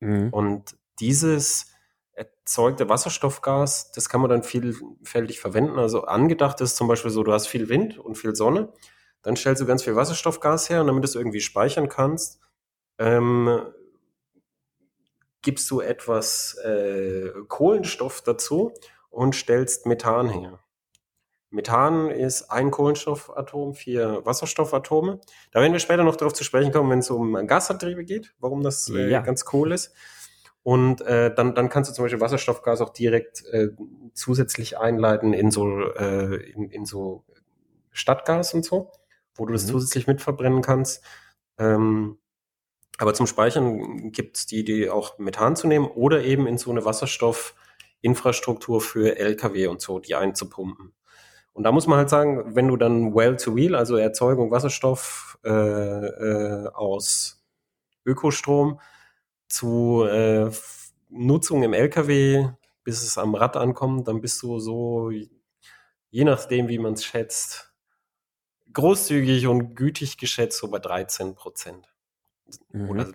Mhm. 0.00 0.30
Und 0.30 0.76
dieses 1.00 1.73
erzeugte 2.44 2.90
Wasserstoffgas, 2.90 3.90
das 3.92 4.08
kann 4.10 4.20
man 4.20 4.28
dann 4.28 4.42
vielfältig 4.42 5.40
verwenden. 5.40 5.78
Also 5.78 6.02
angedacht 6.04 6.60
ist 6.60 6.76
zum 6.76 6.88
Beispiel 6.88 7.10
so, 7.10 7.22
du 7.22 7.32
hast 7.32 7.46
viel 7.46 7.70
Wind 7.70 7.98
und 7.98 8.16
viel 8.16 8.34
Sonne, 8.34 8.72
dann 9.22 9.34
stellst 9.36 9.62
du 9.62 9.66
ganz 9.66 9.82
viel 9.82 9.96
Wasserstoffgas 9.96 10.68
her 10.68 10.82
und 10.82 10.88
damit 10.88 11.02
du 11.02 11.08
es 11.08 11.14
irgendwie 11.14 11.40
speichern 11.40 11.88
kannst, 11.88 12.40
ähm, 12.98 13.60
gibst 15.40 15.70
du 15.70 15.80
etwas 15.80 16.54
äh, 16.64 17.30
Kohlenstoff 17.48 18.20
dazu 18.20 18.72
und 19.08 19.34
stellst 19.34 19.86
Methan 19.86 20.28
her. 20.28 20.60
Methan 21.48 22.10
ist 22.10 22.50
ein 22.50 22.70
Kohlenstoffatom, 22.70 23.74
vier 23.74 24.20
Wasserstoffatome. 24.24 25.20
Da 25.52 25.60
werden 25.60 25.72
wir 25.72 25.80
später 25.80 26.02
noch 26.04 26.16
darauf 26.16 26.34
zu 26.34 26.44
sprechen 26.44 26.72
kommen, 26.72 26.90
wenn 26.90 26.98
es 26.98 27.10
um 27.10 27.46
Gasantriebe 27.46 28.04
geht, 28.04 28.34
warum 28.38 28.62
das 28.62 28.90
äh, 28.90 29.08
Ja. 29.08 29.20
ganz 29.20 29.44
cool 29.52 29.72
ist. 29.72 29.94
Und 30.64 31.02
äh, 31.02 31.32
dann, 31.34 31.54
dann 31.54 31.68
kannst 31.68 31.90
du 31.90 31.94
zum 31.94 32.06
Beispiel 32.06 32.20
Wasserstoffgas 32.20 32.80
auch 32.80 32.90
direkt 32.90 33.44
äh, 33.52 33.68
zusätzlich 34.14 34.78
einleiten 34.78 35.34
in 35.34 35.50
so, 35.50 35.68
äh, 35.92 36.36
in, 36.52 36.70
in 36.70 36.86
so 36.86 37.22
Stadtgas 37.92 38.54
und 38.54 38.64
so, 38.64 38.90
wo 39.36 39.44
du 39.46 39.52
das 39.52 39.66
Mhm. 39.66 39.72
zusätzlich 39.72 40.06
mitverbrennen 40.06 40.62
kannst. 40.62 41.04
Ähm, 41.58 42.18
aber 42.98 43.12
zum 43.14 43.26
Speichern 43.26 44.10
gibt 44.12 44.38
es 44.38 44.46
die 44.46 44.58
Idee, 44.60 44.88
auch 44.90 45.18
Methan 45.18 45.54
zu 45.56 45.66
nehmen 45.68 45.86
oder 45.86 46.24
eben 46.24 46.46
in 46.46 46.58
so 46.58 46.70
eine 46.70 46.84
Wasserstoffinfrastruktur 46.84 48.80
für 48.80 49.18
Lkw 49.18 49.66
und 49.66 49.80
so, 49.82 49.98
die 49.98 50.14
einzupumpen. 50.14 50.94
Und 51.52 51.64
da 51.64 51.72
muss 51.72 51.86
man 51.86 51.98
halt 51.98 52.10
sagen, 52.10 52.54
wenn 52.56 52.68
du 52.68 52.76
dann 52.76 53.14
Well-to-Wheel, 53.14 53.74
also 53.74 53.96
Erzeugung 53.96 54.50
Wasserstoff 54.50 55.38
äh, 55.44 55.50
äh, 55.50 56.68
aus 56.68 57.44
Ökostrom 58.06 58.80
zu 59.48 60.04
äh, 60.04 60.50
Nutzung 61.10 61.62
im 61.62 61.72
LKW, 61.72 62.48
bis 62.82 63.02
es 63.02 63.18
am 63.18 63.34
Rad 63.34 63.56
ankommt, 63.56 64.08
dann 64.08 64.20
bist 64.20 64.42
du 64.42 64.58
so, 64.58 65.10
je 65.10 66.24
nachdem, 66.24 66.68
wie 66.68 66.78
man 66.78 66.94
es 66.94 67.04
schätzt, 67.04 67.72
großzügig 68.72 69.46
und 69.46 69.74
gütig 69.74 70.18
geschätzt 70.18 70.58
so 70.58 70.70
bei 70.70 70.78
13 70.78 71.34
Prozent. 71.34 71.94
Mhm. 72.72 72.90
Oder 72.90 73.12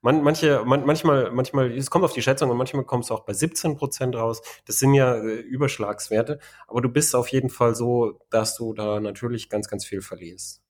man, 0.00 0.22
manche, 0.22 0.64
man, 0.64 0.86
manchmal, 0.86 1.30
manchmal, 1.30 1.76
es 1.76 1.90
kommt 1.90 2.04
auf 2.04 2.12
die 2.12 2.22
Schätzung 2.22 2.50
und 2.50 2.56
manchmal 2.56 2.84
kommt 2.84 3.04
es 3.04 3.10
auch 3.10 3.24
bei 3.24 3.32
17 3.32 3.76
Prozent 3.76 4.16
raus. 4.16 4.42
Das 4.64 4.78
sind 4.78 4.94
ja 4.94 5.16
äh, 5.16 5.40
Überschlagswerte, 5.40 6.38
aber 6.66 6.80
du 6.80 6.88
bist 6.88 7.14
auf 7.14 7.28
jeden 7.28 7.50
Fall 7.50 7.74
so, 7.74 8.20
dass 8.30 8.56
du 8.56 8.72
da 8.72 9.00
natürlich 9.00 9.48
ganz, 9.48 9.68
ganz 9.68 9.84
viel 9.84 10.00
verlierst. 10.00 10.62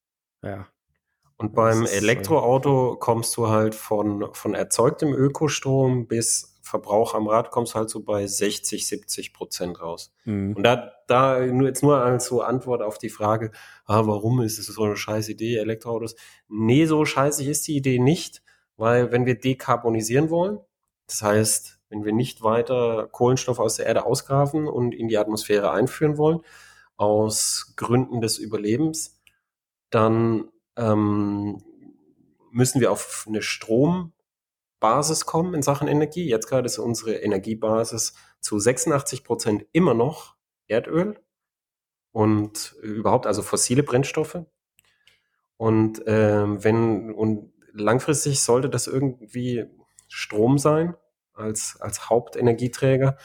Ja. 0.42 0.68
Und 1.42 1.54
beim 1.54 1.84
äh, 1.84 1.90
Elektroauto 1.90 2.96
kommst 2.96 3.36
du 3.36 3.48
halt 3.48 3.74
von, 3.74 4.28
von 4.32 4.54
erzeugtem 4.54 5.12
Ökostrom 5.12 6.06
bis 6.06 6.52
Verbrauch 6.62 7.14
am 7.14 7.26
Rad 7.26 7.50
kommst 7.50 7.74
du 7.74 7.80
halt 7.80 7.90
so 7.90 8.02
bei 8.02 8.26
60, 8.26 8.86
70 8.86 9.34
Prozent 9.34 9.82
raus. 9.82 10.14
Mhm. 10.24 10.54
Und 10.56 10.62
da, 10.62 10.92
da 11.06 11.44
nur 11.44 11.68
jetzt 11.68 11.82
nur 11.82 11.98
als 11.98 12.26
so 12.26 12.40
Antwort 12.40 12.82
auf 12.82 12.96
die 12.96 13.10
Frage, 13.10 13.50
ah, 13.84 14.06
warum 14.06 14.40
ist 14.40 14.58
es 14.58 14.66
so 14.68 14.84
eine 14.84 14.96
scheiß 14.96 15.28
Idee, 15.28 15.56
Elektroautos? 15.56 16.14
Nee, 16.48 16.86
so 16.86 17.04
scheißig 17.04 17.48
ist 17.48 17.66
die 17.66 17.76
Idee 17.76 17.98
nicht, 17.98 18.42
weil 18.76 19.12
wenn 19.12 19.26
wir 19.26 19.38
dekarbonisieren 19.38 20.30
wollen, 20.30 20.60
das 21.06 21.20
heißt, 21.20 21.78
wenn 21.90 22.04
wir 22.04 22.12
nicht 22.12 22.42
weiter 22.42 23.08
Kohlenstoff 23.10 23.58
aus 23.58 23.76
der 23.76 23.86
Erde 23.86 24.06
ausgraben 24.06 24.66
und 24.66 24.94
in 24.94 25.08
die 25.08 25.18
Atmosphäre 25.18 25.72
einführen 25.72 26.16
wollen, 26.16 26.40
aus 26.96 27.74
Gründen 27.76 28.20
des 28.20 28.38
Überlebens, 28.38 29.20
dann 29.90 30.48
ähm, 30.76 31.62
müssen 32.50 32.80
wir 32.80 32.92
auf 32.92 33.24
eine 33.28 33.42
Strombasis 33.42 35.26
kommen 35.26 35.54
in 35.54 35.62
Sachen 35.62 35.88
Energie. 35.88 36.28
Jetzt 36.28 36.48
gerade 36.48 36.66
ist 36.66 36.78
unsere 36.78 37.14
Energiebasis 37.14 38.14
zu 38.40 38.58
86 38.58 39.24
Prozent 39.24 39.66
immer 39.72 39.94
noch 39.94 40.36
Erdöl 40.66 41.18
und 42.12 42.74
überhaupt 42.82 43.26
also 43.26 43.42
fossile 43.42 43.82
Brennstoffe. 43.82 44.44
Und 45.56 46.02
ähm, 46.06 46.62
wenn 46.62 47.14
und 47.14 47.52
langfristig 47.72 48.42
sollte 48.42 48.68
das 48.68 48.86
irgendwie 48.86 49.64
Strom 50.08 50.58
sein 50.58 50.94
als 51.32 51.80
als 51.80 52.10
Hauptenergieträger 52.10 53.16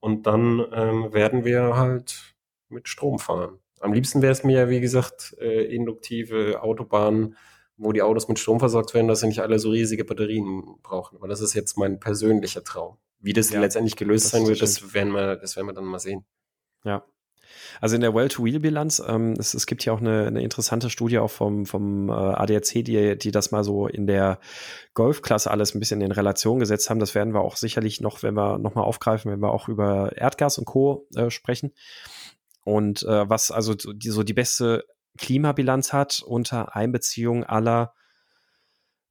und 0.00 0.26
dann 0.26 0.64
ähm, 0.72 1.12
werden 1.12 1.44
wir 1.44 1.76
halt 1.76 2.36
mit 2.68 2.88
Strom 2.88 3.18
fahren. 3.18 3.58
Am 3.80 3.92
liebsten 3.92 4.22
wäre 4.22 4.32
es 4.32 4.44
mir, 4.44 4.68
wie 4.68 4.80
gesagt, 4.80 5.36
äh, 5.40 5.64
induktive 5.74 6.62
Autobahnen, 6.62 7.36
wo 7.76 7.92
die 7.92 8.02
Autos 8.02 8.28
mit 8.28 8.38
Strom 8.38 8.58
versorgt 8.58 8.94
werden, 8.94 9.08
dass 9.08 9.20
sie 9.20 9.28
nicht 9.28 9.40
alle 9.40 9.58
so 9.58 9.70
riesige 9.70 10.04
Batterien 10.04 10.64
brauchen. 10.82 11.16
Aber 11.16 11.28
das 11.28 11.40
ist 11.40 11.54
jetzt 11.54 11.78
mein 11.78 12.00
persönlicher 12.00 12.64
Traum. 12.64 12.98
Wie 13.20 13.32
das 13.32 13.50
Ja, 13.50 13.60
letztendlich 13.60 13.96
gelöst 13.96 14.28
sein 14.28 14.46
wird, 14.46 14.62
das 14.62 14.94
werden 14.94 15.12
wir, 15.12 15.36
das 15.36 15.56
werden 15.56 15.66
wir 15.66 15.72
dann 15.72 15.84
mal 15.84 15.98
sehen. 15.98 16.24
Ja. 16.84 17.04
Also 17.80 17.94
in 17.94 18.00
der 18.00 18.14
Well-to-Wheel-Bilanz, 18.14 19.02
ähm, 19.06 19.34
es, 19.38 19.54
es 19.54 19.66
gibt 19.66 19.84
ja 19.84 19.92
auch 19.92 20.00
eine, 20.00 20.26
eine 20.26 20.42
interessante 20.42 20.90
Studie 20.90 21.18
auch 21.18 21.30
vom, 21.30 21.66
vom 21.66 22.08
äh, 22.08 22.12
ADAC, 22.12 22.84
die, 22.84 23.16
die 23.18 23.30
das 23.30 23.50
mal 23.50 23.64
so 23.64 23.86
in 23.86 24.06
der 24.06 24.38
Golfklasse 24.94 25.50
alles 25.50 25.74
ein 25.74 25.80
bisschen 25.80 26.00
in 26.00 26.12
Relation 26.12 26.58
gesetzt 26.58 26.90
haben. 26.90 27.00
Das 27.00 27.14
werden 27.14 27.34
wir 27.34 27.40
auch 27.40 27.56
sicherlich 27.56 28.00
noch, 28.00 28.22
wenn 28.22 28.34
wir 28.34 28.58
nochmal 28.58 28.84
aufgreifen, 28.84 29.30
wenn 29.30 29.40
wir 29.40 29.52
auch 29.52 29.68
über 29.68 30.16
Erdgas 30.16 30.58
und 30.58 30.64
Co. 30.64 31.06
Äh, 31.14 31.30
sprechen. 31.30 31.72
Und 32.68 33.02
äh, 33.04 33.30
was 33.30 33.50
also 33.50 33.74
so 33.78 33.94
die, 33.94 34.10
so 34.10 34.22
die 34.22 34.34
beste 34.34 34.84
Klimabilanz 35.16 35.94
hat 35.94 36.22
unter 36.22 36.76
Einbeziehung 36.76 37.42
aller 37.44 37.94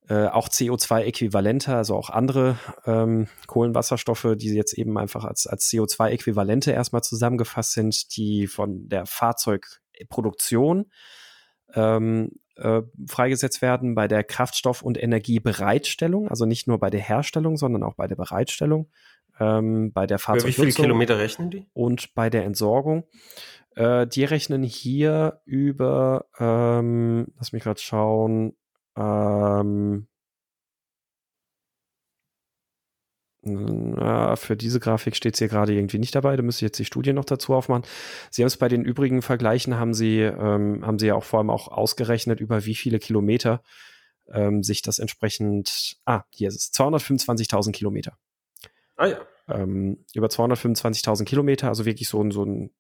äh, 0.08 0.28
auch 0.28 0.48
CO2-Äquivalente, 0.48 1.76
also 1.76 1.96
auch 1.96 2.12
andere 2.12 2.60
ähm, 2.86 3.28
Kohlenwasserstoffe, 3.48 4.36
die 4.36 4.54
jetzt 4.54 4.74
eben 4.74 4.96
einfach 5.00 5.26
als, 5.26 5.48
als 5.48 5.72
CO2-Äquivalente 5.72 6.72
erstmal 6.72 7.02
zusammengefasst 7.02 7.72
sind, 7.72 8.16
die 8.16 8.46
von 8.46 8.90
der 8.90 9.08
Fahrzeugproduktion 9.08 10.92
ähm, 11.74 12.34
äh, 12.58 12.84
freigesetzt 13.08 13.64
werden, 13.64 13.96
bei 13.96 14.08
der 14.08 14.24
Kraftstoff- 14.24 14.84
und 14.84 15.02
Energiebereitstellung, 15.02 16.28
also 16.30 16.46
nicht 16.46 16.68
nur 16.68 16.78
bei 16.78 16.92
der 16.92 17.02
Herstellung, 17.02 17.58
sondern 17.58 17.82
auch 17.82 17.96
bei 17.96 18.06
der 18.06 18.18
Bereitstellung, 18.18 18.92
ähm, 19.40 19.92
bei 19.94 20.08
der 20.08 20.18
Über 20.18 20.36
wie 20.36 20.42
viele 20.42 20.54
Fahrzeugnutzung 20.54 20.86
Kilometer 20.86 21.20
rechnen 21.20 21.50
die? 21.50 21.66
und 21.74 22.14
bei 22.14 22.30
der 22.30 22.46
Entsorgung. 22.46 23.06
Äh, 23.76 24.08
die 24.08 24.24
rechnen 24.24 24.64
hier 24.64 25.42
über, 25.46 26.26
ähm, 26.40 27.28
lass 27.38 27.52
mich 27.52 27.64
gerade 27.64 27.80
schauen, 27.80 28.56
ähm, 28.98 30.08
na, 33.50 34.36
für 34.36 34.58
diese 34.58 34.80
Grafik 34.80 35.16
steht 35.16 35.36
es 35.36 35.40
hier 35.40 35.48
gerade 35.48 35.74
irgendwie 35.74 36.00
nicht 36.00 36.16
dabei. 36.16 36.36
Da 36.36 36.44
müsste 36.44 36.66
ich 36.66 36.70
jetzt 36.70 36.80
die 36.80 36.86
Studie 36.86 37.14
noch 37.14 37.26
dazu 37.26 37.54
aufmachen. 37.54 37.84
Sie 38.30 38.42
haben 38.42 38.48
es 38.48 38.58
bei 38.58 38.68
den 38.68 38.84
übrigen 38.84 39.22
Vergleichen, 39.22 39.80
haben 39.80 39.94
Sie, 39.94 40.20
ähm, 40.22 40.86
haben 40.86 41.00
Sie 41.00 41.08
ja 41.08 41.16
auch 41.16 41.24
vor 41.24 41.40
allem 41.40 41.50
auch 41.50 41.68
ausgerechnet, 41.70 42.40
über 42.40 42.66
wie 42.66 42.76
viele 42.76 43.00
Kilometer 43.00 43.62
ähm, 44.32 44.64
sich 44.64 44.82
das 44.82 45.00
entsprechend, 45.00 45.98
ah, 46.06 46.24
hier 46.32 46.50
ist 46.50 46.56
es, 46.56 46.74
225.000 46.74 47.72
Kilometer 47.72 48.18
Ah 48.98 49.08
ja. 49.08 49.20
ähm, 49.48 50.04
über 50.14 50.28
225.000 50.28 51.26
Kilometer, 51.26 51.70
also 51.70 51.86
wirklich 51.86 52.10
so 52.10 52.22
ein, 52.22 52.32
so 52.32 52.44
ein 52.44 52.72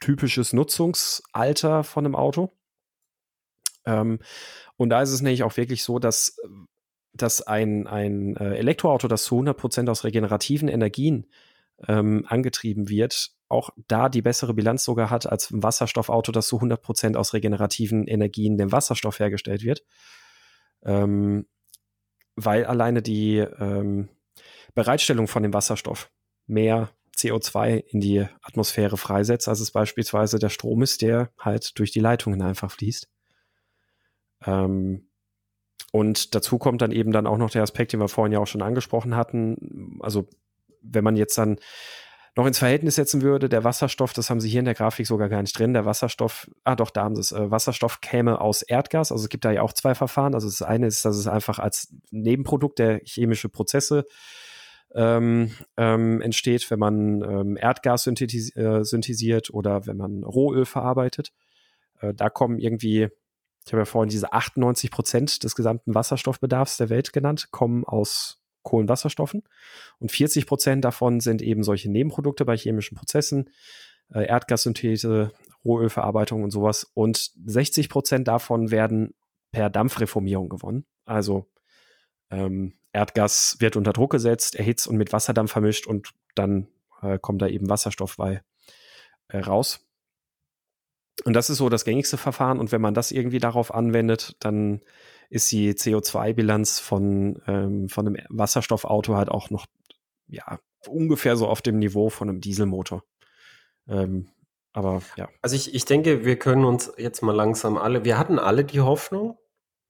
typisches 0.00 0.52
Nutzungsalter 0.52 1.84
von 1.84 2.04
einem 2.04 2.16
Auto. 2.16 2.52
Ähm, 3.86 4.18
und 4.76 4.88
da 4.88 5.02
ist 5.02 5.10
es 5.10 5.22
nämlich 5.22 5.42
auch 5.42 5.56
wirklich 5.56 5.84
so, 5.84 5.98
dass, 5.98 6.36
dass 7.12 7.42
ein, 7.42 7.86
ein 7.86 8.36
äh, 8.36 8.56
Elektroauto, 8.56 9.08
das 9.08 9.24
zu 9.24 9.38
100% 9.38 9.90
aus 9.90 10.04
regenerativen 10.04 10.68
Energien 10.68 11.26
ähm, 11.86 12.24
angetrieben 12.28 12.88
wird, 12.88 13.30
auch 13.48 13.70
da 13.88 14.08
die 14.08 14.22
bessere 14.22 14.54
Bilanz 14.54 14.84
sogar 14.84 15.10
hat 15.10 15.26
als 15.26 15.50
ein 15.50 15.62
Wasserstoffauto, 15.62 16.32
das 16.32 16.48
zu 16.48 16.60
100% 16.60 17.16
aus 17.16 17.34
regenerativen 17.34 18.06
Energien 18.06 18.56
dem 18.56 18.72
Wasserstoff 18.72 19.20
hergestellt 19.20 19.62
wird. 19.62 19.84
Ähm, 20.82 21.46
weil 22.36 22.64
alleine 22.64 23.00
die 23.00 23.36
ähm, 23.38 24.08
Bereitstellung 24.74 25.28
von 25.28 25.42
dem 25.42 25.52
Wasserstoff 25.52 26.10
mehr 26.46 26.90
CO2 27.16 27.84
in 27.88 28.00
die 28.00 28.26
Atmosphäre 28.42 28.96
freisetzt, 28.96 29.48
als 29.48 29.60
es 29.60 29.70
beispielsweise 29.70 30.38
der 30.38 30.48
Strom 30.48 30.82
ist, 30.82 31.02
der 31.02 31.30
halt 31.38 31.78
durch 31.78 31.92
die 31.92 32.00
Leitungen 32.00 32.42
einfach 32.42 32.70
fließt. 32.70 33.08
Ähm, 34.46 35.08
und 35.92 36.34
dazu 36.34 36.58
kommt 36.58 36.82
dann 36.82 36.90
eben 36.90 37.12
dann 37.12 37.26
auch 37.26 37.38
noch 37.38 37.50
der 37.50 37.62
Aspekt, 37.62 37.92
den 37.92 38.00
wir 38.00 38.08
vorhin 38.08 38.32
ja 38.32 38.40
auch 38.40 38.48
schon 38.48 38.62
angesprochen 38.62 39.14
hatten. 39.14 39.98
Also 40.00 40.28
wenn 40.82 41.04
man 41.04 41.16
jetzt 41.16 41.38
dann 41.38 41.58
noch 42.36 42.46
ins 42.46 42.58
Verhältnis 42.58 42.96
setzen 42.96 43.22
würde, 43.22 43.48
der 43.48 43.62
Wasserstoff, 43.62 44.12
das 44.12 44.28
haben 44.28 44.40
sie 44.40 44.48
hier 44.48 44.58
in 44.58 44.64
der 44.64 44.74
Grafik 44.74 45.06
sogar 45.06 45.28
gar 45.28 45.40
nicht 45.40 45.56
drin, 45.56 45.72
der 45.72 45.84
Wasserstoff, 45.84 46.50
ah 46.64 46.74
doch, 46.74 46.90
da 46.90 47.04
haben 47.04 47.14
sie 47.14 47.20
es, 47.20 47.30
äh, 47.30 47.50
Wasserstoff 47.50 48.00
käme 48.00 48.40
aus 48.40 48.62
Erdgas, 48.62 49.12
also 49.12 49.22
es 49.22 49.28
gibt 49.28 49.44
da 49.44 49.52
ja 49.52 49.62
auch 49.62 49.72
zwei 49.72 49.94
Verfahren, 49.94 50.34
also 50.34 50.48
das 50.48 50.62
eine 50.62 50.88
ist, 50.88 51.04
dass 51.04 51.16
es 51.16 51.28
einfach 51.28 51.60
als 51.60 51.94
Nebenprodukt 52.10 52.80
der 52.80 53.00
chemische 53.04 53.48
Prozesse 53.48 54.04
ähm, 54.94 55.50
ähm, 55.76 56.20
entsteht, 56.20 56.70
wenn 56.70 56.78
man 56.78 57.22
ähm, 57.22 57.56
Erdgas 57.56 58.04
synthetis 58.04 58.54
äh, 58.56 58.84
synthetisiert 58.84 59.50
oder 59.50 59.86
wenn 59.86 59.96
man 59.96 60.22
Rohöl 60.22 60.64
verarbeitet. 60.64 61.32
Äh, 62.00 62.14
da 62.14 62.30
kommen 62.30 62.58
irgendwie, 62.58 63.08
ich 63.66 63.72
habe 63.72 63.82
ja 63.82 63.84
vorhin 63.84 64.08
diese 64.08 64.32
98 64.32 64.90
Prozent 64.90 65.42
des 65.42 65.54
gesamten 65.56 65.94
Wasserstoffbedarfs 65.94 66.76
der 66.76 66.90
Welt 66.90 67.12
genannt, 67.12 67.48
kommen 67.50 67.84
aus 67.84 68.40
Kohlenwasserstoffen 68.62 69.42
und 69.98 70.10
40 70.10 70.46
Prozent 70.46 70.84
davon 70.84 71.20
sind 71.20 71.42
eben 71.42 71.62
solche 71.64 71.90
Nebenprodukte 71.90 72.44
bei 72.44 72.56
chemischen 72.56 72.96
Prozessen, 72.96 73.50
äh, 74.12 74.26
Erdgassynthese, 74.26 75.32
Rohölverarbeitung 75.64 76.44
und 76.44 76.50
sowas 76.50 76.90
und 76.94 77.32
60 77.44 77.88
Prozent 77.88 78.28
davon 78.28 78.70
werden 78.70 79.14
per 79.50 79.70
Dampfreformierung 79.70 80.48
gewonnen. 80.48 80.84
Also 81.04 81.46
ähm, 82.30 82.74
Erdgas 82.94 83.56
wird 83.58 83.76
unter 83.76 83.92
Druck 83.92 84.12
gesetzt, 84.12 84.54
erhitzt 84.54 84.86
und 84.86 84.96
mit 84.96 85.12
Wasserdampf 85.12 85.52
vermischt 85.52 85.86
und 85.86 86.12
dann 86.34 86.68
äh, 87.02 87.18
kommt 87.18 87.42
da 87.42 87.48
eben 87.48 87.68
Wasserstoff 87.68 88.16
bei 88.16 88.42
äh, 89.28 89.38
raus. 89.38 89.80
Und 91.24 91.34
das 91.34 91.50
ist 91.50 91.58
so 91.58 91.68
das 91.68 91.84
gängigste 91.84 92.16
Verfahren. 92.16 92.58
Und 92.58 92.72
wenn 92.72 92.80
man 92.80 92.94
das 92.94 93.12
irgendwie 93.12 93.38
darauf 93.38 93.72
anwendet, 93.72 94.36
dann 94.40 94.80
ist 95.30 95.50
die 95.52 95.72
CO2-Bilanz 95.72 96.80
von, 96.80 97.40
ähm, 97.46 97.88
von 97.88 98.06
einem 98.06 98.26
Wasserstoffauto 98.30 99.14
halt 99.14 99.28
auch 99.28 99.50
noch 99.50 99.66
ja, 100.26 100.58
ungefähr 100.88 101.36
so 101.36 101.48
auf 101.48 101.62
dem 101.62 101.78
Niveau 101.78 102.10
von 102.10 102.28
einem 102.28 102.40
Dieselmotor. 102.40 103.04
Ähm, 103.88 104.28
aber 104.72 105.02
ja. 105.16 105.28
Also 105.40 105.54
ich, 105.56 105.74
ich 105.74 105.84
denke, 105.84 106.24
wir 106.24 106.36
können 106.36 106.64
uns 106.64 106.92
jetzt 106.96 107.22
mal 107.22 107.34
langsam 107.34 107.76
alle, 107.76 108.04
wir 108.04 108.18
hatten 108.18 108.38
alle 108.38 108.64
die 108.64 108.80
Hoffnung, 108.80 109.38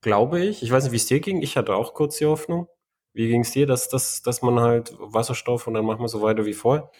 glaube 0.03 0.45
ich. 0.45 0.63
Ich 0.63 0.71
weiß 0.71 0.85
nicht, 0.85 0.93
wie 0.93 0.97
es 0.97 1.07
dir 1.07 1.21
ging. 1.21 1.41
Ich 1.41 1.57
hatte 1.57 1.75
auch 1.75 1.95
kurz 1.95 2.19
die 2.19 2.27
Hoffnung. 2.27 2.69
Wie 3.15 3.29
ging 3.29 3.41
es 3.41 3.53
dir, 3.53 3.67
dass, 3.67 3.89
dass, 3.89 4.23
dass 4.23 4.43
man 4.43 4.61
halt 4.61 4.95
Wasserstoff 4.99 5.67
und 5.67 5.75
dann 5.75 5.87
machen 5.87 6.01
wir 6.01 6.09
so 6.09 6.21
weiter 6.21 6.45
wie 6.45 6.53
vorher? 6.53 6.91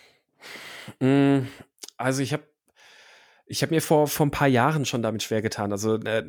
Mm, 1.01 1.47
Also 1.97 2.23
ich 2.23 2.33
habe 2.33 2.45
ich 3.47 3.63
habe 3.63 3.75
mir 3.75 3.83
vor, 3.83 4.07
vor 4.07 4.25
ein 4.25 4.31
paar 4.31 4.49
Jahren 4.49 4.87
schon 4.87 5.03
damit 5.03 5.23
schwer 5.23 5.43
getan. 5.43 5.71
Also 5.71 5.97
äh, 5.97 6.25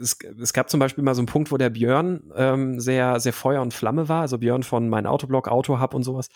es, 0.00 0.18
es 0.40 0.52
gab 0.52 0.68
zum 0.68 0.80
Beispiel 0.80 1.04
mal 1.04 1.14
so 1.14 1.20
einen 1.20 1.26
Punkt, 1.26 1.52
wo 1.52 1.56
der 1.56 1.70
Björn 1.70 2.32
ähm, 2.34 2.80
sehr, 2.80 3.20
sehr 3.20 3.32
Feuer 3.32 3.62
und 3.62 3.72
Flamme 3.72 4.08
war. 4.08 4.22
Also 4.22 4.38
Björn 4.38 4.64
von 4.64 4.88
mein 4.88 5.06
Autoblog, 5.06 5.46
Autohub 5.46 5.94
und 5.94 6.02
sowas, 6.02 6.30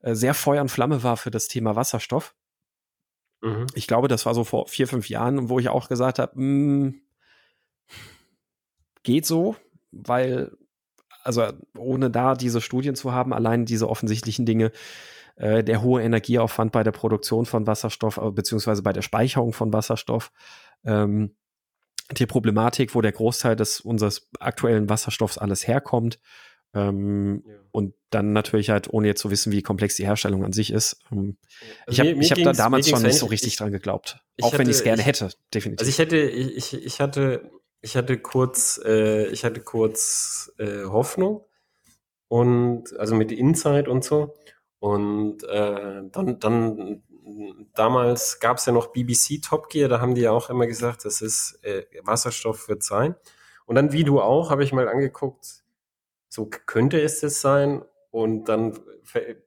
äh, 0.00 0.14
sehr 0.14 0.34
Feuer 0.34 0.62
und 0.62 0.68
Flamme 0.68 1.02
war 1.02 1.16
für 1.16 1.32
das 1.32 1.48
Thema 1.48 1.74
Wasserstoff. 1.74 2.36
Mhm. 3.40 3.66
Ich 3.74 3.88
glaube, 3.88 4.06
das 4.06 4.26
war 4.26 4.34
so 4.34 4.44
vor 4.44 4.68
vier, 4.68 4.86
fünf 4.86 5.08
Jahren, 5.08 5.48
wo 5.48 5.58
ich 5.58 5.68
auch 5.68 5.88
gesagt 5.88 6.20
habe, 6.20 6.40
mm, 6.40 7.00
geht 9.02 9.26
so, 9.26 9.56
weil, 9.90 10.52
also 11.28 11.46
ohne 11.76 12.10
da 12.10 12.34
diese 12.34 12.62
Studien 12.62 12.94
zu 12.94 13.12
haben, 13.12 13.34
allein 13.34 13.66
diese 13.66 13.88
offensichtlichen 13.88 14.46
Dinge, 14.46 14.72
äh, 15.36 15.62
der 15.62 15.82
hohe 15.82 16.02
Energieaufwand 16.02 16.72
bei 16.72 16.82
der 16.82 16.90
Produktion 16.90 17.44
von 17.44 17.66
Wasserstoff, 17.66 18.16
äh, 18.16 18.30
beziehungsweise 18.30 18.82
bei 18.82 18.94
der 18.94 19.02
Speicherung 19.02 19.52
von 19.52 19.70
Wasserstoff, 19.70 20.32
ähm, 20.84 21.36
die 22.16 22.24
Problematik, 22.24 22.94
wo 22.94 23.02
der 23.02 23.12
Großteil 23.12 23.56
des 23.56 23.80
unseres 23.80 24.30
aktuellen 24.40 24.88
Wasserstoffs 24.88 25.36
alles 25.36 25.68
herkommt. 25.68 26.18
Ähm, 26.72 27.42
ja. 27.46 27.54
Und 27.72 27.94
dann 28.08 28.32
natürlich 28.32 28.70
halt, 28.70 28.90
ohne 28.90 29.08
jetzt 29.08 29.20
zu 29.20 29.30
wissen, 29.30 29.52
wie 29.52 29.60
komplex 29.60 29.96
die 29.96 30.06
Herstellung 30.06 30.44
an 30.44 30.52
sich 30.54 30.72
ist. 30.72 30.98
Ähm, 31.12 31.36
also 31.86 32.02
ich 32.02 32.30
habe 32.30 32.42
hab 32.42 32.54
da 32.54 32.62
damals 32.62 32.88
schon 32.88 33.02
nicht 33.02 33.18
so 33.18 33.26
richtig 33.26 33.52
ich, 33.52 33.56
dran 33.58 33.70
geglaubt. 33.70 34.20
Auch 34.40 34.48
hatte, 34.48 34.60
wenn 34.60 34.68
ich 34.70 34.76
es 34.76 34.82
gerne 34.82 35.02
hätte, 35.02 35.28
definitiv. 35.52 35.80
Also 35.80 35.90
ich 35.90 35.98
hätte, 35.98 36.16
ich, 36.16 36.72
ich 36.72 37.00
hatte, 37.00 37.50
ich 37.80 37.96
hatte 37.96 38.18
kurz, 38.18 38.80
äh, 38.84 39.26
ich 39.28 39.44
hatte 39.44 39.60
kurz 39.60 40.52
äh, 40.58 40.84
Hoffnung 40.84 41.44
und 42.28 42.98
also 42.98 43.14
mit 43.14 43.32
Insight 43.32 43.88
und 43.88 44.04
so. 44.04 44.34
Und 44.80 45.44
äh, 45.44 46.02
dann, 46.12 46.38
dann 46.38 47.02
damals 47.74 48.40
gab 48.40 48.58
es 48.58 48.66
ja 48.66 48.72
noch 48.72 48.88
BBC 48.88 49.42
Top 49.42 49.68
Gear, 49.68 49.88
da 49.88 50.00
haben 50.00 50.14
die 50.14 50.22
ja 50.22 50.32
auch 50.32 50.50
immer 50.50 50.66
gesagt, 50.66 51.04
das 51.04 51.20
ist 51.20 51.58
äh, 51.62 51.84
Wasserstoff 52.02 52.68
wird 52.68 52.82
sein. 52.82 53.14
Und 53.66 53.74
dann, 53.74 53.92
wie 53.92 54.04
du 54.04 54.20
auch, 54.20 54.50
habe 54.50 54.64
ich 54.64 54.72
mal 54.72 54.88
angeguckt, 54.88 55.62
so 56.28 56.46
könnte 56.46 57.00
es 57.00 57.20
das 57.20 57.40
sein. 57.40 57.82
Und 58.10 58.46
dann 58.48 58.78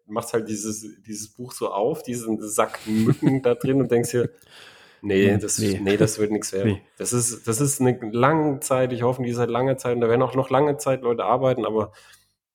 macht 0.06 0.34
halt 0.34 0.48
dieses, 0.48 0.86
dieses 1.02 1.30
Buch 1.30 1.54
so 1.54 1.72
auf, 1.72 2.04
diesen 2.04 2.40
Sack 2.48 2.80
Mücken 2.86 3.42
da 3.42 3.56
drin 3.56 3.82
und 3.82 3.92
denkst 3.92 4.12
dir, 4.12 4.30
nee, 5.02 5.38
das, 5.38 5.58
nee. 5.60 5.80
nee 5.82 5.98
das 5.98 6.20
wird 6.20 6.32
nichts 6.32 6.54
werden. 6.54 6.74
Nee. 6.74 6.82
Das 6.98 7.14
ist, 7.14 7.48
das 7.48 7.62
ist 7.62 7.82
eine 7.82 7.98
lange 8.12 8.60
Zeit, 8.60 8.94
ich 8.94 9.02
hoffe, 9.04 9.24
die 9.24 9.34
seit 9.34 9.50
langer 9.50 9.78
Zeit, 9.78 9.96
und 9.96 10.02
da 10.02 10.10
werden 10.10 10.22
auch 10.22 10.36
noch 10.36 10.50
lange 10.50 10.78
Zeit 10.78 11.02
Leute 11.02 11.24
arbeiten, 11.24 11.66
aber 11.66 11.92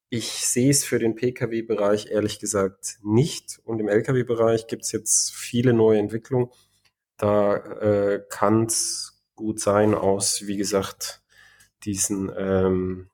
ich 0.09 0.47
sehe 0.47 0.71
es 0.71 0.85
für 0.85 0.99
den 0.99 1.15
Pkw-Bereich 1.17 2.07
ehrlich 2.11 2.39
gesagt 2.39 2.99
nicht. 3.03 3.61
Und 3.65 3.81
im 3.81 3.89
Lkw-Bereich 3.89 4.67
gibt 4.67 4.85
es 4.85 4.93
jetzt 4.93 5.35
viele 5.35 5.73
neue 5.73 5.99
Entwicklungen. 5.99 6.51
Da 7.17 7.57
äh, 7.57 8.23
kann 8.29 8.67
es 8.67 9.25
gut 9.35 9.61
sein 9.61 9.95
aus, 9.95 10.47
wie 10.47 10.57
gesagt, 10.57 11.23
diesen, 11.85 12.33
ähm, 12.37 13.11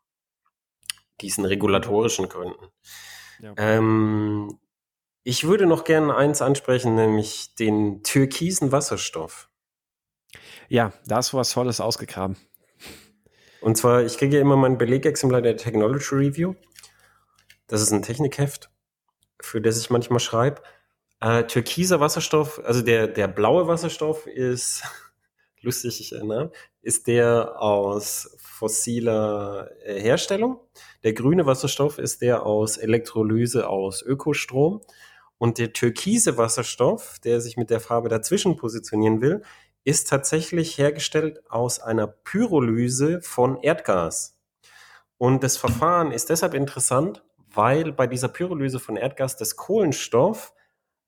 diesen 1.21 1.45
regulatorischen 1.45 2.29
Gründen. 2.29 2.67
Ja. 3.41 3.55
Ähm, 3.57 4.59
ich 5.25 5.45
würde 5.45 5.67
noch 5.67 5.85
gerne 5.85 6.15
eins 6.15 6.43
ansprechen, 6.43 6.95
nämlich 6.95 7.55
den 7.55 8.03
türkisen 8.03 8.73
Wasserstoff. 8.73 9.49
Ja, 10.69 10.93
da 11.07 11.21
du 11.21 11.37
was 11.37 11.51
Tolles 11.51 11.81
ausgegraben. 11.81 12.37
Und 13.61 13.77
zwar, 13.77 14.03
ich 14.03 14.19
kriege 14.19 14.37
ja 14.37 14.43
immer 14.43 14.57
mein 14.57 14.79
Belegexemplar 14.79 15.43
der 15.43 15.57
Technology 15.57 16.15
Review. 16.15 16.55
Das 17.69 17.81
ist 17.81 17.93
ein 17.93 18.03
Technikheft, 18.03 18.71
für 19.41 19.61
das 19.61 19.79
ich 19.79 19.91
manchmal 19.91 20.19
schreibe. 20.19 20.63
Äh, 21.21 21.45
türkiser 21.45 22.01
Wasserstoff, 22.01 22.61
also 22.65 22.83
der, 22.83 23.07
der 23.07 23.29
blaue 23.29 23.69
Wasserstoff 23.69 24.27
ist, 24.27 24.83
lustig, 25.61 26.13
ne? 26.23 26.51
ist 26.81 27.07
der 27.07 27.63
aus 27.63 28.37
fossiler 28.41 29.71
äh, 29.85 30.01
Herstellung. 30.01 30.59
Der 31.05 31.13
grüne 31.13 31.47
Wasserstoff 31.47 31.99
ist 31.99 32.23
der 32.23 32.45
aus 32.45 32.77
Elektrolyse 32.77 33.69
aus 33.69 34.03
Ökostrom. 34.03 34.81
Und 35.43 35.59
der 35.59 35.73
türkise 35.73 36.39
Wasserstoff, 36.39 37.19
der 37.19 37.41
sich 37.41 37.57
mit 37.57 37.69
der 37.69 37.81
Farbe 37.81 38.09
dazwischen 38.09 38.57
positionieren 38.57 39.21
will, 39.21 39.43
ist 39.83 40.09
tatsächlich 40.09 40.79
hergestellt 40.79 41.43
aus 41.51 41.81
einer 41.81 42.07
Pyrolyse 42.07 43.21
von 43.23 43.61
Erdgas. 43.61 44.39
Und 45.19 45.43
das 45.43 45.57
Verfahren 45.57 46.13
ist 46.13 46.31
deshalb 46.31 46.55
interessant, 46.55 47.25
weil 47.53 47.91
bei 47.91 48.07
dieser 48.07 48.29
Pyrolyse 48.29 48.79
von 48.79 48.97
Erdgas 48.97 49.37
das 49.37 49.57
Kohlenstoff 49.57 50.55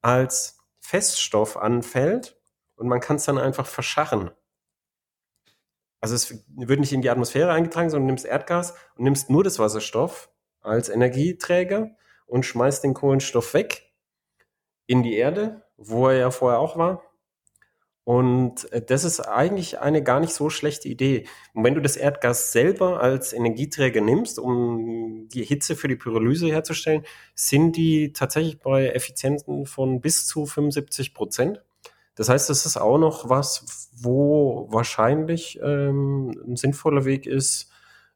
als 0.02 0.58
Feststoff 0.80 1.56
anfällt 1.56 2.36
und 2.74 2.88
man 2.88 2.98
kann 2.98 3.18
es 3.18 3.26
dann 3.26 3.38
einfach 3.38 3.68
verscharren. 3.68 4.32
Also 6.00 6.16
es 6.16 6.44
wird 6.48 6.80
nicht 6.80 6.92
in 6.92 7.02
die 7.02 7.10
Atmosphäre 7.10 7.52
eingetragen, 7.52 7.88
sondern 7.88 8.08
du 8.08 8.14
nimmst 8.14 8.26
Erdgas 8.26 8.74
und 8.96 9.04
nimmst 9.04 9.30
nur 9.30 9.44
das 9.44 9.60
Wasserstoff 9.60 10.28
als 10.60 10.88
Energieträger 10.88 11.92
und 12.26 12.44
schmeißt 12.44 12.82
den 12.82 12.94
Kohlenstoff 12.94 13.54
weg 13.54 13.83
in 14.86 15.02
die 15.02 15.14
Erde, 15.16 15.62
wo 15.76 16.08
er 16.08 16.18
ja 16.18 16.30
vorher 16.30 16.60
auch 16.60 16.76
war. 16.76 17.02
Und 18.04 18.70
äh, 18.72 18.82
das 18.82 19.04
ist 19.04 19.20
eigentlich 19.20 19.80
eine 19.80 20.02
gar 20.02 20.20
nicht 20.20 20.34
so 20.34 20.50
schlechte 20.50 20.88
Idee. 20.88 21.26
Und 21.54 21.64
wenn 21.64 21.74
du 21.74 21.80
das 21.80 21.96
Erdgas 21.96 22.52
selber 22.52 23.00
als 23.00 23.32
Energieträger 23.32 24.02
nimmst, 24.02 24.38
um 24.38 25.28
die 25.32 25.44
Hitze 25.44 25.74
für 25.74 25.88
die 25.88 25.96
Pyrolyse 25.96 26.48
herzustellen, 26.48 27.04
sind 27.34 27.76
die 27.76 28.12
tatsächlich 28.12 28.60
bei 28.60 28.88
Effizienzen 28.88 29.66
von 29.66 30.00
bis 30.02 30.26
zu 30.26 30.44
75 30.46 31.14
Prozent. 31.14 31.62
Das 32.14 32.28
heißt, 32.28 32.48
das 32.50 32.66
ist 32.66 32.76
auch 32.76 32.98
noch 32.98 33.28
was, 33.28 33.90
wo 33.96 34.68
wahrscheinlich 34.70 35.58
ähm, 35.62 36.30
ein 36.46 36.56
sinnvoller 36.56 37.04
Weg 37.06 37.26
ist, 37.26 37.70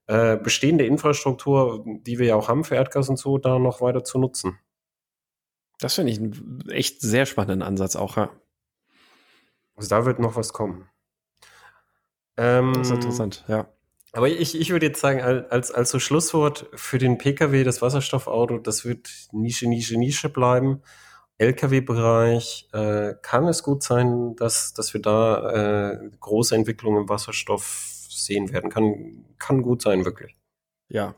äh, 0.07 0.37
bestehende 0.37 0.87
Infrastruktur, 0.87 1.85
die 2.07 2.19
wir 2.19 2.27
ja 2.29 2.37
auch 2.37 2.49
haben 2.49 2.65
für 2.65 2.77
Erdgas 2.77 3.09
und 3.09 3.19
so, 3.19 3.39
da 3.39 3.59
noch 3.59 3.81
weiter 3.81 4.05
zu 4.05 4.19
nutzen. 4.19 4.59
Das 5.79 5.95
finde 5.95 6.13
ich 6.13 6.19
einen 6.19 6.65
echt 6.71 7.01
sehr 7.01 7.27
spannenden 7.27 7.63
Ansatz 7.63 7.97
auch, 7.97 8.17
ja. 8.17 8.31
Also 9.77 9.89
da 9.89 10.05
wird 10.05 10.19
noch 10.19 10.35
was 10.35 10.53
kommen. 10.53 10.89
Ähm, 12.37 12.73
das 12.75 12.89
ist 12.89 12.95
interessant, 12.95 13.45
ja. 13.49 13.69
Aber 14.13 14.29
ich, 14.29 14.59
ich 14.59 14.71
würde 14.71 14.87
jetzt 14.87 15.01
sagen, 15.01 15.21
als, 15.21 15.71
als 15.71 15.91
so 15.91 15.99
Schlusswort 15.99 16.69
für 16.75 16.99
den 16.99 17.19
Pkw, 17.19 17.63
das 17.63 17.83
Wasserstoffauto, 17.83 18.59
das 18.59 18.85
wird 18.85 19.11
Nische, 19.33 19.69
Nische, 19.69 19.99
Nische 19.99 20.29
bleiben. 20.29 20.83
Lkw-Bereich 21.37 22.69
äh, 22.73 23.15
kann 23.23 23.47
es 23.47 23.63
gut 23.63 23.83
sein, 23.83 24.35
dass, 24.37 24.73
dass 24.73 24.93
wir 24.93 25.01
da 25.01 25.93
äh, 25.93 26.11
große 26.19 26.55
Entwicklungen 26.55 27.03
im 27.03 27.09
Wasserstoff 27.09 28.07
sehen 28.09 28.53
werden. 28.53 28.71
Kann, 28.71 29.25
kann 29.39 29.63
gut 29.63 29.83
sein, 29.83 30.05
wirklich. 30.05 30.37
Ja. 30.89 31.15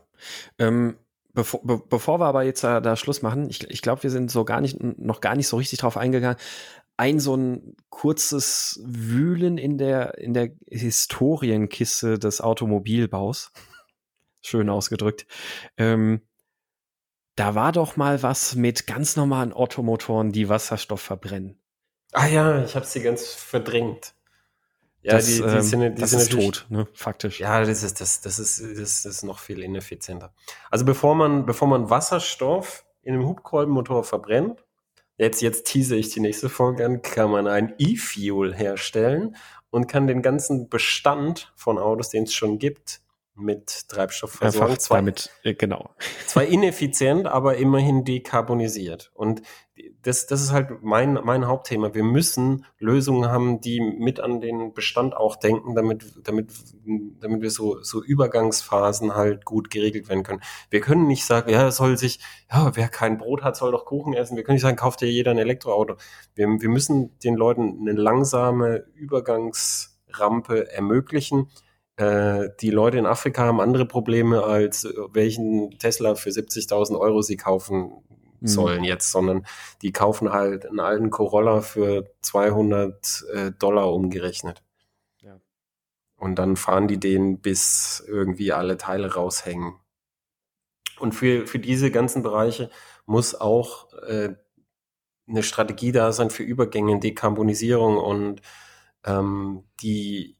Ähm, 0.59 0.97
bevor, 1.33 1.61
be 1.63 1.77
bevor 1.77 2.19
wir 2.19 2.25
aber 2.25 2.43
jetzt 2.43 2.63
da, 2.63 2.81
da 2.81 2.95
Schluss 2.95 3.21
machen, 3.21 3.49
ich, 3.49 3.69
ich 3.69 3.81
glaube, 3.81 4.03
wir 4.03 4.09
sind 4.09 4.31
so 4.31 4.45
gar 4.45 4.61
nicht, 4.61 4.81
noch 4.81 5.21
gar 5.21 5.35
nicht 5.35 5.47
so 5.47 5.57
richtig 5.57 5.79
drauf 5.79 5.97
eingegangen, 5.97 6.37
ein 6.97 7.19
so 7.19 7.35
ein 7.35 7.75
kurzes 7.89 8.79
Wühlen 8.83 9.57
in 9.57 9.77
der, 9.77 10.17
in 10.17 10.33
der 10.33 10.51
Historienkiste 10.69 12.19
des 12.19 12.41
Automobilbaus. 12.41 13.51
Schön 14.41 14.69
ausgedrückt. 14.69 15.25
Ähm, 15.77 16.21
da 17.35 17.55
war 17.55 17.71
doch 17.71 17.95
mal 17.95 18.21
was 18.21 18.55
mit 18.55 18.87
ganz 18.87 19.15
normalen 19.15 19.53
Ottomotoren, 19.53 20.31
die 20.31 20.49
Wasserstoff 20.49 21.01
verbrennen. 21.01 21.59
Ah 22.11 22.27
ja, 22.27 22.63
ich 22.63 22.75
habe 22.75 22.85
sie 22.85 23.01
ganz 23.01 23.33
verdrängt. 23.33 24.13
Ja, 25.03 25.13
das, 25.13 25.25
die, 25.25 25.37
die 25.37 25.43
ähm, 25.43 25.61
sind, 25.61 25.81
die 25.81 26.01
das 26.01 26.11
sind 26.11 26.19
ist 26.19 26.31
tot, 26.31 26.65
ne, 26.69 26.87
faktisch. 26.93 27.39
Ja, 27.39 27.59
das 27.63 27.83
ist, 27.83 27.99
das, 28.01 28.21
das 28.21 28.37
ist, 28.37 28.61
das 28.61 29.05
ist 29.05 29.23
noch 29.23 29.39
viel 29.39 29.63
ineffizienter. 29.63 30.33
Also 30.69 30.85
bevor 30.85 31.15
man, 31.15 31.45
bevor 31.45 31.67
man 31.67 31.89
Wasserstoff 31.89 32.85
in 33.01 33.15
einem 33.15 33.25
Hubkolbenmotor 33.25 34.03
verbrennt, 34.03 34.63
Jetzt, 35.21 35.43
jetzt 35.43 35.67
tease 35.67 35.95
ich 35.95 36.09
die 36.09 36.19
nächste 36.19 36.49
Folge 36.49 36.83
an, 36.83 37.03
kann 37.03 37.29
man 37.29 37.45
ein 37.45 37.75
E-Fuel 37.77 38.55
herstellen 38.55 39.35
und 39.69 39.85
kann 39.85 40.07
den 40.07 40.23
ganzen 40.23 40.67
Bestand 40.67 41.53
von 41.55 41.77
Autos, 41.77 42.09
den 42.09 42.23
es 42.23 42.33
schon 42.33 42.57
gibt, 42.57 43.01
mit 43.35 43.87
Treibstoff 43.87 44.31
versorgen. 44.31 44.79
Zwar, 44.79 44.97
damit, 44.97 45.29
äh, 45.43 45.53
genau. 45.53 45.91
Zwar 46.25 46.45
ineffizient, 46.45 47.27
aber 47.27 47.57
immerhin 47.57 48.03
dekarbonisiert. 48.03 49.11
Und 49.13 49.43
das, 50.01 50.25
das 50.27 50.41
ist 50.41 50.51
halt 50.51 50.81
mein, 50.81 51.13
mein 51.23 51.47
Hauptthema. 51.47 51.93
Wir 51.93 52.03
müssen 52.03 52.65
Lösungen 52.79 53.29
haben, 53.29 53.61
die 53.61 53.79
mit 53.79 54.19
an 54.19 54.41
den 54.41 54.73
Bestand 54.73 55.15
auch 55.15 55.35
denken, 55.35 55.75
damit, 55.75 56.05
damit, 56.23 56.51
damit 57.19 57.41
wir 57.41 57.51
so, 57.51 57.81
so 57.81 58.03
Übergangsphasen 58.03 59.15
halt 59.15 59.45
gut 59.45 59.69
geregelt 59.69 60.09
werden 60.09 60.23
können. 60.23 60.41
Wir 60.69 60.81
können 60.81 61.07
nicht 61.07 61.25
sagen, 61.25 61.49
ja, 61.51 61.69
soll 61.71 61.97
sich, 61.97 62.19
ja, 62.51 62.75
wer 62.75 62.87
kein 62.89 63.17
Brot 63.17 63.43
hat, 63.43 63.55
soll 63.55 63.71
doch 63.71 63.85
Kuchen 63.85 64.13
essen. 64.13 64.35
Wir 64.35 64.43
können 64.43 64.55
nicht 64.55 64.63
sagen, 64.63 64.77
kauft 64.77 65.01
ja 65.01 65.07
jeder 65.07 65.31
ein 65.31 65.37
Elektroauto. 65.37 65.95
Wir, 66.35 66.47
wir 66.47 66.69
müssen 66.69 67.17
den 67.19 67.35
Leuten 67.35 67.77
eine 67.81 67.93
langsame 67.93 68.85
Übergangsrampe 68.95 70.71
ermöglichen. 70.71 71.49
Äh, 71.97 72.49
die 72.59 72.71
Leute 72.71 72.97
in 72.97 73.05
Afrika 73.05 73.43
haben 73.43 73.59
andere 73.59 73.85
Probleme, 73.85 74.43
als 74.43 74.87
welchen 75.13 75.77
Tesla 75.77 76.15
für 76.15 76.29
70.000 76.29 76.97
Euro 76.99 77.21
sie 77.21 77.37
kaufen. 77.37 77.91
Sollen 78.47 78.83
jetzt, 78.83 79.11
sondern 79.11 79.45
die 79.81 79.91
kaufen 79.91 80.31
halt 80.31 80.65
einen 80.65 80.79
alten 80.79 81.09
Corolla 81.09 81.61
für 81.61 82.11
200 82.21 83.25
äh, 83.33 83.51
Dollar 83.51 83.93
umgerechnet. 83.93 84.63
Ja. 85.19 85.39
Und 86.17 86.35
dann 86.35 86.55
fahren 86.55 86.87
die 86.87 86.99
den, 86.99 87.39
bis 87.39 88.03
irgendwie 88.07 88.51
alle 88.51 88.77
Teile 88.77 89.13
raushängen. 89.13 89.75
Und 90.99 91.13
für, 91.13 91.47
für 91.47 91.59
diese 91.59 91.91
ganzen 91.91 92.23
Bereiche 92.23 92.69
muss 93.05 93.35
auch 93.35 93.93
äh, 94.03 94.35
eine 95.27 95.43
Strategie 95.43 95.91
da 95.91 96.11
sein 96.11 96.29
für 96.29 96.43
Übergänge 96.43 96.99
Dekarbonisierung 96.99 97.97
und 97.97 98.41
ähm, 99.05 99.63
die 99.81 100.37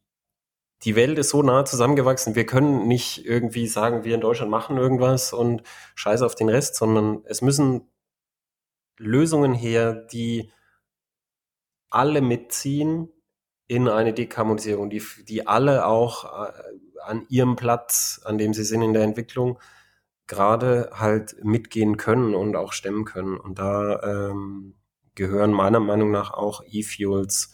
die 0.84 0.95
Welt 0.95 1.20
ist 1.20 1.30
so 1.30 1.43
nah 1.43 1.64
zusammengewachsen. 1.64 2.36
Wir 2.36 2.45
können 2.45 2.88
nicht 2.88 3.26
irgendwie 3.26 3.68
sagen, 3.68 4.04
wir 4.04 4.16
in 4.16 4.22
Deutschland 4.22 4.49
machen 4.49 4.78
irgendwas 4.78 5.32
und 5.32 5.62
scheiß 5.95 6.24
auf 6.24 6.36
den 6.36 6.49
Rest, 6.49 6.76
sondern 6.76 7.22
es 7.26 7.41
müssen 7.41 7.90
Lösungen 9.02 9.54
her, 9.54 9.93
die 9.93 10.52
alle 11.89 12.22
mitziehen 12.22 13.10
in 13.68 13.88
eine 13.88 14.14
Dekarbonisierung, 14.14 14.89
die, 14.89 15.04
die 15.28 15.47
alle 15.47 15.86
auch 15.86 16.47
äh, 16.47 16.52
an 17.04 17.26
ihrem 17.30 17.56
Platz, 17.56 18.22
an 18.24 18.38
dem 18.38 18.54
sie 18.54 18.64
sind 18.64 18.82
in 18.82 18.93
der 18.93 19.04
Entwicklung, 19.04 19.60
gerade 20.28 20.89
halt 20.93 21.43
mitgehen 21.43 21.97
können 21.97 22.36
und 22.36 22.56
auch 22.56 22.74
stemmen 22.74 23.06
können. 23.06 23.38
Und 23.38 23.60
da 23.60 24.30
ähm, 24.30 24.76
gehören 25.16 25.52
meiner 25.52 25.80
Meinung 25.80 26.12
nach 26.12 26.32
auch 26.32 26.64
E-Fuels 26.66 27.54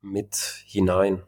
mit 0.00 0.34
hinein. 0.66 1.22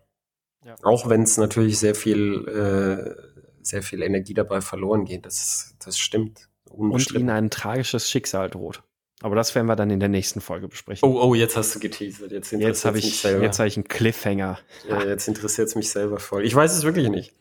Ja. 0.64 0.76
Auch 0.82 1.08
wenn 1.08 1.22
es 1.22 1.36
natürlich 1.36 1.78
sehr 1.78 1.94
viel, 1.94 2.48
äh, 2.48 3.62
sehr 3.62 3.82
viel 3.82 4.02
Energie 4.02 4.34
dabei 4.34 4.60
verloren 4.60 5.04
geht. 5.04 5.26
Das, 5.26 5.76
das 5.82 5.98
stimmt. 5.98 6.48
Und 6.64 7.10
ihnen 7.12 7.30
ein 7.30 7.50
tragisches 7.50 8.10
Schicksal 8.10 8.50
droht. 8.50 8.82
Aber 9.24 9.36
das 9.36 9.54
werden 9.54 9.66
wir 9.66 9.74
dann 9.74 9.88
in 9.88 10.00
der 10.00 10.10
nächsten 10.10 10.42
Folge 10.42 10.68
besprechen. 10.68 11.08
Oh, 11.08 11.18
oh, 11.18 11.34
jetzt 11.34 11.56
hast 11.56 11.74
du 11.74 11.80
geteasert. 11.80 12.30
Jetzt, 12.30 12.52
jetzt 12.52 12.84
habe 12.84 12.98
ich, 12.98 13.22
jetzt 13.22 13.58
habe 13.58 13.66
ich 13.66 13.76
einen 13.78 13.88
Cliffhanger. 13.88 14.58
Ja, 14.86 15.02
jetzt 15.02 15.28
interessiert 15.28 15.66
es 15.66 15.74
mich 15.74 15.88
selber 15.88 16.18
voll. 16.18 16.44
Ich 16.44 16.54
weiß 16.54 16.76
es 16.76 16.82
wirklich 16.82 17.08
nicht. 17.08 17.32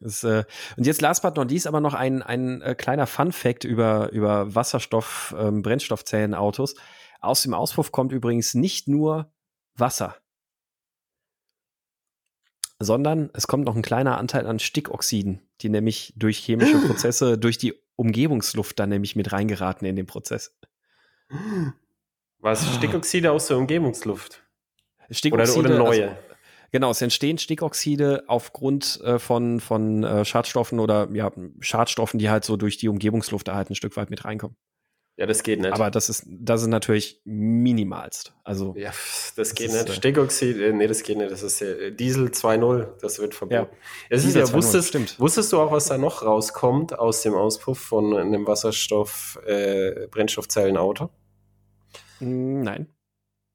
Das, 0.00 0.22
äh, 0.22 0.44
und 0.76 0.86
jetzt 0.86 1.00
last 1.00 1.22
but 1.22 1.36
not 1.36 1.50
least 1.50 1.66
aber 1.66 1.80
noch 1.80 1.94
ein, 1.94 2.22
ein 2.22 2.60
äh, 2.60 2.74
kleiner 2.74 3.06
Fun 3.06 3.32
Fact 3.32 3.64
über, 3.64 4.12
über 4.12 4.54
Wasserstoff, 4.54 5.34
ähm, 5.38 5.62
Brennstoffzellenautos. 5.62 6.74
Aus 7.22 7.42
dem 7.42 7.54
Auspuff 7.54 7.90
kommt 7.90 8.12
übrigens 8.12 8.52
nicht 8.52 8.86
nur 8.86 9.32
Wasser, 9.76 10.16
sondern 12.78 13.30
es 13.32 13.46
kommt 13.46 13.64
noch 13.64 13.76
ein 13.76 13.82
kleiner 13.82 14.18
Anteil 14.18 14.46
an 14.46 14.58
Stickoxiden, 14.58 15.40
die 15.62 15.70
nämlich 15.70 16.12
durch 16.16 16.36
chemische 16.36 16.76
Prozesse, 16.86 17.38
durch 17.38 17.56
die 17.56 17.72
Umgebungsluft 17.96 18.78
dann 18.78 18.90
nämlich 18.90 19.16
mit 19.16 19.32
reingeraten 19.32 19.86
in 19.86 19.96
den 19.96 20.06
Prozess. 20.06 20.54
Was? 22.40 22.74
Stickoxide 22.74 23.30
aus 23.30 23.46
der 23.46 23.58
Umgebungsluft? 23.58 24.42
Stickoxide, 25.10 25.58
oder, 25.58 25.70
oder 25.70 25.78
neue? 25.78 26.08
Also, 26.08 26.16
genau, 26.72 26.90
es 26.90 27.02
entstehen 27.02 27.38
Stickoxide 27.38 28.24
aufgrund 28.26 29.00
äh, 29.02 29.18
von, 29.18 29.60
von 29.60 30.04
äh, 30.04 30.24
Schadstoffen 30.24 30.80
oder 30.80 31.08
ja, 31.12 31.30
Schadstoffen, 31.60 32.18
die 32.18 32.30
halt 32.30 32.44
so 32.44 32.56
durch 32.56 32.78
die 32.78 32.88
Umgebungsluft 32.88 33.48
da 33.48 33.54
halt 33.54 33.70
ein 33.70 33.74
Stück 33.74 33.96
weit 33.96 34.10
mit 34.10 34.24
reinkommen. 34.24 34.56
Ja, 35.16 35.26
das 35.26 35.42
geht 35.42 35.60
nicht. 35.60 35.74
Aber 35.74 35.90
das 35.90 36.08
ist, 36.08 36.24
das 36.26 36.62
ist 36.62 36.68
natürlich 36.68 37.20
minimalst. 37.24 38.32
Also. 38.42 38.74
Ja, 38.74 38.88
das, 38.88 39.34
das 39.36 39.54
geht 39.54 39.70
nicht. 39.70 39.86
Äh, 39.86 39.92
Stickoxid, 39.92 40.56
äh, 40.58 40.72
nee, 40.72 40.86
das 40.86 41.02
geht 41.02 41.18
nicht. 41.18 41.30
Das 41.30 41.42
ist 41.42 41.60
ja 41.60 41.90
Diesel 41.90 42.28
2.0, 42.28 42.98
das 43.02 43.18
wird 43.18 43.34
verboten. 43.34 43.70
Ja. 43.70 43.78
Es 44.08 44.24
ist 44.24 44.34
ja, 44.34 44.50
wusstest, 44.50 44.88
stimmt. 44.88 45.20
wusstest 45.20 45.52
du 45.52 45.60
auch, 45.60 45.72
was 45.72 45.88
da 45.88 45.98
noch 45.98 46.22
rauskommt 46.22 46.98
aus 46.98 47.20
dem 47.20 47.34
Auspuff 47.34 47.78
von 47.78 48.16
einem 48.16 48.46
Wasserstoff, 48.46 49.38
äh, 49.44 50.06
Brennstoffzellenauto? 50.10 51.10
Nein. 52.20 52.86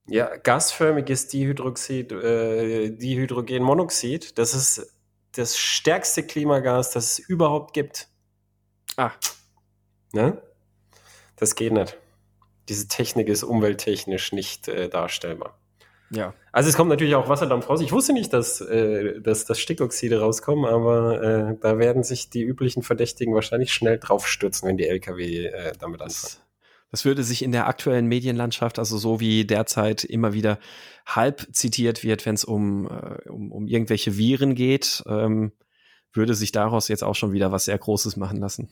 Ja, 0.07 0.36
gasförmiges 0.36 1.28
Dihydroxid, 1.30 2.11
äh, 2.11 2.91
Dihydrogenmonoxid, 2.91 4.38
das 4.38 4.53
ist 4.53 4.95
das 5.32 5.57
stärkste 5.57 6.24
Klimagas, 6.24 6.91
das 6.91 7.13
es 7.13 7.20
überhaupt 7.20 7.74
gibt. 7.74 8.07
Ah. 8.97 9.11
Ne? 10.13 10.41
Das 11.36 11.55
geht 11.55 11.74
nicht. 11.74 11.97
Diese 12.70 12.88
Technik 12.88 13.28
ist 13.28 13.43
umwelttechnisch 13.43 14.32
nicht 14.32 14.68
äh, 14.68 14.89
darstellbar. 14.89 15.59
Ja. 16.11 16.34
Also 16.51 16.70
es 16.70 16.76
kommt 16.76 16.89
natürlich 16.89 17.16
auch 17.16 17.28
Wasserdampf 17.28 17.68
raus. 17.68 17.82
Ich 17.82 17.91
wusste 17.91 18.13
nicht, 18.13 18.32
dass, 18.32 18.61
äh, 18.61 19.20
dass, 19.22 19.45
dass 19.45 19.59
Stickoxide 19.59 20.20
rauskommen, 20.20 20.66
aber 20.66 21.22
äh, 21.22 21.57
da 21.59 21.78
werden 21.80 22.03
sich 22.03 22.30
die 22.30 22.43
üblichen 22.43 22.84
Verdächtigen 22.84 23.34
wahrscheinlich 23.34 23.74
schnell 23.74 23.97
drauf 23.97 24.28
stürzen, 24.28 24.70
wenn 24.70 24.78
die 24.78 24.88
Lkw 24.88 25.47
äh, 25.47 25.74
damit 25.80 26.01
anfangen. 26.01 26.44
Das 26.95 27.03
würde 27.03 27.25
sich 27.25 27.43
in 27.43 27.51
der 27.51 27.67
aktuellen 27.67 28.05
Medienlandschaft, 28.05 28.79
also 28.79 28.97
so 28.97 29.19
wie 29.19 29.43
derzeit 29.43 30.05
immer 30.05 30.31
wieder 30.31 30.59
halb 31.05 31.45
zitiert 31.51 32.05
wird, 32.05 32.25
wenn 32.25 32.35
es 32.35 32.45
um, 32.45 32.87
äh, 32.87 33.29
um, 33.29 33.51
um 33.51 33.67
irgendwelche 33.67 34.15
Viren 34.17 34.55
geht, 34.55 35.03
ähm, 35.05 35.51
würde 36.13 36.35
sich 36.35 36.53
daraus 36.53 36.87
jetzt 36.87 37.03
auch 37.03 37.15
schon 37.15 37.33
wieder 37.33 37.51
was 37.51 37.65
sehr 37.65 37.77
Großes 37.77 38.15
machen 38.15 38.39
lassen. 38.39 38.69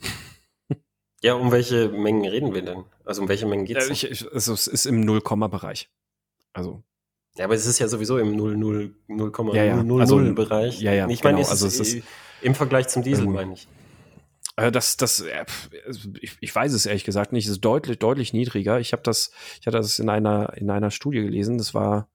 Ja, 1.21 1.33
um 1.33 1.51
welche 1.51 1.89
Mengen 1.89 2.25
reden 2.25 2.53
wir 2.53 2.61
denn? 2.61 2.85
Also 3.03 3.21
um 3.21 3.27
welche 3.27 3.45
Mengen 3.45 3.65
geht 3.65 3.75
es? 3.75 4.01
Ja, 4.01 4.09
also 4.31 4.53
es 4.53 4.67
ist 4.67 4.85
im 4.85 5.01
Null-Komma-Bereich. 5.01 5.89
Also. 6.53 6.81
Ja, 7.35 7.43
aber 7.43 7.55
es 7.55 7.65
ist 7.65 7.79
ja 7.79 7.89
sowieso 7.89 8.19
im 8.19 8.37
0,0 8.37 9.53
ja, 9.53 9.63
ja. 9.65 9.99
also, 9.99 10.33
Bereich. 10.33 10.81
Ja, 10.81 10.93
ja. 10.93 11.09
Ich 11.09 11.25
meine, 11.25 11.39
genau, 11.39 11.49
also 11.49 11.67
es 11.67 11.77
ist 11.77 12.03
im 12.41 12.55
Vergleich 12.55 12.87
zum 12.87 13.03
Diesel, 13.03 13.25
ähm, 13.25 13.33
meine 13.33 13.53
ich. 13.53 13.67
Äh, 14.55 14.71
das, 14.71 14.97
das, 14.97 15.21
äh, 15.21 15.45
ich, 16.21 16.37
ich 16.39 16.55
weiß 16.55 16.73
es 16.73 16.85
ehrlich 16.85 17.03
gesagt 17.03 17.31
nicht. 17.31 17.45
Es 17.45 17.51
ist 17.51 17.61
deutlich, 17.61 17.99
deutlich 17.99 18.33
niedriger. 18.33 18.79
Ich 18.79 18.93
habe 18.93 19.03
das, 19.03 19.31
ich 19.59 19.67
hatte 19.67 19.77
das 19.77 19.99
in 19.99 20.09
einer, 20.09 20.53
in 20.55 20.69
einer 20.69 20.91
Studie 20.91 21.21
gelesen. 21.21 21.57
Das 21.57 21.73
war 21.73 22.09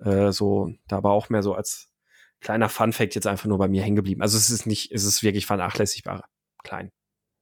äh, 0.00 0.32
so, 0.32 0.72
da 0.88 1.02
war 1.02 1.12
auch 1.12 1.28
mehr 1.28 1.42
so 1.42 1.54
als 1.54 1.88
kleiner 2.40 2.68
Fun-Fact 2.68 3.14
jetzt 3.14 3.26
einfach 3.26 3.46
nur 3.46 3.58
bei 3.58 3.68
mir 3.68 3.82
hängen 3.82 3.96
geblieben. 3.96 4.22
Also 4.22 4.36
es 4.36 4.50
ist 4.50 4.66
nicht, 4.66 4.92
es 4.92 5.04
ist 5.04 5.22
wirklich 5.22 5.46
vernachlässigbar 5.46 6.28
klein. 6.62 6.92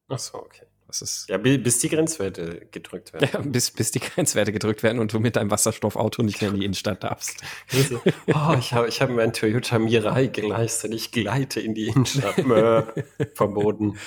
Ach 0.09 0.19
so, 0.19 0.39
okay. 0.39 0.67
Ist 1.01 1.29
ja, 1.29 1.39
bis 1.39 1.79
die 1.79 1.89
Grenzwerte 1.89 2.67
gedrückt 2.71 3.13
werden. 3.13 3.29
Ja, 3.33 3.41
bis, 3.45 3.71
bis 3.71 3.91
die 3.93 4.01
Grenzwerte 4.01 4.53
gedrückt 4.53 4.83
werden 4.83 4.99
und 4.99 5.13
du 5.13 5.21
mit 5.21 5.37
deinem 5.37 5.51
Wasserstoffauto 5.51 6.23
nicht 6.23 6.43
mehr 6.43 6.51
in 6.51 6.61
die 6.61 6.65
Innenstadt 6.67 7.05
darfst. 7.05 7.43
oh, 7.73 8.55
ich 8.59 8.73
habe 8.73 8.89
ich 8.89 9.01
hab 9.01 9.11
mir 9.11 9.23
ein 9.23 9.33
Toyota 9.33 9.79
Mirai 9.79 10.27
geleistet. 10.27 10.93
Ich 10.93 11.13
gleite 11.13 11.61
in 11.61 11.75
die 11.75 11.87
Innenstadt. 11.87 12.35
Verboten. 13.35 13.99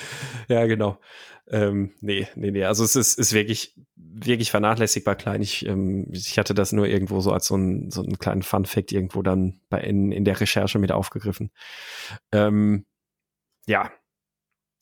Ja, 0.47 0.65
genau. 0.65 0.99
Ähm, 1.47 1.93
nee, 2.01 2.27
nee, 2.35 2.51
nee. 2.51 2.63
Also 2.63 2.83
es 2.83 2.95
ist, 2.95 3.19
ist 3.19 3.33
wirklich, 3.33 3.75
wirklich 3.95 4.49
vernachlässigbar 4.49 5.15
klein. 5.15 5.41
Ich, 5.41 5.65
ähm, 5.65 6.07
ich 6.11 6.39
hatte 6.39 6.55
das 6.55 6.71
nur 6.71 6.87
irgendwo 6.87 7.21
so 7.21 7.31
als 7.31 7.45
so 7.45 7.55
einen, 7.55 7.91
so 7.91 8.01
einen 8.01 8.17
kleinen 8.17 8.41
Fun-Fact 8.41 8.91
irgendwo 8.91 9.21
dann 9.21 9.61
bei 9.69 9.81
in, 9.81 10.11
in 10.11 10.25
der 10.25 10.39
Recherche 10.39 10.79
mit 10.79 10.91
aufgegriffen. 10.91 11.51
Ähm, 12.31 12.85
ja. 13.67 13.91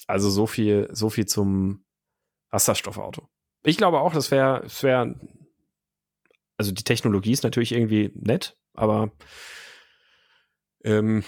Also 0.08 0.30
so 0.30 0.48
viel, 0.48 0.90
so 0.92 1.10
viel 1.10 1.26
zum, 1.26 1.86
Wasserstoffauto. 2.54 3.28
Ich 3.64 3.78
glaube 3.78 4.00
auch, 4.00 4.14
das 4.14 4.32
wäre, 4.32 4.62
das 4.62 4.84
wäre, 4.84 5.20
also 6.58 6.72
die 6.72 6.84
Technologie 6.84 7.32
ist 7.32 7.44
natürlich 7.44 7.72
irgendwie 7.72 8.12
nett, 8.16 8.58
aber 8.74 9.12
ähm, 10.84 11.24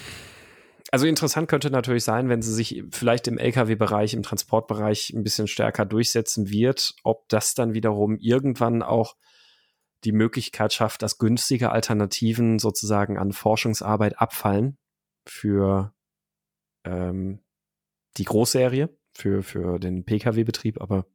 also 0.91 1.07
interessant 1.07 1.49
könnte 1.49 1.72
natürlich 1.72 2.03
sein, 2.03 2.30
wenn 2.30 2.41
sie 2.41 2.53
sich 2.53 2.84
vielleicht 2.91 3.27
im 3.27 3.38
Lkw-Bereich, 3.38 4.14
im 4.14 4.23
Transportbereich 4.23 5.11
ein 5.11 5.23
bisschen 5.23 5.47
stärker 5.47 5.85
durchsetzen 5.85 6.49
wird, 6.49 6.93
ob 7.03 7.27
das 7.27 7.56
dann 7.56 7.73
wiederum 7.73 8.18
irgendwann 8.18 8.84
auch 8.84 9.15
die 10.03 10.11
Möglichkeit 10.11 10.73
schafft, 10.73 11.02
dass 11.02 11.18
günstige 11.18 11.72
Alternativen 11.72 12.60
sozusagen 12.60 13.18
an 13.18 13.31
Forschungsarbeit 13.31 14.19
abfallen 14.19 14.77
für 15.26 15.93
ähm, 16.85 17.43
die 18.18 18.26
Großserie, 18.26 18.95
für, 19.14 19.41
für 19.41 19.80
den 19.80 20.06
Pkw-Betrieb, 20.06 20.80
aber 20.81 21.07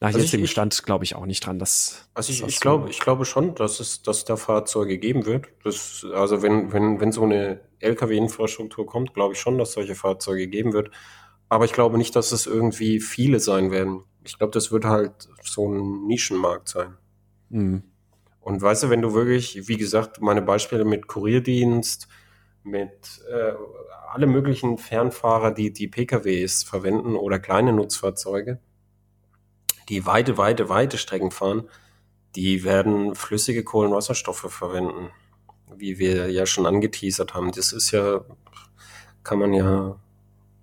nach 0.00 0.08
also 0.08 0.18
jetzigem 0.18 0.46
Stand 0.46 0.84
glaube 0.84 1.04
ich 1.04 1.14
auch 1.14 1.26
nicht 1.26 1.46
dran, 1.46 1.58
dass. 1.58 2.08
Also 2.14 2.32
ich, 2.32 2.42
ich 2.42 2.60
glaube, 2.60 2.90
ich 2.90 3.00
glaube 3.00 3.24
schon, 3.24 3.54
dass 3.54 3.80
es, 3.80 4.02
dass 4.02 4.24
da 4.24 4.36
Fahrzeuge 4.36 4.98
geben 4.98 5.26
wird. 5.26 5.46
Das, 5.62 6.06
also 6.14 6.42
wenn, 6.42 6.72
wenn, 6.72 7.00
wenn 7.00 7.12
so 7.12 7.22
eine 7.22 7.60
Lkw-Infrastruktur 7.80 8.86
kommt, 8.86 9.14
glaube 9.14 9.34
ich 9.34 9.40
schon, 9.40 9.58
dass 9.58 9.72
solche 9.72 9.94
Fahrzeuge 9.94 10.48
geben 10.48 10.72
wird. 10.72 10.90
Aber 11.48 11.64
ich 11.64 11.72
glaube 11.72 11.98
nicht, 11.98 12.16
dass 12.16 12.32
es 12.32 12.46
irgendwie 12.46 13.00
viele 13.00 13.38
sein 13.40 13.70
werden. 13.70 14.04
Ich 14.24 14.38
glaube, 14.38 14.52
das 14.52 14.72
wird 14.72 14.84
halt 14.86 15.28
so 15.42 15.68
ein 15.68 16.06
Nischenmarkt 16.06 16.68
sein. 16.68 16.96
Mhm. 17.50 17.82
Und 18.40 18.60
weißt 18.60 18.84
du, 18.84 18.90
wenn 18.90 19.02
du 19.02 19.14
wirklich, 19.14 19.68
wie 19.68 19.76
gesagt, 19.76 20.20
meine 20.20 20.42
Beispiele 20.42 20.84
mit 20.84 21.06
Kurierdienst, 21.06 22.08
mit 22.62 23.22
äh, 23.30 23.52
alle 24.12 24.26
möglichen 24.26 24.78
Fernfahrer, 24.78 25.50
die 25.50 25.72
die 25.72 25.88
PKWs 25.88 26.62
verwenden 26.62 27.16
oder 27.16 27.38
kleine 27.38 27.72
Nutzfahrzeuge, 27.72 28.60
die 29.88 30.06
weite, 30.06 30.38
weite, 30.38 30.68
weite 30.68 30.98
Strecken 30.98 31.30
fahren, 31.30 31.68
die 32.36 32.64
werden 32.64 33.14
flüssige 33.14 33.64
Kohlenwasserstoffe 33.64 34.52
verwenden, 34.52 35.10
wie 35.76 35.98
wir 35.98 36.30
ja 36.30 36.46
schon 36.46 36.66
angeteasert 36.66 37.34
haben. 37.34 37.52
Das 37.52 37.72
ist 37.72 37.90
ja, 37.92 38.24
kann 39.22 39.38
man 39.38 39.52
ja 39.52 39.96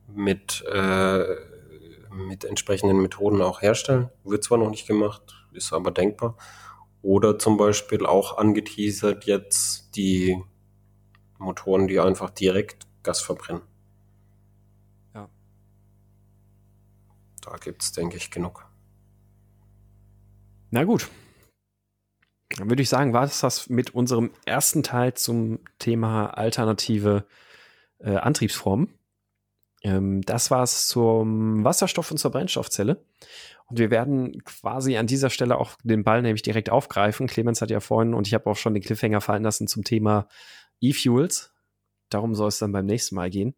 mit, 0.07 0.63
äh, 0.71 1.23
mit 2.11 2.43
entsprechenden 2.43 3.01
Methoden 3.01 3.41
auch 3.41 3.61
herstellen. 3.61 4.09
Wird 4.23 4.43
zwar 4.43 4.57
noch 4.57 4.69
nicht 4.69 4.87
gemacht, 4.87 5.45
ist 5.53 5.71
aber 5.71 5.91
denkbar. 5.91 6.35
Oder 7.01 7.39
zum 7.39 7.57
Beispiel 7.57 8.05
auch 8.05 8.37
angeteasert 8.37 9.25
jetzt 9.25 9.95
die 9.95 10.43
Motoren, 11.37 11.87
die 11.87 11.99
einfach 11.99 12.29
direkt 12.29 12.85
Gas 13.01 13.21
verbrennen. 13.21 13.63
Ja. 15.15 15.27
Da 17.41 17.57
gibt 17.57 17.81
es, 17.81 17.91
denke 17.93 18.17
ich, 18.17 18.29
genug. 18.29 18.70
Na 20.71 20.85
gut. 20.85 21.09
Dann 22.57 22.69
würde 22.69 22.81
ich 22.81 22.89
sagen, 22.89 23.13
war 23.13 23.23
es 23.23 23.41
das 23.41 23.69
mit 23.69 23.93
unserem 23.93 24.31
ersten 24.45 24.83
Teil 24.83 25.13
zum 25.13 25.59
Thema 25.79 26.27
alternative 26.27 27.25
äh, 27.99 28.15
Antriebsformen. 28.15 28.89
Ähm, 29.83 30.21
das 30.21 30.49
war 30.49 30.63
es 30.63 30.87
zum 30.87 31.63
Wasserstoff 31.63 32.11
und 32.11 32.17
zur 32.17 32.31
Brennstoffzelle. 32.31 33.03
Und 33.67 33.79
wir 33.79 33.89
werden 33.89 34.43
quasi 34.43 34.97
an 34.97 35.07
dieser 35.07 35.29
Stelle 35.29 35.57
auch 35.57 35.77
den 35.83 36.03
Ball 36.03 36.21
nämlich 36.21 36.41
direkt 36.41 36.69
aufgreifen. 36.69 37.27
Clemens 37.27 37.61
hat 37.61 37.69
ja 37.69 37.79
vorhin 37.79 38.13
und 38.13 38.27
ich 38.27 38.33
habe 38.33 38.49
auch 38.49 38.57
schon 38.57 38.73
den 38.73 38.83
Cliffhanger 38.83 39.21
fallen 39.21 39.43
lassen 39.43 39.67
zum 39.67 39.83
Thema 39.83 40.27
E-Fuels. 40.81 41.53
Darum 42.09 42.35
soll 42.35 42.49
es 42.49 42.59
dann 42.59 42.73
beim 42.73 42.85
nächsten 42.85 43.15
Mal 43.15 43.29
gehen. 43.29 43.55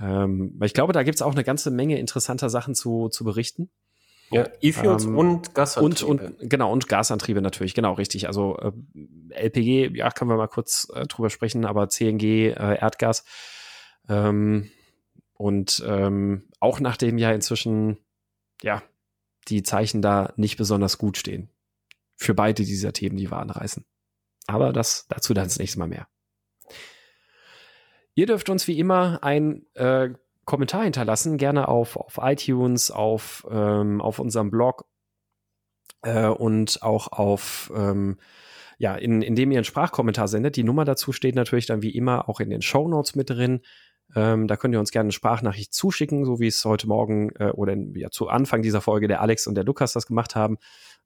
Ähm, 0.00 0.58
ich 0.62 0.74
glaube, 0.74 0.92
da 0.92 1.02
gibt 1.02 1.16
es 1.16 1.22
auch 1.22 1.32
eine 1.32 1.44
ganze 1.44 1.70
Menge 1.70 1.98
interessanter 1.98 2.50
Sachen 2.50 2.74
zu, 2.74 3.08
zu 3.08 3.24
berichten. 3.24 3.70
Ja, 4.30 4.46
E-Fuels 4.60 5.04
ähm, 5.04 5.16
und 5.16 5.54
Gasantriebe. 5.54 6.06
Und, 6.06 6.22
und, 6.22 6.50
genau, 6.50 6.70
und 6.70 6.88
Gasantriebe 6.88 7.40
natürlich, 7.40 7.74
genau, 7.74 7.94
richtig. 7.94 8.26
Also 8.26 8.58
äh, 8.58 8.72
LPG, 9.30 9.96
ja, 9.96 10.10
können 10.10 10.30
wir 10.30 10.36
mal 10.36 10.48
kurz 10.48 10.88
äh, 10.94 11.06
drüber 11.06 11.30
sprechen, 11.30 11.64
aber 11.64 11.88
CNG, 11.88 12.50
äh, 12.50 12.78
Erdgas. 12.78 13.24
Ähm, 14.08 14.70
und 15.34 15.82
ähm, 15.86 16.48
auch 16.60 16.80
nachdem 16.80 17.16
ja 17.16 17.32
inzwischen, 17.32 17.98
ja, 18.62 18.82
die 19.48 19.62
Zeichen 19.62 20.02
da 20.02 20.34
nicht 20.36 20.58
besonders 20.58 20.98
gut 20.98 21.16
stehen. 21.16 21.50
Für 22.16 22.34
beide 22.34 22.64
dieser 22.64 22.92
Themen, 22.92 23.16
die 23.16 23.30
wir 23.30 23.38
anreißen. 23.38 23.84
Aber 24.46 24.72
das 24.72 25.06
dazu 25.08 25.32
dann 25.34 25.44
das 25.44 25.58
nächste 25.58 25.78
Mal 25.78 25.88
mehr. 25.88 26.08
Ihr 28.14 28.26
dürft 28.26 28.50
uns 28.50 28.66
wie 28.66 28.78
immer 28.78 29.22
ein 29.22 29.64
äh, 29.74 30.10
Kommentar 30.48 30.84
hinterlassen, 30.84 31.36
gerne 31.36 31.68
auf, 31.68 31.98
auf 31.98 32.18
iTunes, 32.22 32.90
auf, 32.90 33.46
ähm, 33.50 34.00
auf 34.00 34.18
unserem 34.18 34.50
Blog 34.50 34.86
äh, 36.00 36.26
und 36.26 36.82
auch 36.82 37.12
auf, 37.12 37.70
ähm, 37.76 38.16
ja, 38.78 38.94
in, 38.94 39.20
indem 39.20 39.50
ihr 39.50 39.58
einen 39.58 39.64
Sprachkommentar 39.64 40.26
sendet. 40.26 40.56
Die 40.56 40.64
Nummer 40.64 40.86
dazu 40.86 41.12
steht 41.12 41.34
natürlich 41.34 41.66
dann 41.66 41.82
wie 41.82 41.94
immer 41.94 42.30
auch 42.30 42.40
in 42.40 42.48
den 42.48 42.62
Show 42.62 42.88
Notes 42.88 43.14
mit 43.14 43.28
drin. 43.28 43.60
Ähm, 44.16 44.48
da 44.48 44.56
könnt 44.56 44.72
ihr 44.72 44.80
uns 44.80 44.90
gerne 44.90 45.08
eine 45.08 45.12
Sprachnachricht 45.12 45.74
zuschicken, 45.74 46.24
so 46.24 46.40
wie 46.40 46.46
es 46.46 46.64
heute 46.64 46.88
Morgen 46.88 47.28
äh, 47.38 47.50
oder 47.50 47.76
ja, 47.94 48.08
zu 48.08 48.28
Anfang 48.28 48.62
dieser 48.62 48.80
Folge 48.80 49.06
der 49.06 49.20
Alex 49.20 49.46
und 49.46 49.54
der 49.54 49.64
Lukas 49.64 49.92
das 49.92 50.06
gemacht 50.06 50.34
haben. 50.34 50.56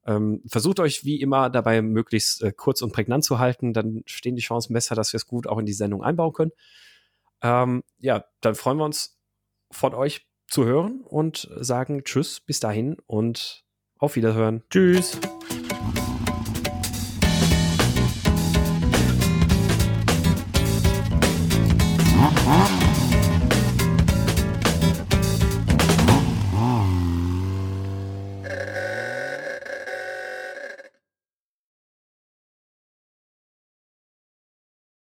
Ähm, 0.06 0.40
versucht 0.46 0.78
euch 0.78 1.04
wie 1.04 1.20
immer 1.20 1.50
dabei 1.50 1.82
möglichst 1.82 2.44
äh, 2.44 2.52
kurz 2.56 2.80
und 2.80 2.92
prägnant 2.92 3.24
zu 3.24 3.40
halten, 3.40 3.72
dann 3.72 4.04
stehen 4.06 4.36
die 4.36 4.42
Chancen 4.42 4.72
besser, 4.72 4.94
dass 4.94 5.12
wir 5.12 5.16
es 5.16 5.26
gut 5.26 5.48
auch 5.48 5.58
in 5.58 5.66
die 5.66 5.72
Sendung 5.72 6.04
einbauen 6.04 6.32
können. 6.32 6.52
Ähm, 7.42 7.82
ja, 7.98 8.24
dann 8.40 8.54
freuen 8.54 8.78
wir 8.78 8.84
uns 8.84 9.18
von 9.72 9.94
euch 9.94 10.26
zu 10.46 10.64
hören 10.64 11.02
und 11.04 11.48
sagen 11.56 12.04
Tschüss, 12.04 12.40
bis 12.40 12.60
dahin 12.60 12.96
und 13.06 13.64
auf 13.98 14.16
Wiederhören. 14.16 14.62
Tschüss. 14.70 15.18